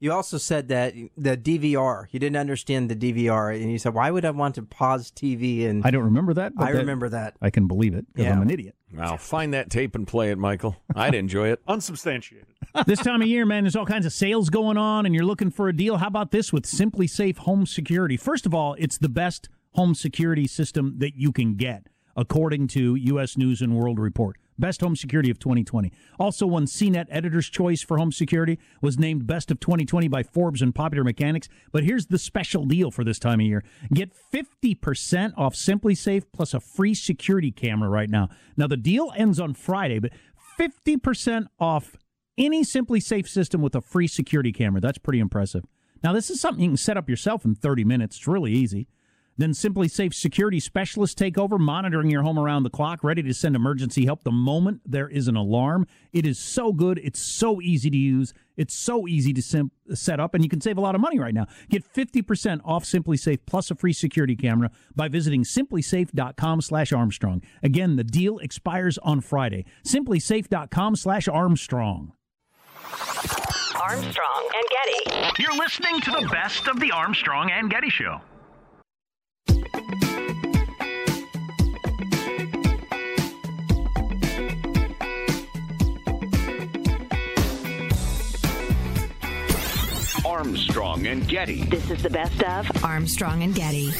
You 0.00 0.12
also 0.12 0.38
said 0.38 0.68
that 0.68 0.94
the 1.16 1.36
DVR. 1.36 2.06
You 2.12 2.20
didn't 2.20 2.36
understand 2.36 2.88
the 2.88 2.94
DVR, 2.94 3.50
and 3.60 3.70
you 3.72 3.78
said, 3.78 3.94
"Why 3.94 4.10
would 4.12 4.24
I 4.24 4.30
want 4.30 4.54
to 4.54 4.62
pause 4.62 5.10
TV?" 5.10 5.66
And 5.66 5.84
I 5.84 5.90
don't 5.90 6.04
remember 6.04 6.34
that. 6.34 6.54
But 6.54 6.68
I 6.68 6.72
that- 6.72 6.78
remember 6.78 7.08
that. 7.08 7.36
I 7.42 7.50
can 7.50 7.66
believe 7.66 7.94
it 7.94 8.06
because 8.12 8.26
Yeah. 8.26 8.34
I'm 8.36 8.42
an 8.42 8.50
idiot. 8.50 8.76
Well, 8.94 9.16
find 9.16 9.52
that 9.54 9.70
tape 9.70 9.94
and 9.96 10.06
play 10.06 10.30
it, 10.30 10.38
Michael. 10.38 10.76
I'd 10.94 11.14
enjoy 11.14 11.48
it. 11.48 11.60
Unsubstantiated. 11.68 12.46
this 12.86 13.00
time 13.00 13.22
of 13.22 13.28
year, 13.28 13.44
man, 13.44 13.64
there's 13.64 13.74
all 13.76 13.84
kinds 13.86 14.06
of 14.06 14.12
sales 14.12 14.50
going 14.50 14.76
on, 14.76 15.04
and 15.04 15.14
you're 15.14 15.24
looking 15.26 15.50
for 15.50 15.68
a 15.68 15.76
deal. 15.76 15.96
How 15.96 16.06
about 16.06 16.30
this 16.30 16.52
with 16.52 16.64
SimpliSafe 16.64 17.38
Home 17.38 17.66
Security? 17.66 18.16
First 18.16 18.46
of 18.46 18.54
all, 18.54 18.74
it's 18.78 18.98
the 18.98 19.08
best 19.08 19.48
home 19.72 19.94
security 19.94 20.46
system 20.46 20.94
that 20.98 21.16
you 21.16 21.32
can 21.32 21.54
get, 21.56 21.88
according 22.16 22.68
to 22.68 22.94
U.S. 22.94 23.36
News 23.36 23.60
and 23.60 23.74
World 23.76 23.98
Report. 23.98 24.36
Best 24.58 24.80
home 24.80 24.96
security 24.96 25.30
of 25.30 25.38
2020. 25.38 25.92
Also 26.18 26.46
won 26.46 26.66
CNET 26.66 27.06
Editor's 27.10 27.48
Choice 27.48 27.82
for 27.82 27.98
home 27.98 28.12
security, 28.12 28.58
was 28.80 28.98
named 28.98 29.26
Best 29.26 29.50
of 29.50 29.60
2020 29.60 30.08
by 30.08 30.22
Forbes 30.22 30.62
and 30.62 30.74
Popular 30.74 31.04
Mechanics. 31.04 31.48
But 31.72 31.84
here's 31.84 32.06
the 32.06 32.18
special 32.18 32.64
deal 32.64 32.90
for 32.90 33.04
this 33.04 33.18
time 33.18 33.40
of 33.40 33.46
year. 33.46 33.64
Get 33.92 34.12
50% 34.32 35.32
off 35.36 35.54
SimpliSafe 35.54 36.24
plus 36.32 36.54
a 36.54 36.60
free 36.60 36.94
security 36.94 37.50
camera 37.50 37.88
right 37.88 38.10
now. 38.10 38.28
Now, 38.56 38.66
the 38.66 38.76
deal 38.76 39.12
ends 39.16 39.38
on 39.38 39.54
Friday, 39.54 39.98
but 39.98 40.12
50% 40.58 41.46
off 41.60 41.96
any 42.36 42.62
SimpliSafe 42.62 43.28
system 43.28 43.60
with 43.60 43.74
a 43.74 43.80
free 43.80 44.06
security 44.06 44.52
camera. 44.52 44.80
That's 44.80 44.98
pretty 44.98 45.20
impressive. 45.20 45.64
Now, 46.02 46.12
this 46.12 46.30
is 46.30 46.40
something 46.40 46.62
you 46.62 46.70
can 46.70 46.76
set 46.76 46.96
up 46.96 47.08
yourself 47.08 47.44
in 47.44 47.54
30 47.54 47.84
minutes. 47.84 48.16
It's 48.16 48.28
really 48.28 48.52
easy. 48.52 48.88
Then 49.38 49.52
SimpliSafe 49.52 50.12
security 50.12 50.58
specialists 50.58 51.14
take 51.14 51.38
over, 51.38 51.58
monitoring 51.58 52.10
your 52.10 52.22
home 52.22 52.38
around 52.40 52.64
the 52.64 52.70
clock, 52.70 53.04
ready 53.04 53.22
to 53.22 53.32
send 53.32 53.54
emergency 53.54 54.04
help 54.04 54.24
the 54.24 54.32
moment 54.32 54.80
there 54.84 55.08
is 55.08 55.28
an 55.28 55.36
alarm. 55.36 55.86
It 56.12 56.26
is 56.26 56.40
so 56.40 56.72
good. 56.72 57.00
It's 57.02 57.20
so 57.20 57.60
easy 57.60 57.88
to 57.88 57.96
use. 57.96 58.34
It's 58.56 58.74
so 58.74 59.06
easy 59.06 59.32
to 59.32 59.40
sim- 59.40 59.70
set 59.94 60.18
up, 60.18 60.34
and 60.34 60.42
you 60.42 60.50
can 60.50 60.60
save 60.60 60.76
a 60.76 60.80
lot 60.80 60.96
of 60.96 61.00
money 61.00 61.20
right 61.20 61.32
now. 61.32 61.46
Get 61.70 61.84
50% 61.84 62.60
off 62.64 62.82
SimpliSafe 62.82 63.38
plus 63.46 63.70
a 63.70 63.76
free 63.76 63.92
security 63.92 64.34
camera 64.34 64.72
by 64.96 65.06
visiting 65.06 65.44
simplisafe.com 65.44 66.60
slash 66.60 66.92
Armstrong. 66.92 67.40
Again, 67.62 67.94
the 67.94 68.02
deal 68.04 68.38
expires 68.38 68.98
on 68.98 69.20
Friday. 69.20 69.64
Simplisafe.com 69.86 70.96
slash 70.96 71.28
Armstrong. 71.28 72.12
Armstrong 73.80 74.50
and 74.54 75.12
Getty. 75.14 75.42
You're 75.42 75.56
listening 75.56 76.00
to 76.00 76.10
the 76.10 76.26
best 76.32 76.66
of 76.66 76.80
the 76.80 76.90
Armstrong 76.90 77.52
and 77.52 77.70
Getty 77.70 77.90
Show. 77.90 78.20
Armstrong 90.24 91.06
and 91.06 91.26
Getty. 91.28 91.62
This 91.64 91.90
is 91.90 92.02
the 92.02 92.10
best 92.10 92.42
of 92.42 92.84
Armstrong 92.84 93.42
and 93.42 93.54
Getty. 93.54 93.90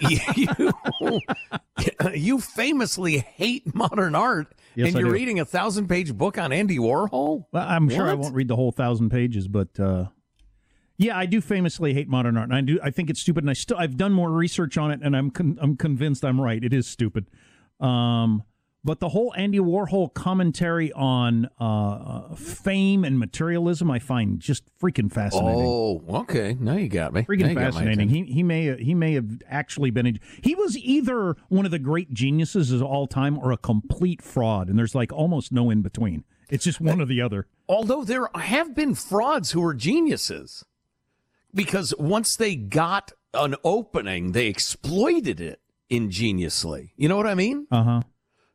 you, 0.00 0.70
you 2.14 2.40
famously 2.40 3.18
hate 3.18 3.74
modern 3.74 4.14
art, 4.14 4.54
Yes, 4.74 4.88
and 4.88 4.96
I 4.96 5.00
you're 5.00 5.08
do. 5.10 5.14
reading 5.14 5.40
a 5.40 5.44
thousand 5.44 5.88
page 5.88 6.12
book 6.14 6.38
on 6.38 6.52
Andy 6.52 6.78
Warhol? 6.78 7.44
Well, 7.52 7.66
I'm 7.68 7.88
sure 7.88 8.08
I 8.08 8.14
won't 8.14 8.34
read 8.34 8.48
the 8.48 8.56
whole 8.56 8.72
thousand 8.72 9.10
pages, 9.10 9.46
but 9.48 9.78
uh, 9.78 10.06
yeah, 11.02 11.18
I 11.18 11.26
do 11.26 11.40
famously 11.40 11.94
hate 11.94 12.08
modern 12.08 12.36
art, 12.36 12.48
and 12.48 12.56
I 12.56 12.60
do. 12.60 12.78
I 12.82 12.90
think 12.90 13.10
it's 13.10 13.20
stupid, 13.20 13.42
and 13.42 13.50
I 13.50 13.54
still 13.54 13.76
I've 13.76 13.96
done 13.96 14.12
more 14.12 14.30
research 14.30 14.78
on 14.78 14.90
it, 14.90 15.00
and 15.02 15.16
I'm 15.16 15.30
con- 15.30 15.58
I'm 15.60 15.76
convinced 15.76 16.24
I'm 16.24 16.40
right. 16.40 16.62
It 16.62 16.72
is 16.72 16.86
stupid. 16.86 17.26
Um, 17.80 18.44
but 18.84 18.98
the 18.98 19.08
whole 19.10 19.32
Andy 19.36 19.58
Warhol 19.58 20.12
commentary 20.12 20.92
on 20.92 21.48
uh, 21.60 21.64
uh, 21.64 22.34
fame 22.34 23.04
and 23.04 23.16
materialism, 23.18 23.90
I 23.90 24.00
find 24.00 24.40
just 24.40 24.64
freaking 24.80 25.12
fascinating. 25.12 25.64
Oh, 25.64 26.02
okay. 26.08 26.56
Now 26.58 26.74
you 26.74 26.88
got 26.88 27.12
me. 27.12 27.22
Freaking 27.22 27.54
fascinating. 27.54 28.08
He 28.08 28.24
he 28.24 28.42
may 28.42 28.76
he 28.82 28.94
may 28.94 29.14
have 29.14 29.42
actually 29.48 29.90
been 29.90 30.06
a, 30.06 30.14
he 30.42 30.54
was 30.54 30.76
either 30.76 31.36
one 31.48 31.64
of 31.64 31.70
the 31.70 31.78
great 31.78 32.12
geniuses 32.12 32.72
of 32.72 32.82
all 32.82 33.06
time 33.06 33.38
or 33.38 33.52
a 33.52 33.56
complete 33.56 34.22
fraud, 34.22 34.68
and 34.68 34.78
there's 34.78 34.94
like 34.94 35.12
almost 35.12 35.52
no 35.52 35.70
in 35.70 35.82
between. 35.82 36.24
It's 36.50 36.64
just 36.64 36.80
one 36.80 37.00
or 37.00 37.06
the 37.06 37.22
other. 37.22 37.46
Although 37.68 38.04
there 38.04 38.28
have 38.34 38.74
been 38.74 38.94
frauds 38.94 39.52
who 39.52 39.64
are 39.64 39.72
geniuses, 39.72 40.64
because 41.54 41.94
once 41.98 42.36
they 42.36 42.54
got 42.54 43.12
an 43.34 43.56
opening, 43.64 44.32
they 44.32 44.46
exploited 44.46 45.40
it 45.40 45.60
ingeniously. 45.90 46.92
You 46.96 47.08
know 47.08 47.16
what 47.16 47.26
I 47.26 47.34
mean? 47.34 47.66
Uh 47.70 47.82
huh. 47.82 48.00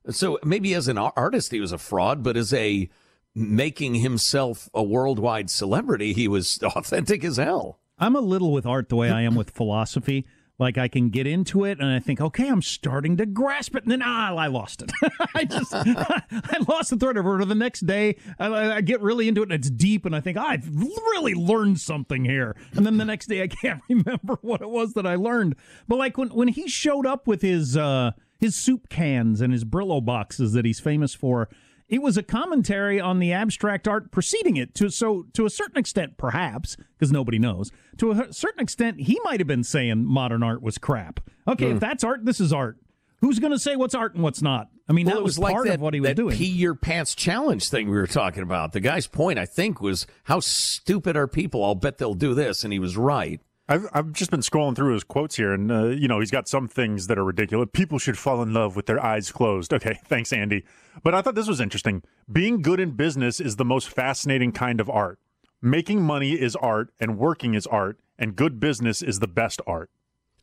So 0.10 0.40
maybe 0.44 0.74
as 0.74 0.88
an 0.88 0.98
artist, 0.98 1.52
he 1.52 1.60
was 1.60 1.72
a 1.72 1.78
fraud, 1.78 2.24
but 2.24 2.38
as 2.38 2.54
a 2.54 2.90
making 3.36 3.96
himself 3.96 4.70
a 4.74 4.82
worldwide 4.82 5.50
celebrity, 5.50 6.14
he 6.14 6.28
was 6.28 6.60
authentic 6.64 7.24
as 7.24 7.38
hell. 7.38 7.80
I'm 8.00 8.16
a 8.16 8.22
little 8.22 8.52
with 8.52 8.66
art 8.66 8.90
the 8.90 8.96
way 8.96 9.10
I 9.10 9.22
am 9.22 9.36
with 9.36 9.52
philosophy. 9.52 10.26
Like 10.60 10.78
I 10.80 10.88
can 10.88 11.10
get 11.10 11.28
into 11.28 11.66
it 11.66 11.80
and 11.80 11.88
I 11.88 12.00
think, 12.00 12.20
okay, 12.20 12.48
I'm 12.48 12.64
starting 12.64 13.18
to 13.18 13.28
grasp 13.28 13.76
it, 13.76 13.84
and 13.84 13.92
then 13.92 14.02
ah, 14.04 14.36
I 14.36 14.48
lost 14.48 14.82
it. 14.82 14.92
I 15.36 15.46
just 15.46 15.72
I 15.76 16.58
lost 16.68 16.90
the 16.90 16.98
thread 16.98 17.16
of 17.18 17.26
it. 17.26 17.30
Or 17.30 17.46
the 17.46 17.54
next 17.54 17.82
day, 17.82 18.18
I, 18.40 18.78
I 18.78 18.82
get 18.82 19.02
really 19.02 19.28
into 19.28 19.42
it 19.42 19.52
and 19.52 19.54
it's 19.54 19.70
deep, 19.70 20.06
and 20.06 20.16
I 20.16 20.20
think 20.20 20.36
"Ah, 20.38 20.48
I've 20.48 20.68
really 20.76 21.36
learned 21.36 21.80
something 21.80 22.26
here. 22.26 22.56
And 22.74 22.86
then 22.86 22.98
the 22.98 23.06
next 23.06 23.28
day, 23.28 23.44
I 23.44 23.48
can't 23.48 23.82
remember 23.90 24.40
what 24.42 24.62
it 24.62 24.70
was 24.70 24.94
that 24.94 25.06
I 25.06 25.16
learned. 25.16 25.56
But 25.88 25.98
like 25.98 26.18
when 26.18 26.30
when 26.30 26.48
he 26.48 26.68
showed 26.68 27.06
up 27.06 27.28
with 27.28 27.44
his 27.44 27.78
uh, 27.78 28.12
his 28.40 28.56
soup 28.56 28.90
cans 28.90 29.42
and 29.42 29.54
his 29.54 29.64
Brillo 29.64 30.04
boxes 30.04 30.54
that 30.54 30.66
he's 30.66 30.80
famous 30.80 31.14
for. 31.14 31.50
It 31.90 32.02
was 32.02 32.18
a 32.18 32.24
commentary 32.24 33.00
on 33.00 33.20
the 33.20 33.32
abstract 33.32 33.88
art 33.88 34.12
preceding 34.12 34.58
it. 34.58 34.76
To 34.76 34.90
so 34.90 35.26
to 35.34 35.46
a 35.46 35.50
certain 35.50 35.78
extent, 35.78 36.18
perhaps 36.18 36.76
because 36.98 37.12
nobody 37.12 37.40
knows. 37.40 37.72
To 37.98 38.12
a 38.12 38.34
certain 38.34 38.60
extent, 38.62 39.00
he 39.02 39.20
might 39.24 39.40
have 39.40 39.48
been 39.48 39.64
saying 39.64 40.04
modern 40.06 40.44
art 40.44 40.62
was 40.62 40.78
crap. 40.78 41.22
Okay, 41.48 41.70
Hmm. 41.70 41.76
if 41.76 41.80
that's 41.80 42.04
art, 42.04 42.26
this 42.26 42.42
is 42.42 42.52
art. 42.52 42.78
Who's 43.22 43.40
going 43.40 43.54
to 43.54 43.58
say 43.60 43.76
what's 43.76 43.96
art 43.96 44.14
and 44.14 44.22
what's 44.22 44.42
not? 44.44 44.68
I 44.88 44.94
mean, 44.94 45.08
Well, 45.08 45.16
that 45.16 45.24
was, 45.24 45.38
was 45.38 45.40
like 45.40 45.54
part 45.54 45.68
that, 45.68 45.76
of 45.76 45.82
what 45.82 45.94
he 45.96 46.00
was 46.00 46.10
that 46.10 46.16
doing. 46.16 46.36
pee 46.36 46.46
your 46.46 46.76
pants 46.76 47.16
challenge 47.16 47.70
thing 47.70 47.90
we 47.90 47.98
were 47.98 48.06
talking 48.06 48.44
about. 48.44 48.74
The 48.74 48.80
guy's 48.80 49.08
point, 49.08 49.40
I 49.40 49.46
think, 49.46 49.82
was 49.82 50.06
how 50.26 50.40
stupid 50.40 51.18
are 51.18 51.28
people? 51.28 51.64
I'll 51.66 51.74
bet 51.74 51.98
they'll 51.98 52.14
do 52.14 52.34
this, 52.36 52.64
and 52.64 52.72
he 52.72 52.78
was 52.80 52.96
right. 52.96 53.42
I've 53.70 53.88
I've 53.94 54.12
just 54.14 54.32
been 54.32 54.40
scrolling 54.40 54.76
through 54.76 54.94
his 54.94 55.04
quotes 55.04 55.36
here, 55.36 55.52
and 55.54 55.72
uh, 55.72 55.86
you 55.88 56.08
know 56.08 56.20
he's 56.20 56.32
got 56.32 56.48
some 56.48 56.68
things 56.68 57.08
that 57.08 57.18
are 57.18 57.24
ridiculous. 57.26 57.70
People 57.74 58.00
should 58.00 58.18
fall 58.18 58.42
in 58.42 58.54
love 58.54 58.76
with 58.76 58.86
their 58.86 59.04
eyes 59.04 59.32
closed. 59.32 59.74
Okay, 59.74 60.00
thanks, 60.06 60.32
Andy. 60.32 60.64
But 61.04 61.14
I 61.14 61.22
thought 61.22 61.36
this 61.36 61.48
was 61.48 61.60
interesting. 61.60 62.04
Being 62.32 62.62
good 62.62 62.80
in 62.80 62.92
business 62.92 63.40
is 63.40 63.58
the 63.58 63.66
most 63.66 63.90
fascinating 63.90 64.52
kind 64.52 64.80
of 64.80 64.90
art. 64.90 65.20
Making 65.62 66.02
money 66.04 66.34
is 66.34 66.56
art, 66.56 66.92
and 67.00 67.18
working 67.18 67.56
is 67.56 67.68
art, 67.68 68.00
and 68.18 68.36
good 68.36 68.60
business 68.60 69.02
is 69.02 69.20
the 69.20 69.28
best 69.28 69.60
art. 69.68 69.90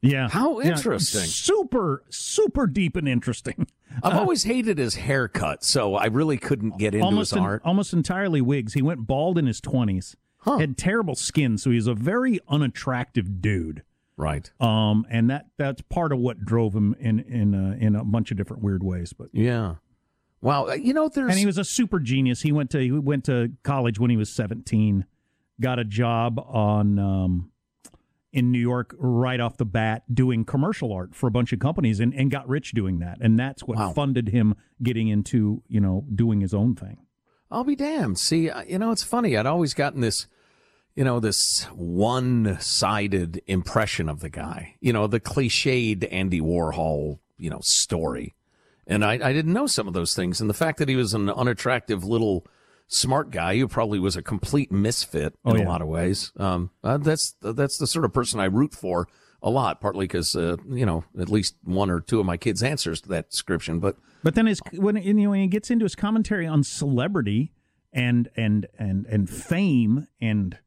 yeah, 0.02 0.28
How 0.28 0.60
Yeah, 0.60 0.72
interesting. 0.72 1.22
super, 1.22 2.02
super 2.10 2.66
deep 2.66 2.94
and 2.96 3.08
interesting. 3.08 3.66
I've 4.02 4.16
always 4.18 4.42
hated 4.42 4.76
his 4.78 4.96
haircut, 4.96 5.62
so 5.64 5.94
I 5.94 6.06
really 6.06 6.36
couldn't 6.36 6.78
get 6.78 6.94
into 6.94 7.04
almost 7.06 7.30
his 7.30 7.36
en- 7.38 7.42
art. 7.44 7.62
almost 7.64 7.92
entirely 7.92 8.40
wigs. 8.40 8.74
He 8.74 8.82
went 8.82 9.06
bald 9.06 9.38
in 9.38 9.46
his 9.46 9.60
twenties. 9.60 10.16
Had 10.44 10.76
terrible 10.76 11.14
skin, 11.14 11.56
so 11.58 11.70
he's 11.70 11.86
a 11.86 11.94
very 11.94 12.38
unattractive 12.48 13.40
dude. 13.40 13.82
Right. 14.16 14.50
Um, 14.60 15.06
and 15.10 15.28
that 15.30 15.46
that's 15.58 15.82
part 15.82 16.12
of 16.12 16.18
what 16.18 16.44
drove 16.44 16.74
him 16.74 16.94
in 17.00 17.20
in 17.20 17.54
uh, 17.54 17.76
in 17.80 17.96
a 17.96 18.04
bunch 18.04 18.30
of 18.30 18.36
different 18.36 18.62
weird 18.62 18.82
ways. 18.84 19.12
But 19.12 19.28
Yeah. 19.32 19.76
Wow. 20.40 20.68
uh, 20.68 20.74
You 20.74 20.92
know, 20.94 21.08
there's. 21.08 21.30
and 21.30 21.38
he 21.38 21.46
was 21.46 21.58
a 21.58 21.64
super 21.64 21.98
genius. 21.98 22.42
He 22.42 22.52
went 22.52 22.70
to 22.70 22.78
he 22.80 22.92
went 22.92 23.24
to 23.24 23.52
college 23.64 23.98
when 23.98 24.10
he 24.10 24.16
was 24.16 24.28
seventeen, 24.30 25.06
got 25.60 25.78
a 25.78 25.84
job 25.84 26.38
on 26.38 26.98
um, 26.98 27.50
in 28.32 28.52
New 28.52 28.58
York 28.60 28.94
right 28.98 29.40
off 29.40 29.56
the 29.56 29.64
bat 29.64 30.02
doing 30.14 30.44
commercial 30.44 30.92
art 30.92 31.14
for 31.14 31.26
a 31.26 31.30
bunch 31.30 31.52
of 31.52 31.58
companies, 31.58 31.98
and, 32.00 32.12
and 32.14 32.30
got 32.30 32.48
rich 32.48 32.72
doing 32.72 32.98
that. 32.98 33.18
And 33.20 33.38
that's 33.38 33.64
what 33.64 33.78
Wow. 33.78 33.92
funded 33.92 34.28
him 34.28 34.54
getting 34.82 35.08
into 35.08 35.62
you 35.66 35.80
know 35.80 36.04
doing 36.14 36.40
his 36.40 36.52
own 36.54 36.74
thing. 36.76 36.98
I'll 37.50 37.64
be 37.64 37.76
damned. 37.76 38.18
See, 38.18 38.50
you 38.68 38.78
know, 38.78 38.90
it's 38.90 39.02
funny. 39.04 39.36
I'd 39.36 39.46
always 39.46 39.74
gotten 39.74 40.00
this, 40.00 40.26
you 40.94 41.04
know, 41.04 41.20
this 41.20 41.64
one 41.72 42.58
sided 42.60 43.42
impression 43.46 44.08
of 44.08 44.20
the 44.20 44.30
guy, 44.30 44.76
you 44.80 44.92
know, 44.92 45.06
the 45.06 45.20
cliched 45.20 46.06
Andy 46.12 46.40
Warhol, 46.40 47.18
you 47.36 47.50
know, 47.50 47.60
story. 47.62 48.34
And 48.86 49.04
I, 49.04 49.14
I 49.14 49.32
didn't 49.32 49.52
know 49.52 49.66
some 49.66 49.88
of 49.88 49.94
those 49.94 50.14
things. 50.14 50.40
And 50.40 50.48
the 50.48 50.54
fact 50.54 50.78
that 50.78 50.88
he 50.88 50.96
was 50.96 51.14
an 51.14 51.30
unattractive 51.30 52.04
little 52.04 52.46
smart 52.86 53.30
guy 53.30 53.56
who 53.56 53.66
probably 53.66 53.98
was 53.98 54.14
a 54.14 54.22
complete 54.22 54.70
misfit 54.70 55.34
in 55.44 55.56
Oh, 55.56 55.62
a 55.62 55.64
lot 55.64 55.80
of 55.80 55.88
ways. 55.88 56.32
Um, 56.36 56.70
uh, 56.82 56.98
that's, 56.98 57.34
that's 57.40 57.78
the 57.78 57.86
sort 57.86 58.04
of 58.04 58.12
person 58.12 58.40
I 58.40 58.44
root 58.44 58.74
for 58.74 59.08
a 59.42 59.50
lot, 59.50 59.80
partly 59.80 60.04
because, 60.06 60.36
uh, 60.36 60.56
you 60.68 60.86
know, 60.86 61.04
at 61.18 61.28
least 61.28 61.56
one 61.64 61.90
or 61.90 62.00
two 62.00 62.20
of 62.20 62.26
my 62.26 62.36
kids 62.36 62.62
answers 62.62 63.00
to 63.02 63.08
that 63.10 63.30
description. 63.30 63.80
But 63.80 63.96
But 64.22 64.34
then 64.34 64.46
his 64.46 64.60
when 64.72 64.96
you 64.96 65.12
know 65.14 65.30
when 65.30 65.40
he 65.40 65.48
gets 65.48 65.70
into 65.70 65.84
his 65.84 65.94
commentary 65.94 66.46
on 66.46 66.62
celebrity 66.62 67.52
and 67.92 68.28
and 68.36 68.66
and 68.78 69.04
and 69.06 69.28
fame 69.28 70.08
and 70.20 70.58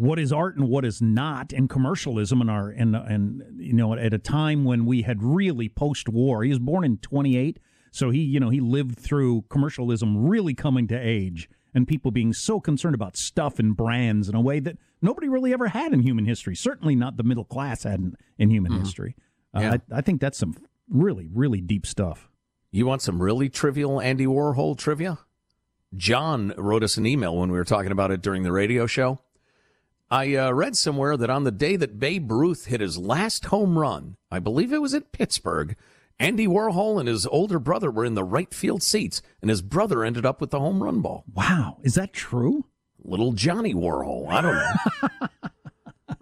what 0.00 0.18
is 0.18 0.32
art 0.32 0.56
and 0.56 0.66
what 0.66 0.82
is 0.82 1.02
not 1.02 1.52
and 1.52 1.68
commercialism 1.68 2.40
and 2.40 2.50
our 2.50 2.70
and 2.70 2.96
and 2.96 3.42
you 3.60 3.74
know 3.74 3.92
at 3.92 4.14
a 4.14 4.18
time 4.18 4.64
when 4.64 4.86
we 4.86 5.02
had 5.02 5.22
really 5.22 5.68
post 5.68 6.08
war 6.08 6.42
he 6.42 6.48
was 6.48 6.58
born 6.58 6.84
in 6.84 6.96
28 6.98 7.58
so 7.92 8.08
he 8.08 8.20
you 8.20 8.40
know 8.40 8.48
he 8.48 8.60
lived 8.60 8.98
through 8.98 9.42
commercialism 9.50 10.26
really 10.26 10.54
coming 10.54 10.88
to 10.88 10.98
age 10.98 11.50
and 11.74 11.86
people 11.86 12.10
being 12.10 12.32
so 12.32 12.58
concerned 12.58 12.94
about 12.94 13.14
stuff 13.14 13.58
and 13.58 13.76
brands 13.76 14.26
in 14.26 14.34
a 14.34 14.40
way 14.40 14.58
that 14.58 14.78
nobody 15.02 15.28
really 15.28 15.52
ever 15.52 15.68
had 15.68 15.92
in 15.92 16.00
human 16.00 16.24
history 16.24 16.56
certainly 16.56 16.94
not 16.96 17.18
the 17.18 17.22
middle 17.22 17.44
class 17.44 17.82
hadn't 17.82 18.14
in 18.38 18.48
human 18.50 18.72
history 18.72 19.14
uh, 19.54 19.60
Yeah. 19.60 19.72
I, 19.92 19.98
I 19.98 20.00
think 20.00 20.22
that's 20.22 20.38
some 20.38 20.54
really 20.88 21.28
really 21.30 21.60
deep 21.60 21.84
stuff 21.86 22.30
You 22.70 22.86
want 22.86 23.02
some 23.02 23.20
really 23.20 23.50
trivial 23.50 24.00
Andy 24.00 24.26
Warhol 24.26 24.78
trivia? 24.78 25.18
John 25.96 26.54
wrote 26.56 26.84
us 26.84 26.96
an 26.96 27.04
email 27.04 27.36
when 27.36 27.50
we 27.50 27.58
were 27.58 27.64
talking 27.64 27.90
about 27.90 28.12
it 28.12 28.22
during 28.22 28.44
the 28.44 28.52
radio 28.52 28.86
show. 28.86 29.18
I 30.10 30.34
uh, 30.34 30.50
read 30.50 30.76
somewhere 30.76 31.16
that 31.16 31.30
on 31.30 31.44
the 31.44 31.52
day 31.52 31.76
that 31.76 32.00
Babe 32.00 32.32
Ruth 32.32 32.66
hit 32.66 32.80
his 32.80 32.98
last 32.98 33.44
home 33.46 33.78
run, 33.78 34.16
I 34.28 34.40
believe 34.40 34.72
it 34.72 34.82
was 34.82 34.92
at 34.92 35.12
Pittsburgh, 35.12 35.76
Andy 36.18 36.48
Warhol 36.48 36.98
and 36.98 37.08
his 37.08 37.26
older 37.26 37.60
brother 37.60 37.92
were 37.92 38.04
in 38.04 38.14
the 38.14 38.24
right 38.24 38.52
field 38.52 38.82
seats, 38.82 39.22
and 39.40 39.48
his 39.48 39.62
brother 39.62 40.04
ended 40.04 40.26
up 40.26 40.40
with 40.40 40.50
the 40.50 40.58
home 40.58 40.82
run 40.82 41.00
ball. 41.00 41.24
Wow, 41.32 41.78
is 41.82 41.94
that 41.94 42.12
true? 42.12 42.66
Little 43.02 43.32
Johnny 43.32 43.72
Warhol. 43.72 44.28
I 44.28 44.40
don't 44.40 44.56
know. 44.56 45.28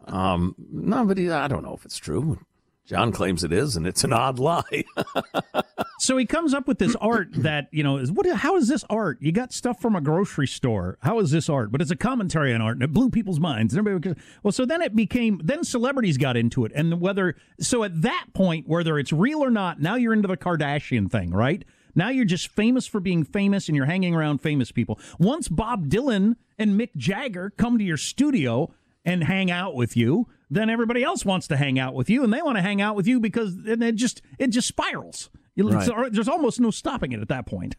um, 0.19 0.55
no, 0.71 1.07
but 1.07 1.17
he, 1.17 1.31
I 1.31 1.49
don't 1.49 1.65
know 1.65 1.75
if 1.75 1.87
it's 1.87 1.97
true. 1.97 2.39
John 2.85 3.11
claims 3.11 3.43
it 3.43 3.53
is, 3.53 3.75
and 3.75 3.87
it's 3.87 4.05
an 4.05 4.13
odd 4.13 4.39
lie. 4.39 4.85
So 6.01 6.17
he 6.17 6.27
comes 6.27 6.55
up 6.55 6.69
with 6.69 6.79
this 6.79 6.95
art 7.01 7.29
that 7.33 7.69
you 7.73 7.83
know 7.83 7.97
is 7.97 8.13
what? 8.13 8.27
How 8.27 8.57
is 8.57 8.69
this 8.69 8.85
art? 8.89 9.19
You 9.21 9.33
got 9.33 9.53
stuff 9.53 9.81
from 9.81 9.97
a 9.97 10.01
grocery 10.01 10.47
store. 10.47 10.97
How 11.03 11.19
is 11.19 11.31
this 11.31 11.49
art? 11.49 11.73
But 11.73 11.83
it's 11.83 11.91
a 11.91 11.97
commentary 11.97 12.55
on 12.55 12.61
art, 12.61 12.77
and 12.77 12.83
it 12.83 12.93
blew 12.93 13.11
people's 13.11 13.41
minds. 13.41 13.75
And 13.75 13.87
everybody, 13.87 14.21
well, 14.43 14.53
so 14.53 14.65
then 14.65 14.81
it 14.81 14.95
became. 14.95 15.41
Then 15.43 15.65
celebrities 15.65 16.17
got 16.17 16.37
into 16.37 16.65
it, 16.65 16.73
and 16.75 17.01
whether 17.01 17.35
so 17.61 17.83
at 17.83 18.03
that 18.03 18.27
point, 18.33 18.69
whether 18.69 18.99
it's 18.99 19.13
real 19.13 19.43
or 19.43 19.51
not, 19.51 19.81
now 19.81 19.97
you're 19.97 20.13
into 20.13 20.29
the 20.29 20.37
Kardashian 20.37 21.11
thing, 21.11 21.31
right? 21.31 21.65
Now 21.95 22.11
you're 22.11 22.25
just 22.25 22.49
famous 22.49 22.87
for 22.87 23.01
being 23.01 23.25
famous, 23.25 23.69
and 23.69 23.75
you're 23.75 23.87
hanging 23.87 24.15
around 24.15 24.39
famous 24.39 24.71
people. 24.71 25.01
Once 25.19 25.49
Bob 25.49 25.89
Dylan 25.89 26.37
and 26.59 26.81
Mick 26.81 26.95
Jagger 26.97 27.51
come 27.51 27.77
to 27.77 27.85
your 27.85 27.97
studio 27.97 28.73
and 29.05 29.25
hang 29.25 29.51
out 29.51 29.75
with 29.75 29.97
you, 29.97 30.29
then 30.49 30.71
everybody 30.71 31.03
else 31.03 31.25
wants 31.25 31.49
to 31.49 31.57
hang 31.57 31.79
out 31.79 31.95
with 31.95 32.09
you, 32.09 32.23
and 32.23 32.33
they 32.33 32.41
want 32.41 32.57
to 32.57 32.63
hang 32.63 32.81
out 32.81 32.95
with 32.95 33.09
you 33.09 33.19
because 33.19 33.55
and 33.67 33.83
it 33.83 33.97
just 33.97 34.23
it 34.39 34.49
just 34.49 34.69
spirals. 34.69 35.29
Right. 35.67 36.13
There's 36.13 36.29
almost 36.29 36.61
no 36.61 36.71
stopping 36.71 37.13
it 37.13 37.21
at 37.21 37.29
that 37.29 37.47
point. 37.47 37.77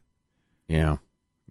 Yeah. 0.67 0.97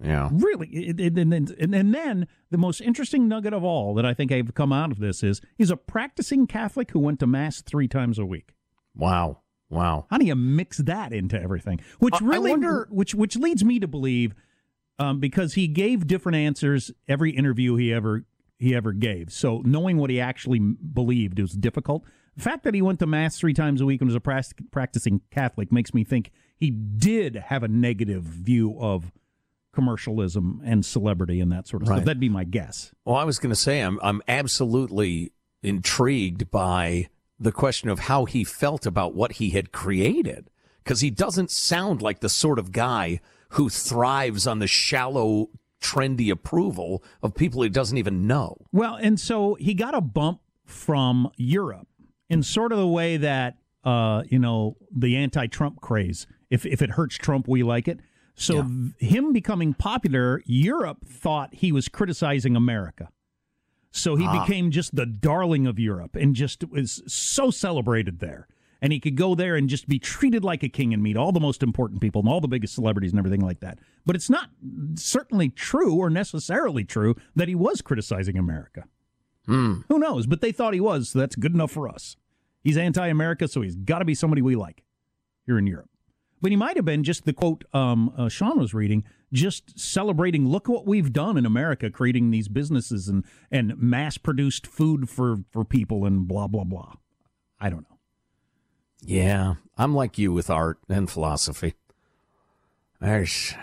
Yeah. 0.02 0.28
Really, 0.30 0.94
and, 0.96 1.16
then, 1.16 1.32
and, 1.32 1.74
and 1.74 1.92
then 1.94 2.28
the 2.50 2.58
most 2.58 2.80
interesting 2.80 3.26
nugget 3.26 3.52
of 3.52 3.64
all 3.64 3.94
that 3.94 4.06
I 4.06 4.14
think 4.14 4.30
I've 4.30 4.54
come 4.54 4.72
out 4.72 4.92
of 4.92 5.00
this 5.00 5.24
is 5.24 5.40
he's 5.56 5.70
a 5.72 5.76
practicing 5.76 6.46
Catholic 6.46 6.92
who 6.92 7.00
went 7.00 7.18
to 7.20 7.26
mass 7.26 7.62
three 7.62 7.88
times 7.88 8.18
a 8.18 8.24
week. 8.24 8.54
Wow. 8.94 9.40
Wow. 9.70 10.06
How 10.08 10.18
do 10.18 10.24
you 10.24 10.36
mix 10.36 10.78
that 10.78 11.12
into 11.12 11.40
everything? 11.40 11.80
Which 11.98 12.14
really, 12.20 12.52
wonder- 12.52 12.86
which 12.90 13.14
which 13.14 13.36
leads 13.36 13.64
me 13.64 13.80
to 13.80 13.88
believe, 13.88 14.34
um, 14.98 15.20
because 15.20 15.54
he 15.54 15.66
gave 15.66 16.06
different 16.06 16.36
answers 16.36 16.90
every 17.08 17.32
interview 17.32 17.74
he 17.74 17.92
ever 17.92 18.24
he 18.58 18.74
ever 18.74 18.92
gave. 18.92 19.32
So 19.32 19.62
knowing 19.64 19.98
what 19.98 20.10
he 20.10 20.20
actually 20.20 20.58
believed 20.60 21.38
was 21.38 21.52
difficult. 21.52 22.04
The 22.38 22.44
fact 22.44 22.62
that 22.64 22.72
he 22.74 22.80
went 22.82 23.00
to 23.00 23.06
mass 23.06 23.36
three 23.36 23.52
times 23.52 23.80
a 23.80 23.86
week 23.86 24.00
and 24.00 24.08
was 24.08 24.14
a 24.14 24.20
practicing 24.70 25.20
Catholic 25.32 25.72
makes 25.72 25.92
me 25.92 26.04
think 26.04 26.30
he 26.56 26.70
did 26.70 27.34
have 27.34 27.64
a 27.64 27.68
negative 27.68 28.22
view 28.22 28.76
of 28.78 29.10
commercialism 29.72 30.60
and 30.64 30.84
celebrity 30.86 31.40
and 31.40 31.50
that 31.52 31.66
sort 31.66 31.82
of 31.82 31.88
Right. 31.88 31.96
stuff. 31.96 32.06
That'd 32.06 32.20
be 32.20 32.28
my 32.28 32.44
guess. 32.44 32.92
Well, 33.04 33.16
I 33.16 33.24
was 33.24 33.38
going 33.40 33.50
to 33.50 33.56
say 33.56 33.80
I'm 33.80 33.98
I'm 34.02 34.22
absolutely 34.28 35.32
intrigued 35.64 36.50
by 36.50 37.08
the 37.40 37.52
question 37.52 37.88
of 37.90 37.98
how 38.00 38.24
he 38.24 38.44
felt 38.44 38.86
about 38.86 39.14
what 39.14 39.32
he 39.32 39.50
had 39.50 39.72
created 39.72 40.48
because 40.84 41.00
he 41.00 41.10
doesn't 41.10 41.50
sound 41.50 42.02
like 42.02 42.20
the 42.20 42.28
sort 42.28 42.58
of 42.60 42.72
guy 42.72 43.20
who 43.50 43.68
thrives 43.68 44.46
on 44.46 44.58
the 44.60 44.66
shallow 44.66 45.48
trendy 45.80 46.30
approval 46.30 47.02
of 47.22 47.34
people 47.34 47.62
he 47.62 47.68
doesn't 47.68 47.98
even 47.98 48.26
know. 48.28 48.56
Well, 48.72 48.94
and 48.94 49.18
so 49.18 49.54
he 49.54 49.74
got 49.74 49.94
a 49.94 50.00
bump 50.00 50.40
from 50.64 51.30
Europe 51.36 51.88
in 52.28 52.42
sort 52.42 52.72
of 52.72 52.78
the 52.78 52.88
way 52.88 53.16
that 53.16 53.56
uh, 53.84 54.22
you 54.28 54.38
know 54.38 54.76
the 54.94 55.16
anti-Trump 55.16 55.80
craze. 55.80 56.26
If 56.50 56.66
if 56.66 56.82
it 56.82 56.90
hurts 56.90 57.16
Trump, 57.16 57.48
we 57.48 57.62
like 57.62 57.88
it. 57.88 58.00
So 58.34 58.62
th- 58.62 59.10
him 59.12 59.32
becoming 59.32 59.74
popular, 59.74 60.42
Europe 60.46 61.06
thought 61.06 61.54
he 61.54 61.72
was 61.72 61.88
criticizing 61.88 62.54
America. 62.54 63.08
So 63.90 64.14
he 64.16 64.28
became 64.28 64.70
just 64.70 64.94
the 64.94 65.06
darling 65.06 65.66
of 65.66 65.78
Europe 65.78 66.14
and 66.14 66.34
just 66.36 66.68
was 66.68 67.02
so 67.06 67.50
celebrated 67.50 68.20
there. 68.20 68.46
And 68.80 68.92
he 68.92 69.00
could 69.00 69.16
go 69.16 69.34
there 69.34 69.56
and 69.56 69.68
just 69.68 69.88
be 69.88 69.98
treated 69.98 70.44
like 70.44 70.62
a 70.62 70.68
king 70.68 70.94
and 70.94 71.02
meet 71.02 71.16
all 71.16 71.32
the 71.32 71.40
most 71.40 71.64
important 71.64 72.00
people 72.00 72.20
and 72.20 72.28
all 72.28 72.40
the 72.40 72.46
biggest 72.46 72.74
celebrities 72.74 73.10
and 73.10 73.18
everything 73.18 73.40
like 73.40 73.58
that. 73.58 73.80
But 74.06 74.14
it's 74.14 74.30
not 74.30 74.50
certainly 74.94 75.48
true 75.48 75.94
or 75.94 76.10
necessarily 76.10 76.84
true 76.84 77.16
that 77.34 77.48
he 77.48 77.56
was 77.56 77.82
criticizing 77.82 78.38
America. 78.38 78.84
Who 79.88 79.98
knows? 79.98 80.26
But 80.26 80.40
they 80.40 80.52
thought 80.52 80.74
he 80.74 80.80
was, 80.80 81.10
so 81.10 81.18
that's 81.18 81.36
good 81.36 81.54
enough 81.54 81.70
for 81.70 81.88
us. 81.88 82.16
He's 82.62 82.76
anti 82.76 83.06
America, 83.06 83.48
so 83.48 83.62
he's 83.62 83.76
got 83.76 84.00
to 84.00 84.04
be 84.04 84.14
somebody 84.14 84.42
we 84.42 84.56
like 84.56 84.84
here 85.46 85.58
in 85.58 85.66
Europe. 85.66 85.88
But 86.40 86.52
he 86.52 86.56
might 86.56 86.76
have 86.76 86.84
been 86.84 87.02
just 87.02 87.24
the 87.24 87.32
quote 87.32 87.64
um, 87.72 88.12
uh, 88.16 88.28
Sean 88.28 88.58
was 88.58 88.74
reading, 88.74 89.04
just 89.32 89.78
celebrating. 89.78 90.48
Look 90.48 90.68
what 90.68 90.86
we've 90.86 91.12
done 91.12 91.36
in 91.36 91.46
America, 91.46 91.90
creating 91.90 92.30
these 92.30 92.48
businesses 92.48 93.08
and 93.08 93.24
and 93.50 93.76
mass 93.78 94.18
produced 94.18 94.66
food 94.66 95.08
for 95.08 95.38
for 95.50 95.64
people 95.64 96.04
and 96.04 96.28
blah 96.28 96.46
blah 96.46 96.64
blah. 96.64 96.94
I 97.60 97.70
don't 97.70 97.88
know. 97.90 97.98
Yeah, 99.00 99.54
I'm 99.76 99.94
like 99.94 100.18
you 100.18 100.32
with 100.32 100.50
art 100.50 100.78
and 100.88 101.10
philosophy. 101.10 101.74
There's 103.00 103.54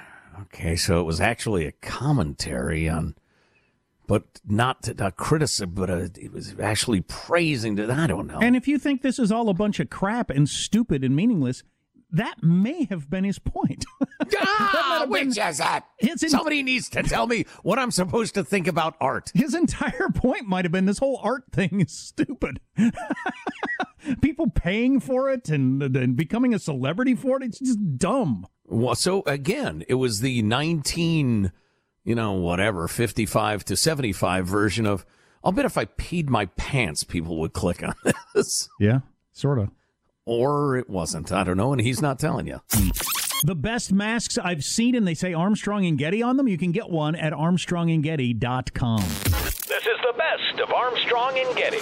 okay, 0.42 0.76
so 0.76 1.00
it 1.00 1.04
was 1.04 1.22
actually 1.22 1.66
a 1.66 1.72
commentary 1.74 2.90
on, 2.90 3.16
but 4.08 4.42
not 4.46 4.88
a 5.00 5.12
criticism, 5.12 5.72
but 5.72 5.90
a, 5.90 6.12
it 6.16 6.32
was 6.32 6.56
actually 6.60 7.02
praising. 7.02 7.76
To, 7.78 7.92
I 7.92 8.08
don't 8.08 8.28
know. 8.28 8.40
And 8.40 8.56
if 8.56 8.68
you 8.68 8.78
think 8.78 9.02
this 9.02 9.20
is 9.20 9.32
all 9.32 9.50
a 9.50 9.54
bunch 9.54 9.80
of 9.80 9.90
crap 9.90 10.30
and 10.30 10.50
stupid 10.50 11.04
and 11.04 11.16
meaningless, 11.16 11.64
that 12.12 12.42
may 12.42 12.86
have 12.86 13.10
been 13.10 13.24
his 13.24 13.40
point. 13.40 13.86
ah, 14.38 15.06
which 15.08 15.38
is 15.38 15.58
that? 15.58 15.86
Somebody 16.16 16.64
needs 16.64 16.88
to 16.90 17.04
tell 17.04 17.28
me 17.28 17.46
what 17.64 17.80
I'm 17.80 17.92
supposed 17.92 18.36
to 18.36 18.44
think 18.44 18.68
about 18.68 18.96
art. 19.02 19.32
His 19.34 19.54
entire 19.54 20.10
point 20.14 20.48
might 20.48 20.66
have 20.66 20.72
been 20.72 20.86
this 20.86 21.00
whole 21.00 21.20
art 21.22 21.44
thing 21.52 21.82
is 21.82 21.92
stupid. 21.92 22.62
People 24.22 24.50
paying 24.50 25.00
for 25.00 25.30
it 25.30 25.50
and, 25.50 25.82
and 25.82 26.16
becoming 26.16 26.54
a 26.54 26.60
celebrity 26.60 27.16
for 27.16 27.38
it, 27.38 27.44
it's 27.44 27.60
just 27.60 27.98
dumb. 27.98 28.48
Well, 28.66 28.96
so 28.96 29.24
again, 29.26 29.84
it 29.88 29.96
was 29.96 30.22
the 30.22 30.42
19, 30.42 31.52
you 32.06 32.16
know, 32.16 32.32
whatever, 32.34 32.88
55 32.88 33.66
to 33.66 33.76
75 33.76 34.48
version 34.48 34.86
of. 34.86 35.06
I'll 35.44 35.52
bet 35.52 35.66
if 35.66 35.78
I 35.78 35.86
peed 35.86 36.30
my 36.30 36.46
pants, 36.46 37.04
people 37.04 37.38
would 37.40 37.52
click 37.54 37.84
on 37.84 37.94
this. 38.34 38.70
Yeah, 38.80 39.00
sort 39.34 39.60
of. 39.60 39.70
Or 40.26 40.76
it 40.78 40.90
wasn't. 40.90 41.32
I 41.32 41.44
don't 41.44 41.58
know. 41.58 41.72
And 41.72 41.82
he's 41.82 42.02
not 42.02 42.18
telling 42.18 42.48
you. 42.48 42.62
The 43.44 43.54
best 43.56 43.92
masks 43.94 44.40
I've 44.40 44.64
seen, 44.64 44.96
and 44.96 45.08
they 45.08 45.14
say 45.14 45.34
Armstrong 45.34 45.86
and 45.86 46.00
Getty 46.00 46.24
on 46.24 46.38
them. 46.38 46.48
You 46.48 46.58
can 46.58 46.72
get 46.72 46.90
one 46.90 47.16
at 47.16 47.32
armstrongandgetty.com. 47.34 49.00
This 49.02 49.86
is 49.86 50.00
the 50.02 50.14
best 50.18 50.60
of 50.64 50.74
Armstrong 50.74 51.38
and 51.38 51.56
Getty. 51.56 51.78